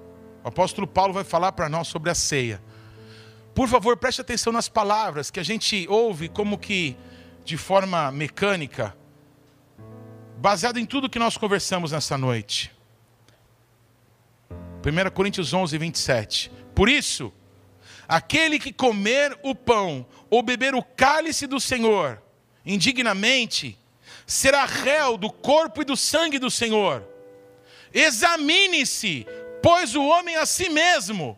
O 0.44 0.48
apóstolo 0.48 0.88
Paulo 0.88 1.14
vai 1.14 1.26
falar 1.26 1.52
para 1.52 1.68
nós 1.68 1.88
sobre 1.88 2.10
a 2.10 2.16
ceia. 2.16 2.62
Por 3.54 3.68
favor, 3.68 3.98
preste 3.98 4.22
atenção 4.22 4.54
nas 4.54 4.70
palavras 4.70 5.30
que 5.30 5.40
a 5.40 5.44
gente 5.44 5.86
ouve 5.90 6.30
como 6.30 6.58
que 6.58 6.96
de 7.44 7.58
forma 7.58 8.12
mecânica, 8.12 8.96
baseado 10.38 10.78
em 10.78 10.86
tudo 10.86 11.10
que 11.10 11.20
nós 11.20 11.38
conversamos 11.38 11.92
nessa 11.92 12.18
noite. 12.18 12.72
1 14.50 15.12
Coríntios 15.12 15.54
11, 15.54 15.78
27. 15.78 16.52
Por 16.74 16.90
isso, 16.90 17.32
aquele 18.08 18.58
que 18.58 18.72
comer 18.72 19.38
o 19.44 19.54
pão 19.54 20.06
ou 20.30 20.42
beber 20.42 20.74
o 20.74 20.84
cálice 20.84 21.46
do 21.46 21.60
Senhor 21.60 22.22
indignamente, 22.66 23.78
será 24.26 24.66
réu 24.66 25.18
do 25.18 25.32
corpo 25.32 25.82
e 25.82 25.86
do 25.86 25.98
sangue 25.98 26.40
do 26.40 26.50
Senhor. 26.50 27.08
Examine-se, 27.94 29.26
pois 29.62 29.96
o 29.96 30.04
homem 30.04 30.36
a 30.36 30.46
si 30.46 30.70
mesmo, 30.70 31.38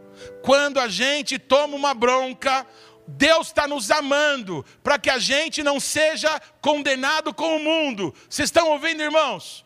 Quando 0.41 0.79
a 0.79 0.87
gente 0.87 1.37
toma 1.37 1.75
uma 1.75 1.93
bronca, 1.93 2.65
Deus 3.07 3.47
está 3.47 3.67
nos 3.67 3.91
amando, 3.91 4.65
para 4.83 4.97
que 4.97 5.09
a 5.09 5.19
gente 5.19 5.61
não 5.63 5.79
seja 5.79 6.39
condenado 6.61 7.33
com 7.33 7.57
o 7.57 7.59
mundo. 7.59 8.13
Vocês 8.29 8.47
estão 8.47 8.69
ouvindo, 8.69 9.01
irmãos? 9.01 9.65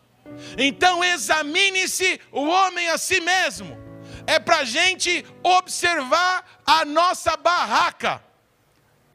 Então 0.58 1.04
examine-se 1.04 2.20
o 2.32 2.46
homem 2.46 2.88
a 2.88 2.98
si 2.98 3.20
mesmo. 3.20 3.78
É 4.26 4.38
para 4.38 4.58
a 4.58 4.64
gente 4.64 5.24
observar 5.42 6.62
a 6.66 6.84
nossa 6.84 7.36
barraca 7.36 8.26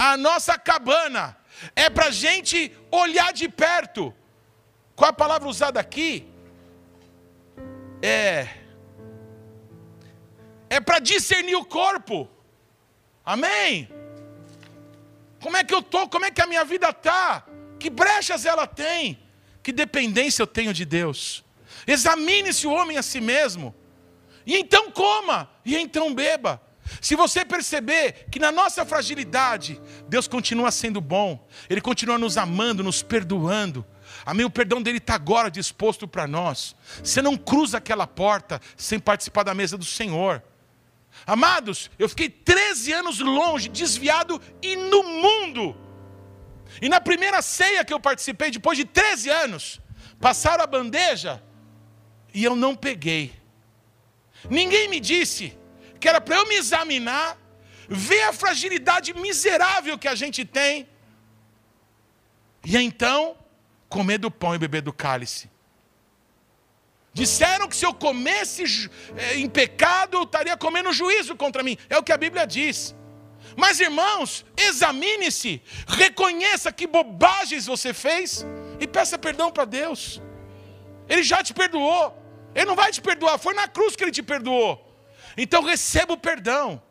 a 0.01 0.17
nossa 0.17 0.57
cabana, 0.57 1.37
é 1.75 1.87
para 1.87 2.07
a 2.07 2.11
gente 2.11 2.75
olhar 2.89 3.31
de 3.31 3.47
perto. 3.47 4.11
Qual 4.95 5.11
a 5.11 5.13
palavra 5.13 5.47
usada 5.47 5.79
aqui? 5.79 6.27
É. 8.01 8.60
É 10.71 10.79
para 10.79 10.99
discernir 10.99 11.55
o 11.55 11.65
corpo. 11.65 12.29
Amém? 13.25 13.89
Como 15.41 15.57
é 15.57 15.65
que 15.65 15.73
eu 15.73 15.79
estou? 15.79 16.07
Como 16.07 16.23
é 16.23 16.31
que 16.31 16.41
a 16.41 16.47
minha 16.47 16.63
vida 16.63 16.91
está? 16.91 17.45
Que 17.77 17.89
brechas 17.89 18.45
ela 18.45 18.65
tem? 18.65 19.19
Que 19.61 19.73
dependência 19.73 20.41
eu 20.41 20.47
tenho 20.47 20.73
de 20.73 20.85
Deus? 20.85 21.43
Examine-se 21.85 22.65
o 22.67 22.71
homem 22.71 22.97
a 22.97 23.03
si 23.03 23.19
mesmo. 23.19 23.75
E 24.45 24.55
então 24.55 24.89
coma, 24.91 25.51
e 25.65 25.75
então 25.75 26.15
beba. 26.15 26.61
Se 27.01 27.15
você 27.15 27.43
perceber 27.43 28.27
que 28.31 28.39
na 28.39 28.49
nossa 28.49 28.85
fragilidade, 28.85 29.77
Deus 30.07 30.25
continua 30.25 30.71
sendo 30.71 31.01
bom, 31.01 31.45
Ele 31.69 31.81
continua 31.81 32.17
nos 32.17 32.37
amando, 32.37 32.81
nos 32.81 33.03
perdoando. 33.03 33.85
Amém? 34.25 34.45
O 34.45 34.49
perdão 34.49 34.81
dele 34.81 34.99
está 34.99 35.15
agora 35.15 35.51
disposto 35.51 36.07
para 36.07 36.25
nós. 36.25 36.77
Você 37.03 37.21
não 37.21 37.35
cruza 37.35 37.77
aquela 37.77 38.07
porta 38.07 38.61
sem 38.77 38.99
participar 38.99 39.43
da 39.43 39.53
mesa 39.53 39.77
do 39.77 39.83
Senhor. 39.83 40.41
Amados, 41.25 41.89
eu 41.99 42.09
fiquei 42.09 42.29
13 42.29 42.93
anos 42.93 43.19
longe, 43.19 43.69
desviado 43.69 44.41
e 44.61 44.75
no 44.75 45.03
mundo. 45.03 45.75
E 46.81 46.87
na 46.87 47.01
primeira 47.01 47.41
ceia 47.41 47.83
que 47.83 47.93
eu 47.93 47.99
participei, 47.99 48.49
depois 48.51 48.77
de 48.77 48.85
13 48.85 49.29
anos, 49.29 49.81
passaram 50.19 50.63
a 50.63 50.67
bandeja 50.67 51.41
e 52.33 52.43
eu 52.43 52.55
não 52.55 52.75
peguei. 52.75 53.33
Ninguém 54.49 54.87
me 54.87 54.99
disse, 54.99 55.57
que 55.99 56.07
era 56.07 56.19
para 56.19 56.37
eu 56.37 56.47
me 56.47 56.55
examinar, 56.55 57.37
ver 57.87 58.23
a 58.23 58.33
fragilidade 58.33 59.13
miserável 59.13 59.97
que 59.97 60.07
a 60.07 60.15
gente 60.15 60.45
tem, 60.45 60.87
e 62.65 62.77
então 62.77 63.35
comer 63.89 64.17
do 64.17 64.31
pão 64.31 64.55
e 64.55 64.57
beber 64.57 64.81
do 64.81 64.93
cálice. 64.93 65.49
Disseram 67.13 67.67
que 67.67 67.75
se 67.75 67.85
eu 67.85 67.93
comesse 67.93 68.89
é, 69.17 69.35
em 69.35 69.49
pecado, 69.49 70.17
eu 70.17 70.23
estaria 70.23 70.55
comendo 70.55 70.93
juízo 70.93 71.35
contra 71.35 71.61
mim. 71.61 71.77
É 71.89 71.97
o 71.97 72.03
que 72.03 72.11
a 72.11 72.17
Bíblia 72.17 72.47
diz. 72.47 72.95
Mas 73.57 73.79
irmãos, 73.79 74.45
examine-se, 74.55 75.61
reconheça 75.87 76.71
que 76.71 76.87
bobagens 76.87 77.65
você 77.65 77.93
fez 77.93 78.45
e 78.79 78.87
peça 78.87 79.17
perdão 79.17 79.51
para 79.51 79.65
Deus. 79.65 80.21
Ele 81.09 81.23
já 81.23 81.43
te 81.43 81.53
perdoou. 81.53 82.21
Ele 82.53 82.65
não 82.65 82.75
vai 82.75 82.91
te 82.91 83.01
perdoar, 83.01 83.37
foi 83.39 83.53
na 83.53 83.67
cruz 83.67 83.95
que 83.95 84.03
ele 84.03 84.11
te 84.11 84.23
perdoou. 84.23 84.79
Então 85.37 85.63
receba 85.63 86.13
o 86.13 86.17
perdão, 86.17 86.81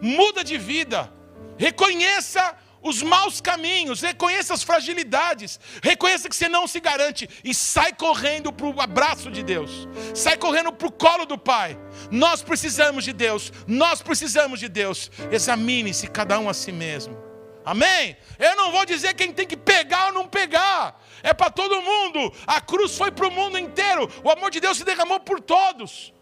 muda 0.00 0.42
de 0.42 0.58
vida, 0.58 1.12
reconheça 1.56 2.56
os 2.82 3.02
maus 3.02 3.40
caminhos, 3.40 4.00
reconheça 4.00 4.54
as 4.54 4.62
fragilidades, 4.62 5.58
reconheça 5.82 6.28
que 6.28 6.36
você 6.36 6.48
não 6.48 6.66
se 6.66 6.80
garante 6.80 7.28
e 7.42 7.54
sai 7.54 7.92
correndo 7.92 8.52
para 8.52 8.66
o 8.66 8.80
abraço 8.80 9.30
de 9.30 9.42
Deus, 9.42 9.88
sai 10.14 10.36
correndo 10.36 10.72
para 10.72 10.88
o 10.88 10.92
colo 10.92 11.26
do 11.26 11.38
Pai. 11.38 11.78
Nós 12.10 12.42
precisamos 12.42 13.04
de 13.04 13.12
Deus, 13.12 13.52
nós 13.66 14.02
precisamos 14.02 14.60
de 14.60 14.68
Deus. 14.68 15.10
Examine-se 15.30 16.06
cada 16.08 16.38
um 16.38 16.48
a 16.48 16.54
si 16.54 16.72
mesmo. 16.72 17.16
Amém? 17.64 18.16
Eu 18.38 18.56
não 18.56 18.72
vou 18.72 18.86
dizer 18.86 19.14
quem 19.14 19.32
tem 19.32 19.46
que 19.46 19.56
pegar 19.56 20.06
ou 20.06 20.12
não 20.12 20.26
pegar, 20.26 21.02
é 21.22 21.34
para 21.34 21.50
todo 21.50 21.82
mundo. 21.82 22.32
A 22.46 22.60
cruz 22.60 22.96
foi 22.96 23.10
para 23.10 23.28
o 23.28 23.30
mundo 23.30 23.58
inteiro, 23.58 24.10
o 24.24 24.30
amor 24.30 24.50
de 24.50 24.60
Deus 24.60 24.78
se 24.78 24.84
derramou 24.84 25.20
por 25.20 25.40
todos. 25.40 26.12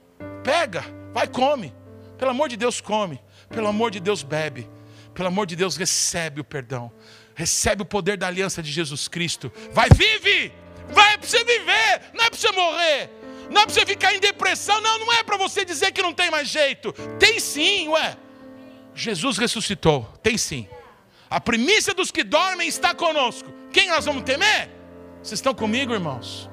Pega 0.43 0.85
Vai, 1.17 1.27
come. 1.27 1.75
Pelo 2.19 2.33
amor 2.33 2.47
de 2.47 2.59
Deus, 2.59 2.79
come. 2.79 3.19
Pelo 3.49 3.69
amor 3.69 3.91
de 3.91 4.01
Deus, 4.01 4.23
bebe. 4.23 4.69
Pelo 5.17 5.29
amor 5.29 5.47
de 5.47 5.57
Deus, 5.57 5.77
recebe 5.77 6.43
o 6.43 6.45
perdão. 6.45 6.93
Recebe 7.35 7.83
o 7.83 7.87
poder 7.87 8.19
da 8.19 8.27
aliança 8.27 8.63
de 8.63 8.71
Jesus 8.71 9.09
Cristo. 9.09 9.51
Vai, 9.73 9.89
vive! 9.89 10.53
Vai 10.91 11.19
para 11.19 11.27
você 11.27 11.43
viver, 11.43 12.03
não 12.15 12.25
é 12.25 12.31
para 12.31 12.39
você 12.39 12.53
morrer. 12.53 13.11
Não 13.51 13.63
é 13.63 13.65
para 13.65 13.75
você 13.75 13.87
ficar 13.87 14.15
em 14.15 14.21
depressão, 14.21 14.81
não, 14.81 14.99
não 15.01 15.13
é 15.13 15.23
para 15.23 15.37
você 15.37 15.65
dizer 15.65 15.91
que 15.93 16.03
não 16.03 16.13
tem 16.13 16.31
mais 16.31 16.49
jeito. 16.49 16.93
Tem 17.19 17.41
sim, 17.41 17.89
ué. 17.89 18.17
Jesus 18.95 19.39
ressuscitou, 19.39 20.05
tem 20.23 20.37
sim. 20.37 20.69
A 21.31 21.41
primícia 21.41 21.95
dos 21.95 22.11
que 22.11 22.23
dormem 22.23 22.69
está 22.69 22.95
conosco. 22.95 23.53
Quem 23.73 23.89
nós 23.89 24.05
vamos 24.05 24.23
temer? 24.23 24.71
Vocês 25.23 25.39
estão 25.39 25.55
comigo, 25.55 25.93
irmãos? 25.93 26.51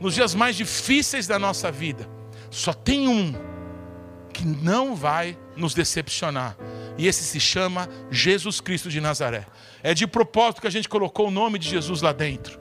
Nos 0.00 0.14
dias 0.14 0.34
mais 0.34 0.56
difíceis 0.56 1.26
da 1.26 1.38
nossa 1.38 1.72
vida, 1.72 2.08
só 2.50 2.72
tem 2.72 3.08
um 3.08 3.34
que 4.32 4.44
não 4.44 4.94
vai 4.94 5.36
nos 5.56 5.74
decepcionar. 5.74 6.56
E 6.98 7.06
esse 7.06 7.24
se 7.24 7.38
chama 7.38 7.88
Jesus 8.10 8.60
Cristo 8.60 8.88
de 8.88 9.00
Nazaré. 9.00 9.46
É 9.82 9.92
de 9.92 10.06
propósito 10.06 10.60
que 10.60 10.66
a 10.66 10.70
gente 10.70 10.88
colocou 10.88 11.28
o 11.28 11.30
nome 11.30 11.58
de 11.58 11.68
Jesus 11.68 12.00
lá 12.00 12.12
dentro. 12.12 12.58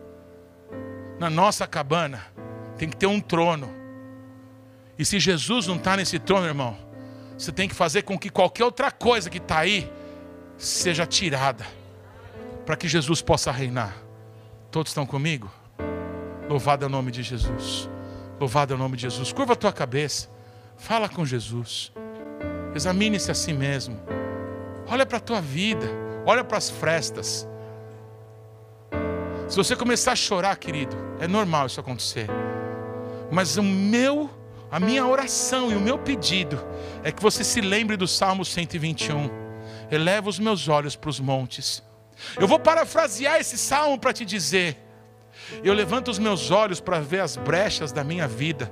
Na 1.19 1.29
nossa 1.29 1.65
cabana 1.65 2.25
tem 2.77 2.89
que 2.89 2.97
ter 2.97 3.07
um 3.07 3.21
trono. 3.21 3.73
E 4.97 5.05
se 5.05 5.19
Jesus 5.19 5.67
não 5.67 5.75
está 5.75 5.95
nesse 5.95 6.19
trono, 6.19 6.45
irmão, 6.45 6.77
você 7.37 7.51
tem 7.51 7.67
que 7.67 7.75
fazer 7.75 8.03
com 8.03 8.17
que 8.17 8.29
qualquer 8.29 8.63
outra 8.63 8.91
coisa 8.91 9.29
que 9.29 9.37
está 9.37 9.59
aí 9.59 9.91
seja 10.57 11.05
tirada, 11.05 11.65
para 12.65 12.75
que 12.75 12.87
Jesus 12.87 13.21
possa 13.21 13.51
reinar. 13.51 13.95
Todos 14.71 14.91
estão 14.91 15.05
comigo? 15.05 15.49
Louvado 16.49 16.85
é 16.85 16.87
o 16.87 16.89
nome 16.89 17.11
de 17.11 17.23
Jesus. 17.23 17.89
Louvado 18.39 18.73
é 18.73 18.75
o 18.75 18.79
nome 18.79 18.97
de 18.97 19.03
Jesus. 19.03 19.31
Curva 19.31 19.53
a 19.53 19.55
tua 19.55 19.71
cabeça. 19.71 20.29
Fala 20.77 21.07
com 21.07 21.25
Jesus. 21.25 21.91
Examine-se 22.73 23.31
a 23.31 23.33
si 23.33 23.53
mesmo. 23.53 23.97
Olha 24.87 25.05
para 25.05 25.17
a 25.17 25.21
tua 25.21 25.41
vida. 25.41 25.85
Olha 26.25 26.43
para 26.43 26.57
as 26.57 26.69
frestas. 26.69 27.47
Se 29.47 29.57
você 29.57 29.75
começar 29.75 30.13
a 30.13 30.15
chorar, 30.15 30.55
querido, 30.57 30.95
é 31.19 31.27
normal 31.27 31.67
isso 31.67 31.79
acontecer. 31.79 32.27
Mas 33.31 33.57
o 33.57 33.63
meu, 33.63 34.29
a 34.71 34.79
minha 34.79 35.05
oração 35.05 35.71
e 35.71 35.75
o 35.75 35.79
meu 35.79 35.99
pedido 35.99 36.59
é 37.03 37.11
que 37.11 37.21
você 37.21 37.43
se 37.43 37.61
lembre 37.61 37.95
do 37.95 38.07
Salmo 38.07 38.43
121. 38.43 39.29
Eleva 39.91 40.29
os 40.29 40.39
meus 40.39 40.67
olhos 40.67 40.95
para 40.95 41.09
os 41.09 41.19
montes. 41.19 41.83
Eu 42.39 42.47
vou 42.47 42.59
parafrasear 42.59 43.39
esse 43.39 43.57
salmo 43.57 43.99
para 43.99 44.13
te 44.13 44.25
dizer: 44.25 44.77
eu 45.63 45.73
levanto 45.73 46.09
os 46.09 46.17
meus 46.17 46.49
olhos 46.49 46.79
para 46.79 46.99
ver 46.99 47.19
as 47.19 47.35
brechas 47.35 47.91
da 47.91 48.03
minha 48.03 48.27
vida 48.27 48.71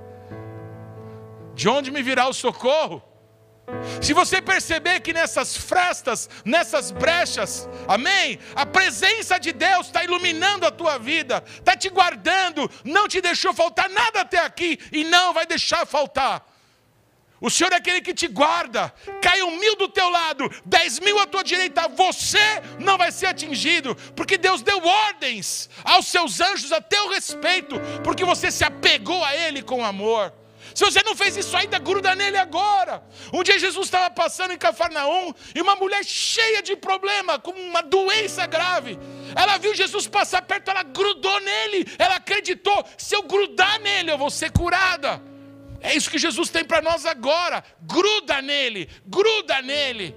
de 1.55 1.69
onde 1.69 1.91
me 1.91 2.01
virá 2.01 2.27
o 2.27 2.33
socorro? 2.33 3.01
Se 4.01 4.13
você 4.13 4.41
perceber 4.41 4.99
que 4.99 5.13
nessas 5.13 5.55
frestas, 5.55 6.29
nessas 6.43 6.91
brechas, 6.91 7.67
amém? 7.87 8.39
A 8.55 8.65
presença 8.65 9.39
de 9.39 9.51
Deus 9.51 9.87
está 9.87 10.03
iluminando 10.03 10.65
a 10.65 10.71
tua 10.71 10.97
vida, 10.97 11.43
está 11.47 11.75
te 11.75 11.89
guardando, 11.89 12.69
não 12.83 13.07
te 13.07 13.21
deixou 13.21 13.53
faltar 13.53 13.89
nada 13.89 14.21
até 14.21 14.39
aqui 14.39 14.79
e 14.91 15.03
não 15.03 15.33
vai 15.33 15.45
deixar 15.45 15.85
faltar. 15.85 16.45
O 17.39 17.49
Senhor 17.49 17.73
é 17.73 17.75
aquele 17.75 17.99
que 17.99 18.13
te 18.13 18.25
guarda. 18.25 18.93
Cai 19.21 19.41
um 19.43 19.57
mil 19.59 19.75
do 19.75 19.89
teu 19.89 20.09
lado, 20.09 20.49
dez 20.65 20.99
mil 20.99 21.19
à 21.19 21.27
tua 21.27 21.43
direita, 21.43 21.89
você 21.89 22.61
não 22.79 22.97
vai 22.97 23.11
ser 23.11 23.25
atingido, 23.25 23.95
porque 24.15 24.37
Deus 24.37 24.61
deu 24.61 24.81
ordens 24.81 25.69
aos 25.83 26.07
seus 26.07 26.39
anjos 26.39 26.71
a 26.71 26.79
teu 26.79 27.09
respeito, 27.09 27.75
porque 28.01 28.23
você 28.23 28.49
se 28.49 28.63
apegou 28.63 29.21
a 29.25 29.35
Ele 29.35 29.61
com 29.61 29.83
amor. 29.83 30.33
Se 30.73 30.83
você 30.83 31.01
não 31.03 31.15
fez 31.15 31.37
isso 31.37 31.55
ainda, 31.55 31.77
gruda 31.77 32.15
nele 32.15 32.37
agora. 32.37 33.03
Um 33.31 33.43
dia 33.43 33.59
Jesus 33.59 33.87
estava 33.87 34.09
passando 34.09 34.53
em 34.53 34.57
Cafarnaum 34.57 35.33
e 35.53 35.61
uma 35.61 35.75
mulher 35.75 36.03
cheia 36.03 36.61
de 36.61 36.75
problema, 36.75 37.37
com 37.37 37.51
uma 37.51 37.81
doença 37.81 38.45
grave. 38.47 38.97
Ela 39.35 39.57
viu 39.57 39.75
Jesus 39.75 40.07
passar 40.07 40.41
perto, 40.41 40.69
ela 40.69 40.83
grudou 40.83 41.39
nele, 41.41 41.85
ela 41.99 42.15
acreditou: 42.15 42.85
se 42.97 43.15
eu 43.15 43.23
grudar 43.23 43.79
nele, 43.79 44.11
eu 44.11 44.17
vou 44.17 44.29
ser 44.29 44.51
curada. 44.51 45.21
É 45.79 45.93
isso 45.93 46.09
que 46.09 46.17
Jesus 46.17 46.49
tem 46.49 46.63
para 46.63 46.81
nós 46.81 47.05
agora. 47.05 47.63
Gruda 47.81 48.41
nele, 48.41 48.89
gruda 49.05 49.61
nele. 49.61 50.15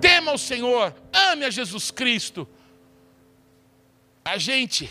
Tema 0.00 0.32
o 0.32 0.38
Senhor, 0.38 0.94
ame 1.12 1.44
a 1.44 1.50
Jesus 1.50 1.90
Cristo. 1.90 2.48
A 4.24 4.36
gente 4.36 4.90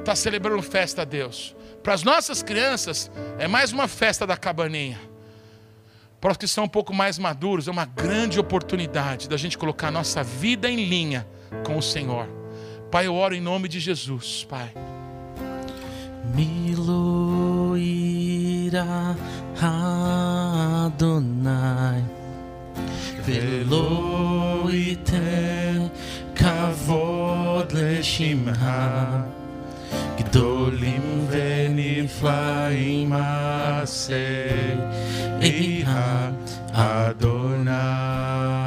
está 0.00 0.16
celebrando 0.16 0.62
festa 0.62 1.02
a 1.02 1.04
Deus. 1.04 1.54
Para 1.82 1.94
as 1.94 2.02
nossas 2.02 2.42
crianças, 2.42 3.10
é 3.38 3.48
mais 3.48 3.72
uma 3.72 3.88
festa 3.88 4.26
da 4.26 4.36
cabaninha. 4.36 5.00
Para 6.20 6.32
os 6.32 6.36
que 6.36 6.46
são 6.46 6.64
um 6.64 6.68
pouco 6.68 6.92
mais 6.92 7.18
maduros, 7.18 7.66
é 7.66 7.70
uma 7.70 7.86
grande 7.86 8.38
oportunidade 8.38 9.26
da 9.28 9.38
gente 9.38 9.56
colocar 9.56 9.88
a 9.88 9.90
nossa 9.90 10.22
vida 10.22 10.70
em 10.70 10.84
linha 10.84 11.26
com 11.64 11.78
o 11.78 11.82
Senhor. 11.82 12.28
Pai, 12.90 13.06
eu 13.06 13.14
oro 13.14 13.34
em 13.34 13.40
nome 13.40 13.68
de 13.68 13.80
Jesus, 13.80 14.44
Pai. 14.44 14.74
Adonai 20.92 22.04
kavod 26.34 27.74
גדולים 30.29 31.27
ונפלאים 31.29 33.09
מעשי 33.09 34.13
אדוני. 36.71 38.58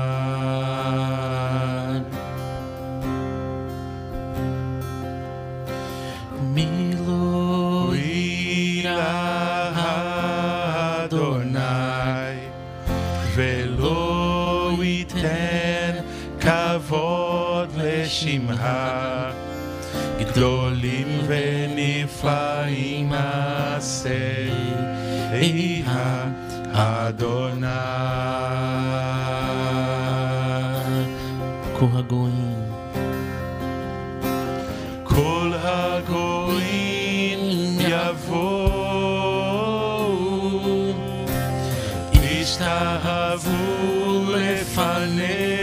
ישתחוו 42.62 43.52
לפניה 44.34 45.61